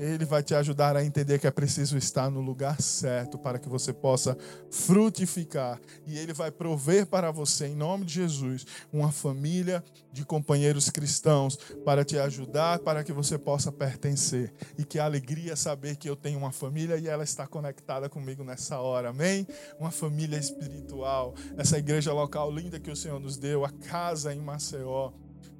ele 0.00 0.24
vai 0.24 0.42
te 0.42 0.54
ajudar 0.54 0.96
a 0.96 1.04
entender 1.04 1.38
que 1.38 1.46
é 1.46 1.50
preciso 1.50 1.98
estar 1.98 2.30
no 2.30 2.40
lugar 2.40 2.80
certo 2.80 3.36
para 3.36 3.58
que 3.58 3.68
você 3.68 3.92
possa 3.92 4.34
frutificar. 4.70 5.78
E 6.06 6.16
Ele 6.16 6.32
vai 6.32 6.50
prover 6.50 7.06
para 7.06 7.30
você, 7.30 7.66
em 7.66 7.76
nome 7.76 8.06
de 8.06 8.14
Jesus, 8.14 8.66
uma 8.90 9.12
família 9.12 9.84
de 10.10 10.24
companheiros 10.24 10.88
cristãos 10.88 11.56
para 11.84 12.02
te 12.02 12.18
ajudar, 12.18 12.78
para 12.78 13.04
que 13.04 13.12
você 13.12 13.36
possa 13.36 13.70
pertencer. 13.70 14.50
E 14.78 14.84
que 14.86 14.98
alegria 14.98 15.54
saber 15.54 15.96
que 15.96 16.08
eu 16.08 16.16
tenho 16.16 16.38
uma 16.38 16.50
família 16.50 16.96
e 16.96 17.06
ela 17.06 17.22
está 17.22 17.46
conectada 17.46 18.08
comigo 18.08 18.42
nessa 18.42 18.80
hora, 18.80 19.10
amém? 19.10 19.46
Uma 19.78 19.90
família 19.90 20.38
espiritual, 20.38 21.34
essa 21.58 21.76
igreja 21.76 22.10
local 22.10 22.50
linda 22.50 22.80
que 22.80 22.90
o 22.90 22.96
Senhor 22.96 23.20
nos 23.20 23.36
deu, 23.36 23.66
a 23.66 23.70
casa 23.70 24.34
em 24.34 24.40
Maceió 24.40 25.12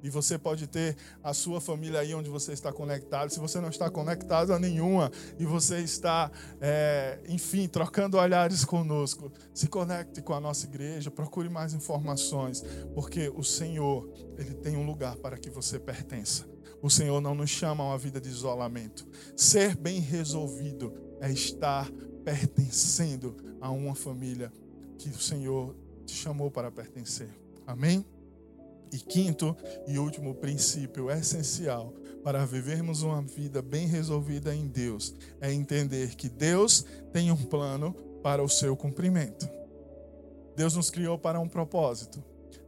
e 0.03 0.09
você 0.09 0.37
pode 0.37 0.67
ter 0.67 0.95
a 1.23 1.33
sua 1.33 1.61
família 1.61 1.99
aí 1.99 2.13
onde 2.13 2.29
você 2.29 2.53
está 2.53 2.71
conectado. 2.71 3.29
Se 3.29 3.39
você 3.39 3.59
não 3.59 3.69
está 3.69 3.89
conectado 3.89 4.53
a 4.53 4.59
nenhuma 4.59 5.11
e 5.39 5.45
você 5.45 5.79
está, 5.79 6.31
é, 6.59 7.19
enfim, 7.27 7.67
trocando 7.67 8.17
olhares 8.17 8.65
conosco, 8.65 9.31
se 9.53 9.67
conecte 9.67 10.21
com 10.21 10.33
a 10.33 10.39
nossa 10.39 10.65
igreja, 10.65 11.11
procure 11.11 11.49
mais 11.49 11.73
informações, 11.73 12.63
porque 12.93 13.31
o 13.35 13.43
Senhor, 13.43 14.09
Ele 14.37 14.53
tem 14.53 14.75
um 14.75 14.85
lugar 14.85 15.15
para 15.17 15.37
que 15.37 15.49
você 15.49 15.79
pertença. 15.79 16.49
O 16.81 16.89
Senhor 16.89 17.21
não 17.21 17.35
nos 17.35 17.49
chama 17.49 17.83
a 17.83 17.87
uma 17.87 17.97
vida 17.97 18.19
de 18.19 18.29
isolamento. 18.29 19.07
Ser 19.35 19.75
bem 19.75 19.99
resolvido 19.99 20.93
é 21.19 21.31
estar 21.31 21.89
pertencendo 22.23 23.35
a 23.59 23.69
uma 23.69 23.93
família 23.93 24.51
que 24.97 25.09
o 25.09 25.19
Senhor 25.19 25.75
te 26.05 26.15
chamou 26.15 26.49
para 26.49 26.71
pertencer. 26.71 27.29
Amém? 27.65 28.05
E 28.91 28.99
quinto 28.99 29.55
e 29.87 29.97
último 29.97 30.35
princípio 30.35 31.09
essencial 31.09 31.93
para 32.23 32.45
vivermos 32.45 33.01
uma 33.03 33.21
vida 33.21 33.61
bem 33.61 33.87
resolvida 33.87 34.53
em 34.53 34.67
Deus 34.67 35.13
é 35.39 35.51
entender 35.51 36.15
que 36.15 36.29
Deus 36.29 36.85
tem 37.11 37.31
um 37.31 37.37
plano 37.37 37.93
para 38.21 38.43
o 38.43 38.49
seu 38.49 38.75
cumprimento. 38.75 39.49
Deus 40.55 40.75
nos 40.75 40.89
criou 40.89 41.17
para 41.17 41.39
um 41.39 41.47
propósito. 41.47 42.23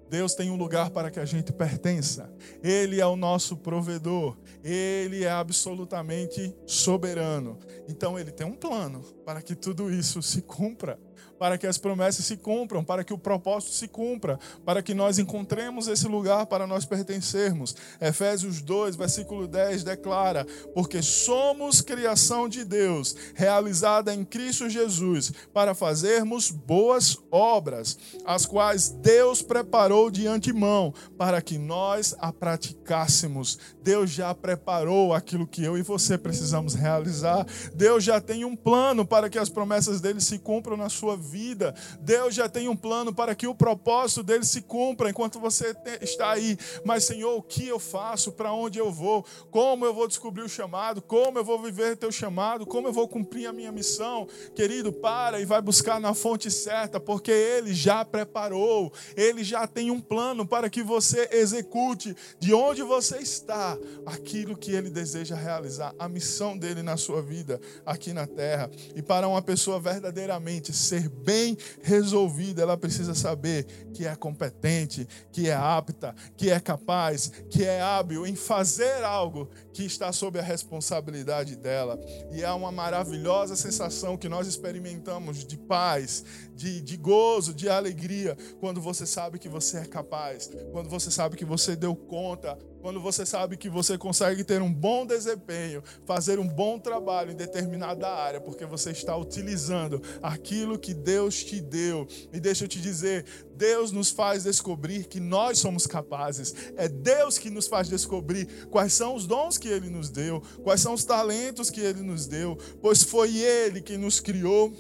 Deus 0.09 0.36
tem 0.36 0.51
um 0.51 0.55
lugar 0.55 0.91
para 0.91 1.09
que 1.09 1.19
a 1.19 1.26
gente 1.26 1.51
pertença. 1.51 2.32
Ele 2.61 3.01
é 3.01 3.05
o 3.05 3.15
nosso 3.15 3.57
provedor. 3.57 4.38
Ele 4.63 5.24
é 5.24 5.32
absolutamente 5.32 6.55
soberano. 6.67 7.57
Então, 7.88 8.17
ele 8.17 8.32
tem 8.32 8.45
um 8.45 8.55
plano 8.55 9.01
para 9.26 9.41
que 9.41 9.55
tudo 9.55 9.91
isso 9.91 10.21
se 10.21 10.41
cumpra 10.43 10.99
para 11.38 11.57
que 11.57 11.67
as 11.67 11.77
promessas 11.77 12.25
se 12.25 12.38
cumpram, 12.38 12.84
para 12.84 13.03
que 13.03 13.13
o 13.13 13.17
propósito 13.17 13.73
se 13.73 13.88
cumpra, 13.88 14.39
para 14.65 14.81
que 14.81 14.93
nós 14.93 15.19
encontremos 15.19 15.88
esse 15.88 16.07
lugar 16.07 16.45
para 16.45 16.67
nós 16.67 16.86
pertencermos. 16.86 17.75
Efésios 17.99 18.61
2, 18.61 18.95
versículo 18.95 19.47
10 19.47 19.84
declara: 19.84 20.45
Porque 20.73 21.01
somos 21.01 21.81
criação 21.81 22.47
de 22.47 22.63
Deus, 22.63 23.15
realizada 23.36 24.13
em 24.13 24.23
Cristo 24.23 24.69
Jesus, 24.69 25.31
para 25.53 25.73
fazermos 25.73 26.49
boas 26.51 27.17
obras, 27.31 27.97
as 28.25 28.45
quais 28.45 28.89
Deus 28.89 29.41
preparou 29.41 30.09
de 30.09 30.27
antemão, 30.27 30.93
para 31.17 31.41
que 31.41 31.57
nós 31.57 32.15
a 32.19 32.31
praticássemos. 32.31 33.57
Deus 33.81 34.11
já 34.11 34.34
preparou 34.34 35.13
aquilo 35.13 35.47
que 35.47 35.63
eu 35.63 35.77
e 35.77 35.81
você 35.81 36.17
precisamos 36.17 36.73
realizar. 36.73 37.45
Deus 37.73 38.03
já 38.03 38.21
tem 38.21 38.45
um 38.45 38.55
plano 38.55 39.05
para 39.05 39.29
que 39.29 39.38
as 39.38 39.49
promessas 39.49 39.99
dele 39.99 40.21
se 40.21 40.39
cumpram 40.39 40.77
na 40.77 40.89
sua 40.89 41.17
vida 41.17 41.22
vida. 41.24 41.74
Deus 41.99 42.36
já 42.36 42.49
tem 42.49 42.67
um 42.67 42.76
plano 42.76 43.13
para 43.13 43.34
que 43.34 43.47
o 43.47 43.55
propósito 43.55 44.21
dele 44.24 44.45
se 44.45 44.61
cumpra 44.61 45.09
enquanto 45.09 45.39
você 45.39 45.76
está 46.01 46.32
aí. 46.32 46.57
Mas, 46.84 47.05
Senhor, 47.05 47.36
o 47.36 47.41
que 47.41 47.67
eu 47.67 47.80
faço? 47.80 48.32
Para 48.32 48.53
onde 48.53 48.78
eu 48.80 48.91
vou? 48.91 49.26
Como 49.49 49.86
eu 49.86 49.93
vou 49.93 50.07
descobrir 50.07 50.43
o 50.43 50.49
chamado? 50.49 51.01
Como 51.01 51.39
eu 51.39 51.43
vou 51.43 51.61
viver 51.61 51.97
teu 51.97 52.11
chamado? 52.11 52.65
Como 52.65 52.88
eu 52.88 52.93
vou 52.93 53.07
cumprir 53.07 53.47
a 53.47 53.53
minha 53.53 53.71
missão? 53.71 54.28
Querido, 54.53 54.91
para 54.91 55.39
e 55.39 55.45
vai 55.45 55.61
buscar 55.61 55.99
na 55.99 56.13
fonte 56.13 56.51
certa, 56.51 56.99
porque 56.99 57.32
ele 57.32 57.74
já 57.74 58.03
preparou, 58.03 58.91
ele 59.15 59.43
já 59.43 59.65
tem 59.65 59.89
um 59.89 59.99
plano 59.99 60.45
para 60.45 60.69
que 60.69 60.84
você 60.84 61.30
execute 61.32 62.15
de 62.39 62.53
onde 62.53 62.84
você 62.84 63.17
está 63.17 63.78
aquilo 64.05 64.57
que 64.57 64.71
ele 64.71 64.89
deseja 64.89 65.36
realizar, 65.36 65.93
a 65.97 66.07
missão 66.07 66.57
dele 66.57 66.82
na 66.82 66.97
sua 66.97 67.21
vida 67.21 67.59
aqui 67.86 68.13
na 68.13 68.28
terra. 68.28 68.69
E 68.95 69.01
para 69.01 69.28
uma 69.28 69.41
pessoa 69.41 69.80
verdadeiramente 69.80 70.74
ser 70.74 71.09
bem 71.14 71.57
resolvida, 71.82 72.61
ela 72.61 72.78
precisa 72.78 73.14
saber 73.14 73.66
que 73.93 74.05
é 74.05 74.16
competente, 74.16 75.07
que 75.32 75.49
é 75.49 75.53
apta, 75.53 76.16
que 76.36 76.49
é 76.49 76.59
capaz, 76.59 77.32
que 77.49 77.64
é 77.64 77.82
hábil 77.82 78.26
em 78.26 78.36
fazer 78.36 79.03
algo 79.03 79.49
que 79.72 79.84
está 79.84 80.11
sob 80.11 80.39
a 80.39 80.43
responsabilidade 80.43 81.55
dela. 81.55 81.99
E 82.32 82.43
é 82.43 82.51
uma 82.51 82.72
maravilhosa 82.72 83.55
sensação 83.55 84.18
que 84.18 84.30
nós 84.30 84.47
experimentamos 84.47 85.45
de 85.45 85.57
paz, 85.57 86.24
de, 86.55 86.82
de 86.82 86.97
gozo, 86.97 87.53
de 87.53 87.70
alegria, 87.70 88.38
quando 88.59 88.82
você 88.82 89.05
sabe 89.05 89.39
que 89.39 89.49
você 89.49 89.78
é 89.78 89.86
capaz, 89.86 90.49
quando 90.72 90.89
você 90.89 91.09
sabe 91.09 91.36
que 91.36 91.45
você 91.45 91.76
deu 91.76 91.95
conta 91.95 92.57
quando 92.84 92.99
você 92.99 93.26
sabe 93.26 93.55
que 93.55 93.70
você 93.70 93.97
consegue 93.97 94.43
ter 94.43 94.61
um 94.61 94.72
bom 94.72 95.05
desempenho, 95.05 95.82
fazer 96.05 96.38
um 96.38 96.45
bom 96.45 96.78
trabalho 96.78 97.32
em 97.32 97.36
determinada 97.36 98.09
área, 98.09 98.41
porque 98.41 98.66
você 98.66 98.91
está 98.91 99.16
utilizando 99.16 100.03
aquilo 100.22 100.78
que 100.78 100.93
Deus 101.04 101.43
te 101.43 101.60
deu. 101.60 102.08
E 102.32 102.39
deixa 102.39 102.64
eu 102.64 102.68
te 102.68 102.80
dizer, 102.80 103.26
Deus 103.56 103.91
nos 103.91 104.10
faz 104.10 104.43
descobrir 104.43 105.06
que 105.06 105.20
nós 105.20 105.60
somos 105.60 105.86
capazes. 105.86 106.54
É 106.76 106.88
Deus 106.88 107.38
que 107.38 107.49
nos 107.49 107.68
faz 107.68 107.88
descobrir 107.88 108.68
quais 108.70 108.93
são 108.93 109.16
os 109.16 109.28
dons 109.28 109.58
que 109.58 109.68
Ele 109.68 109.89
nos 109.89 110.10
deu, 110.10 110.41
quais 110.64 110.82
são 110.82 110.93
os 110.93 111.04
talentos 111.04 111.70
que 111.70 111.82
Ele 111.82 112.01
nos 112.01 112.26
deu, 112.26 112.58
pois 112.82 113.04
foi 113.04 113.38
Ele 113.38 113.82
que 113.82 113.97
nos 113.97 114.20
criou 114.20 114.74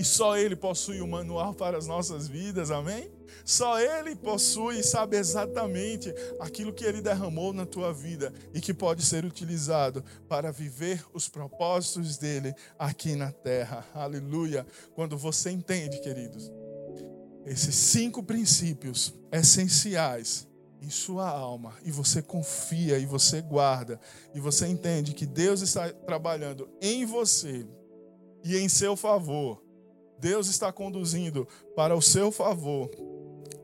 e 0.00 0.04
só 0.04 0.34
Ele 0.34 0.56
possui 0.56 1.02
o 1.02 1.06
manual 1.06 1.52
para 1.52 1.76
as 1.76 1.86
nossas 1.86 2.26
vidas, 2.26 2.70
amém? 2.70 3.12
Só 3.44 3.78
Ele 3.78 4.16
possui 4.16 4.78
e 4.78 4.82
sabe 4.82 5.18
exatamente 5.18 6.10
aquilo 6.40 6.72
que 6.72 6.86
Ele 6.86 7.02
derramou 7.02 7.52
na 7.52 7.66
tua 7.66 7.92
vida 7.92 8.32
e 8.54 8.62
que 8.62 8.72
pode 8.72 9.04
ser 9.04 9.26
utilizado 9.26 10.02
para 10.26 10.50
viver 10.50 11.04
os 11.12 11.28
propósitos 11.28 12.16
dele 12.16 12.54
aqui 12.78 13.14
na 13.14 13.30
terra. 13.30 13.86
Aleluia. 13.92 14.66
Quando 14.94 15.18
você 15.18 15.50
entende, 15.50 16.00
queridos, 16.00 16.50
esses 17.44 17.74
cinco 17.74 18.22
princípios 18.22 19.12
essenciais 19.30 20.48
em 20.80 20.88
sua 20.88 21.28
alma 21.28 21.74
e 21.84 21.90
você 21.90 22.22
confia 22.22 22.98
e 22.98 23.04
você 23.04 23.42
guarda 23.42 24.00
e 24.34 24.40
você 24.40 24.66
entende 24.66 25.12
que 25.12 25.26
Deus 25.26 25.60
está 25.60 25.90
trabalhando 25.90 26.70
em 26.80 27.04
você 27.04 27.66
e 28.42 28.56
em 28.56 28.66
seu 28.66 28.96
favor, 28.96 29.62
Deus 30.20 30.48
está 30.48 30.72
conduzindo 30.72 31.48
para 31.74 31.94
o 31.94 32.02
seu 32.02 32.30
favor, 32.30 32.90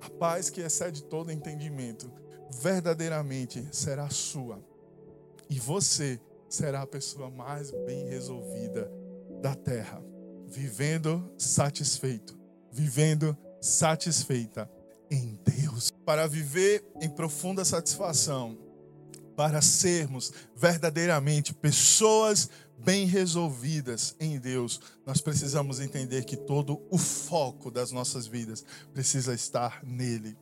a 0.01 0.11
paz 0.11 0.49
que 0.51 0.61
excede 0.61 1.03
todo 1.05 1.31
entendimento 1.31 2.11
verdadeiramente 2.51 3.67
será 3.73 4.09
sua. 4.11 4.63
E 5.49 5.59
você 5.59 6.21
será 6.49 6.83
a 6.83 6.87
pessoa 6.87 7.31
mais 7.31 7.71
bem 7.85 8.09
resolvida 8.09 8.91
da 9.41 9.55
terra, 9.55 10.03
vivendo 10.47 11.31
satisfeito, 11.37 12.39
vivendo 12.71 13.37
satisfeita 13.61 14.71
em 15.11 15.39
Deus. 15.45 15.91
Para 16.05 16.27
viver 16.27 16.85
em 17.01 17.09
profunda 17.09 17.65
satisfação, 17.65 18.59
para 19.37 19.61
sermos 19.61 20.33
verdadeiramente 20.55 21.53
pessoas 21.53 22.49
bem 22.79 23.07
resolvidas 23.07 24.15
em 24.21 24.39
Deus, 24.39 24.81
nós 25.05 25.21
precisamos 25.21 25.81
entender 25.81 26.25
que 26.25 26.37
todo 26.37 26.81
o 26.91 26.99
foco 26.99 27.71
das 27.71 27.93
nossas 27.93 28.27
vidas 28.27 28.65
precisa 28.93 29.35
estar 29.35 29.83
nele. 29.85 30.37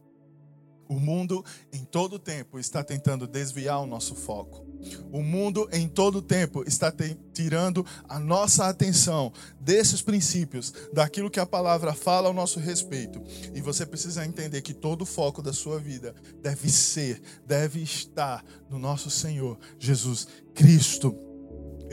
O 0.89 0.99
mundo 0.99 1.45
em 1.73 1.85
todo 1.85 2.19
tempo 2.19 2.59
está 2.59 2.85
tentando 2.85 3.27
desviar 3.27 3.81
o 3.81 3.87
nosso 3.87 4.15
foco. 4.15 4.65
O 5.11 5.23
mundo 5.23 5.67
em 5.73 5.89
todo 5.89 6.21
tempo 6.21 6.63
está 6.67 6.93
tirando 7.33 7.87
a 8.07 8.19
nossa 8.19 8.69
atenção 8.69 9.33
desses 9.59 10.03
princípios, 10.03 10.75
daquilo 10.93 11.31
que 11.31 11.41
a 11.41 11.47
palavra 11.47 11.95
fala 11.95 12.29
ao 12.29 12.35
nosso 12.35 12.61
respeito. 12.61 13.23
E 13.55 13.63
você 13.63 13.87
precisa 13.87 14.27
entender 14.27 14.61
que 14.61 14.75
todo 14.75 15.03
o 15.03 15.07
foco 15.07 15.41
da 15.41 15.55
sua 15.55 15.79
vida 15.79 16.15
deve 16.43 16.71
ser, 16.71 17.23
deve 17.47 17.81
estar 17.81 18.45
no 18.69 18.79
nosso 18.79 19.09
Senhor 19.09 19.59
Jesus 19.79 20.29
Cristo. 20.55 21.24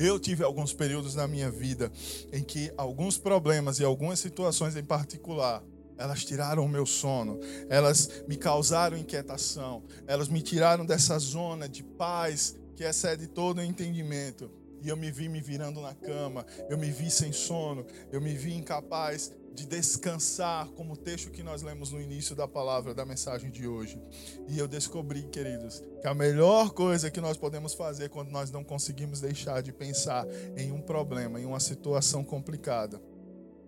Eu 0.01 0.19
tive 0.19 0.43
alguns 0.43 0.73
períodos 0.73 1.13
na 1.13 1.27
minha 1.27 1.51
vida 1.51 1.91
em 2.33 2.43
que 2.43 2.73
alguns 2.75 3.19
problemas 3.19 3.79
e 3.79 3.83
algumas 3.83 4.17
situações 4.17 4.75
em 4.75 4.83
particular 4.83 5.63
elas 5.95 6.25
tiraram 6.25 6.65
o 6.65 6.67
meu 6.67 6.87
sono, 6.87 7.39
elas 7.69 8.23
me 8.27 8.35
causaram 8.35 8.97
inquietação, 8.97 9.83
elas 10.07 10.27
me 10.27 10.41
tiraram 10.41 10.83
dessa 10.83 11.19
zona 11.19 11.69
de 11.69 11.83
paz 11.83 12.57
que 12.75 12.83
excede 12.83 13.27
todo 13.27 13.59
o 13.59 13.63
entendimento. 13.63 14.49
E 14.81 14.89
eu 14.89 14.97
me 14.97 15.11
vi 15.11 15.29
me 15.29 15.39
virando 15.39 15.79
na 15.79 15.93
cama, 15.93 16.43
eu 16.67 16.79
me 16.79 16.89
vi 16.89 17.11
sem 17.11 17.31
sono, 17.31 17.85
eu 18.11 18.19
me 18.19 18.33
vi 18.33 18.55
incapaz 18.55 19.31
de 19.53 19.65
descansar, 19.65 20.67
como 20.69 20.93
o 20.93 20.97
texto 20.97 21.29
que 21.29 21.43
nós 21.43 21.61
lemos 21.61 21.91
no 21.91 22.01
início 22.01 22.35
da 22.35 22.47
palavra, 22.47 22.93
da 22.93 23.05
mensagem 23.05 23.51
de 23.51 23.67
hoje. 23.67 24.01
E 24.47 24.57
eu 24.57 24.67
descobri, 24.67 25.23
queridos, 25.23 25.83
que 26.01 26.07
a 26.07 26.13
melhor 26.13 26.71
coisa 26.71 27.11
que 27.11 27.19
nós 27.19 27.37
podemos 27.37 27.73
fazer 27.73 28.09
quando 28.09 28.29
nós 28.29 28.49
não 28.49 28.63
conseguimos 28.63 29.19
deixar 29.19 29.61
de 29.61 29.73
pensar 29.73 30.25
em 30.55 30.71
um 30.71 30.81
problema, 30.81 31.39
em 31.39 31.45
uma 31.45 31.59
situação 31.59 32.23
complicada, 32.23 33.01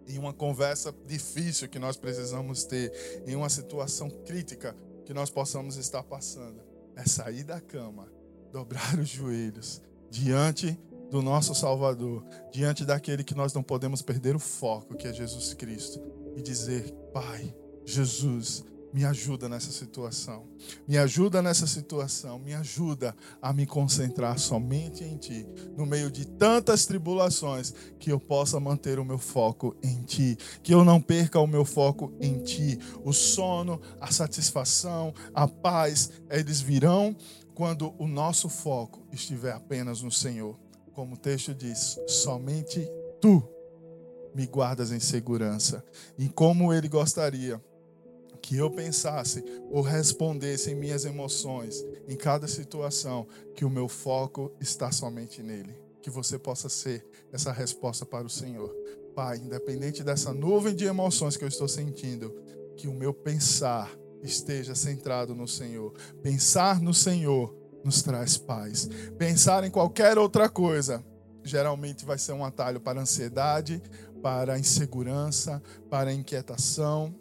em 0.08 0.18
uma 0.18 0.34
conversa 0.34 0.94
difícil 1.06 1.68
que 1.68 1.80
nós 1.80 1.98
precisamos 1.98 2.64
ter, 2.64 3.22
em 3.26 3.36
uma 3.36 3.50
situação 3.50 4.10
crítica 4.10 4.76
que 5.06 5.14
nós 5.14 5.30
possamos 5.30 5.76
estar 5.76 6.04
passando, 6.04 6.62
é 6.96 7.06
sair 7.06 7.44
da 7.44 7.60
cama, 7.60 8.12
dobrar 8.52 8.98
os 8.98 9.10
joelhos 9.10 9.82
diante 10.10 10.78
do 11.14 11.22
nosso 11.22 11.54
Salvador, 11.54 12.26
diante 12.52 12.84
daquele 12.84 13.24
que 13.24 13.36
nós 13.36 13.54
não 13.54 13.62
podemos 13.62 14.02
perder 14.02 14.36
o 14.36 14.40
foco, 14.40 14.98
que 14.98 15.08
é 15.08 15.14
Jesus 15.14 15.54
Cristo, 15.54 16.02
e 16.36 16.42
dizer: 16.42 16.92
Pai, 17.14 17.54
Jesus, 17.86 18.66
me 18.92 19.06
ajuda 19.06 19.48
nessa 19.48 19.72
situação. 19.72 20.48
Me 20.88 20.98
ajuda 20.98 21.40
nessa 21.40 21.68
situação. 21.68 22.40
Me 22.40 22.56
ajuda 22.56 23.16
a 23.40 23.54
me 23.54 23.68
concentrar 23.68 24.40
somente 24.40 25.04
em 25.04 25.16
Ti. 25.18 25.48
No 25.78 25.86
meio 25.86 26.10
de 26.10 26.26
tantas 26.26 26.88
tribulações, 26.88 27.76
que 28.00 28.12
eu 28.12 28.20
possa 28.20 28.60
manter 28.60 28.98
o 28.98 29.06
meu 29.06 29.20
foco 29.20 29.76
em 29.84 30.02
Ti. 30.02 30.36
Que 30.64 30.74
eu 30.74 30.84
não 30.84 31.00
perca 31.00 31.40
o 31.40 31.46
meu 31.46 31.64
foco 31.64 32.12
em 32.20 32.42
Ti. 32.42 32.80
O 33.04 33.14
sono, 33.14 33.80
a 34.02 34.12
satisfação, 34.12 35.14
a 35.32 35.48
paz, 35.48 36.10
eles 36.28 36.60
virão 36.60 37.16
quando 37.54 37.94
o 38.00 38.08
nosso 38.08 38.50
foco 38.50 39.06
estiver 39.12 39.54
apenas 39.54 40.02
no 40.02 40.10
Senhor. 40.10 40.58
Como 40.94 41.16
o 41.16 41.18
texto 41.18 41.54
diz, 41.54 42.00
somente 42.08 42.88
Tu 43.20 43.42
me 44.36 44.46
guardas 44.46 44.92
em 44.92 45.00
segurança. 45.00 45.84
E 46.18 46.28
como 46.28 46.74
Ele 46.74 46.88
gostaria 46.88 47.62
que 48.42 48.58
eu 48.58 48.70
pensasse 48.70 49.44
ou 49.72 49.82
respondesse 49.82 50.72
em 50.72 50.76
minhas 50.76 51.06
emoções, 51.06 51.84
em 52.08 52.18
cada 52.18 52.48
situação, 52.48 53.26
que 53.56 53.64
o 53.64 53.70
meu 53.70 53.88
foco 53.88 54.52
está 54.60 54.92
somente 54.92 55.42
nele. 55.42 55.74
Que 56.02 56.10
você 56.10 56.38
possa 56.38 56.68
ser 56.68 57.06
essa 57.32 57.52
resposta 57.54 58.06
para 58.06 58.28
o 58.28 58.30
Senhor. 58.30 58.76
Pai, 59.16 59.38
independente 59.38 60.04
dessa 60.04 60.34
nuvem 60.34 60.76
de 60.76 60.86
emoções 60.86 61.38
que 61.38 61.44
eu 61.44 61.48
estou 61.48 61.68
sentindo, 61.68 62.36
que 62.76 62.88
o 62.88 62.94
meu 62.94 63.14
pensar 63.14 63.90
esteja 64.22 64.76
centrado 64.76 65.34
no 65.34 65.48
Senhor. 65.48 65.94
Pensar 66.22 66.82
no 66.82 66.94
Senhor 66.94 67.63
nos 67.84 68.02
traz 68.02 68.38
paz. 68.38 68.90
Pensar 69.18 69.64
em 69.64 69.72
qualquer 69.72 70.18
outra 70.18 70.50
coisa 70.50 71.04
geralmente 71.44 72.06
vai 72.06 72.18
ser 72.18 72.32
um 72.32 72.46
atalho 72.46 72.80
para 72.80 73.02
ansiedade, 73.02 73.82
para 74.22 74.58
insegurança, 74.58 75.62
para 75.90 76.14
inquietação 76.14 77.14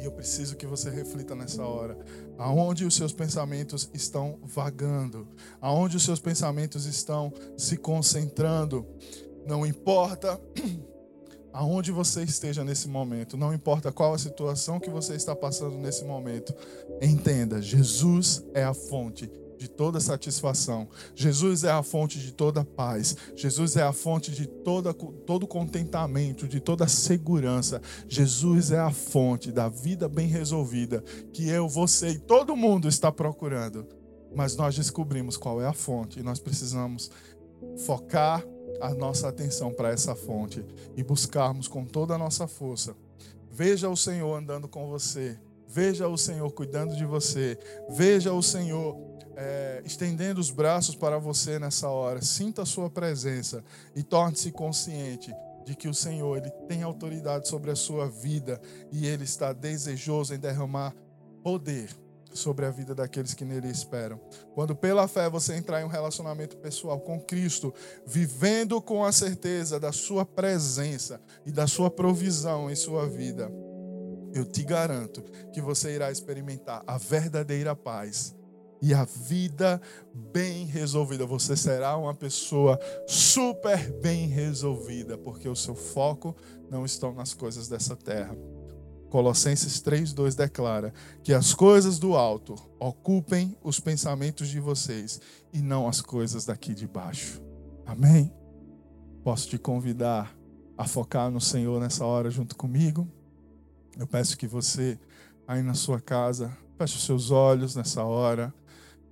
e 0.00 0.04
eu 0.04 0.12
preciso 0.12 0.56
que 0.56 0.66
você 0.66 0.90
reflita 0.90 1.34
nessa 1.34 1.64
hora. 1.64 1.96
Aonde 2.38 2.84
os 2.84 2.94
seus 2.94 3.12
pensamentos 3.12 3.88
estão 3.94 4.38
vagando? 4.42 5.28
Aonde 5.60 5.96
os 5.96 6.04
seus 6.04 6.20
pensamentos 6.20 6.86
estão 6.86 7.32
se 7.56 7.76
concentrando? 7.76 8.86
Não 9.46 9.64
importa 9.64 10.40
aonde 11.52 11.92
você 11.92 12.22
esteja 12.22 12.64
nesse 12.64 12.88
momento, 12.88 13.36
não 13.36 13.54
importa 13.54 13.92
qual 13.92 14.14
a 14.14 14.18
situação 14.18 14.80
que 14.80 14.90
você 14.90 15.14
está 15.14 15.36
passando 15.36 15.76
nesse 15.76 16.04
momento, 16.04 16.54
entenda: 17.00 17.62
Jesus 17.62 18.44
é 18.52 18.64
a 18.64 18.74
fonte 18.74 19.30
de 19.64 19.70
toda 19.70 19.98
satisfação. 19.98 20.86
Jesus 21.14 21.64
é 21.64 21.70
a 21.70 21.82
fonte 21.82 22.18
de 22.18 22.32
toda 22.32 22.64
paz. 22.64 23.16
Jesus 23.34 23.76
é 23.76 23.82
a 23.82 23.92
fonte 23.92 24.30
de 24.30 24.46
toda, 24.46 24.92
todo 24.92 25.46
contentamento, 25.46 26.46
de 26.46 26.60
toda 26.60 26.86
segurança. 26.86 27.80
Jesus 28.06 28.70
é 28.70 28.78
a 28.78 28.90
fonte 28.90 29.50
da 29.50 29.68
vida 29.68 30.06
bem 30.06 30.26
resolvida 30.26 31.02
que 31.32 31.48
eu, 31.48 31.66
você 31.66 32.10
e 32.10 32.18
todo 32.18 32.54
mundo 32.54 32.88
está 32.88 33.10
procurando. 33.10 33.86
Mas 34.36 34.54
nós 34.54 34.76
descobrimos 34.76 35.38
qual 35.38 35.62
é 35.62 35.66
a 35.66 35.72
fonte 35.72 36.20
e 36.20 36.22
nós 36.22 36.38
precisamos 36.38 37.10
focar 37.86 38.44
a 38.82 38.92
nossa 38.92 39.28
atenção 39.28 39.72
para 39.72 39.90
essa 39.90 40.14
fonte 40.14 40.62
e 40.94 41.02
buscarmos 41.02 41.68
com 41.68 41.86
toda 41.86 42.14
a 42.14 42.18
nossa 42.18 42.46
força. 42.46 42.94
Veja 43.50 43.88
o 43.88 43.96
Senhor 43.96 44.36
andando 44.36 44.68
com 44.68 44.88
você. 44.88 45.38
Veja 45.74 46.06
o 46.06 46.16
Senhor 46.16 46.52
cuidando 46.52 46.94
de 46.94 47.04
você. 47.04 47.58
Veja 47.90 48.32
o 48.32 48.40
Senhor 48.40 48.96
é, 49.36 49.82
estendendo 49.84 50.40
os 50.40 50.50
braços 50.50 50.94
para 50.94 51.18
você 51.18 51.58
nessa 51.58 51.88
hora. 51.88 52.22
Sinta 52.22 52.62
a 52.62 52.66
sua 52.66 52.90
presença 52.90 53.64
e 53.94 54.02
torne-se 54.02 54.50
consciente 54.50 55.34
de 55.64 55.74
que 55.74 55.88
o 55.88 55.94
Senhor 55.94 56.36
ele 56.36 56.50
tem 56.68 56.82
autoridade 56.82 57.48
sobre 57.48 57.70
a 57.70 57.76
sua 57.76 58.08
vida 58.08 58.60
e 58.92 59.06
ele 59.06 59.24
está 59.24 59.52
desejoso 59.52 60.34
em 60.34 60.38
derramar 60.38 60.94
poder 61.42 61.88
sobre 62.32 62.66
a 62.66 62.70
vida 62.70 62.94
daqueles 62.94 63.32
que 63.32 63.44
nele 63.44 63.68
esperam. 63.68 64.20
Quando 64.54 64.74
pela 64.74 65.06
fé 65.06 65.30
você 65.30 65.54
entrar 65.54 65.80
em 65.80 65.84
um 65.84 65.88
relacionamento 65.88 66.56
pessoal 66.56 67.00
com 67.00 67.20
Cristo, 67.20 67.72
vivendo 68.04 68.82
com 68.82 69.04
a 69.04 69.12
certeza 69.12 69.78
da 69.78 69.92
sua 69.92 70.26
presença 70.26 71.20
e 71.46 71.52
da 71.52 71.66
sua 71.66 71.90
provisão 71.90 72.70
em 72.70 72.74
sua 72.74 73.08
vida, 73.08 73.50
eu 74.34 74.44
te 74.44 74.64
garanto 74.64 75.22
que 75.52 75.60
você 75.60 75.94
irá 75.94 76.10
experimentar 76.10 76.82
a 76.86 76.98
verdadeira 76.98 77.76
paz 77.76 78.34
e 78.80 78.92
a 78.92 79.04
vida 79.04 79.80
bem 80.12 80.66
resolvida. 80.66 81.26
Você 81.26 81.56
será 81.56 81.96
uma 81.96 82.14
pessoa 82.14 82.78
super 83.06 83.92
bem 84.00 84.26
resolvida, 84.28 85.16
porque 85.16 85.48
o 85.48 85.56
seu 85.56 85.74
foco 85.74 86.34
não 86.70 86.84
está 86.84 87.10
nas 87.12 87.34
coisas 87.34 87.68
dessa 87.68 87.96
terra. 87.96 88.36
Colossenses 89.08 89.80
3:2 89.80 90.34
declara 90.34 90.92
que 91.22 91.32
as 91.32 91.54
coisas 91.54 91.98
do 91.98 92.16
alto 92.16 92.56
ocupem 92.80 93.56
os 93.62 93.78
pensamentos 93.78 94.48
de 94.48 94.58
vocês 94.58 95.20
e 95.52 95.62
não 95.62 95.86
as 95.86 96.00
coisas 96.00 96.44
daqui 96.44 96.74
de 96.74 96.86
baixo. 96.86 97.40
Amém. 97.86 98.32
Posso 99.22 99.48
te 99.48 99.56
convidar 99.56 100.36
a 100.76 100.84
focar 100.86 101.30
no 101.30 101.40
Senhor 101.40 101.80
nessa 101.80 102.04
hora 102.04 102.28
junto 102.28 102.56
comigo? 102.56 103.08
Eu 103.96 104.06
peço 104.06 104.36
que 104.36 104.48
você 104.48 104.98
aí 105.46 105.62
na 105.62 105.74
sua 105.74 106.00
casa 106.00 106.56
feche 106.76 106.96
os 106.96 107.04
seus 107.04 107.30
olhos 107.30 107.76
nessa 107.76 108.02
hora. 108.02 108.52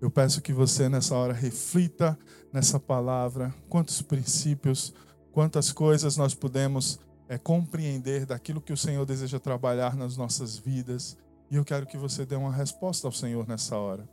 Eu 0.02 0.10
peço 0.10 0.42
que 0.42 0.52
você 0.52 0.88
nessa 0.88 1.14
hora 1.14 1.32
reflita 1.32 2.18
nessa 2.52 2.80
palavra, 2.80 3.54
quantos 3.68 4.02
princípios, 4.02 4.92
quantas 5.30 5.70
coisas 5.70 6.16
nós 6.16 6.34
podemos 6.34 6.98
é, 7.28 7.38
compreender 7.38 8.26
daquilo 8.26 8.60
que 8.60 8.72
o 8.72 8.76
Senhor 8.76 9.06
deseja 9.06 9.38
trabalhar 9.38 9.96
nas 9.96 10.16
nossas 10.16 10.58
vidas. 10.58 11.16
E 11.48 11.54
eu 11.54 11.64
quero 11.64 11.86
que 11.86 11.96
você 11.96 12.26
dê 12.26 12.34
uma 12.34 12.52
resposta 12.52 13.06
ao 13.06 13.12
Senhor 13.12 13.46
nessa 13.46 13.76
hora. 13.76 14.08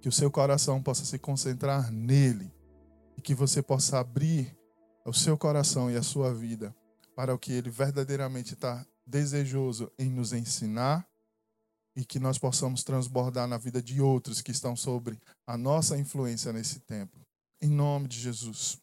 Que 0.00 0.08
o 0.08 0.12
seu 0.12 0.32
coração 0.32 0.82
possa 0.82 1.04
se 1.04 1.16
concentrar 1.16 1.92
nele. 1.92 2.52
E 3.16 3.22
que 3.22 3.36
você 3.36 3.62
possa 3.62 4.00
abrir 4.00 4.52
o 5.04 5.12
seu 5.12 5.38
coração 5.38 5.88
e 5.88 5.96
a 5.96 6.02
sua 6.02 6.34
vida 6.34 6.74
para 7.14 7.32
o 7.32 7.38
que 7.38 7.52
ele 7.52 7.70
verdadeiramente 7.70 8.54
está 8.54 8.84
desejoso 9.06 9.92
em 9.96 10.10
nos 10.10 10.32
ensinar 10.32 11.06
e 11.96 12.04
que 12.04 12.20
nós 12.20 12.38
possamos 12.38 12.84
transbordar 12.84 13.48
na 13.48 13.56
vida 13.56 13.82
de 13.82 14.00
outros 14.00 14.42
que 14.42 14.50
estão 14.50 14.76
sobre 14.76 15.18
a 15.46 15.56
nossa 15.56 15.96
influência 15.96 16.52
nesse 16.52 16.80
tempo. 16.80 17.18
Em 17.60 17.70
nome 17.70 18.06
de 18.06 18.20
Jesus. 18.20 18.78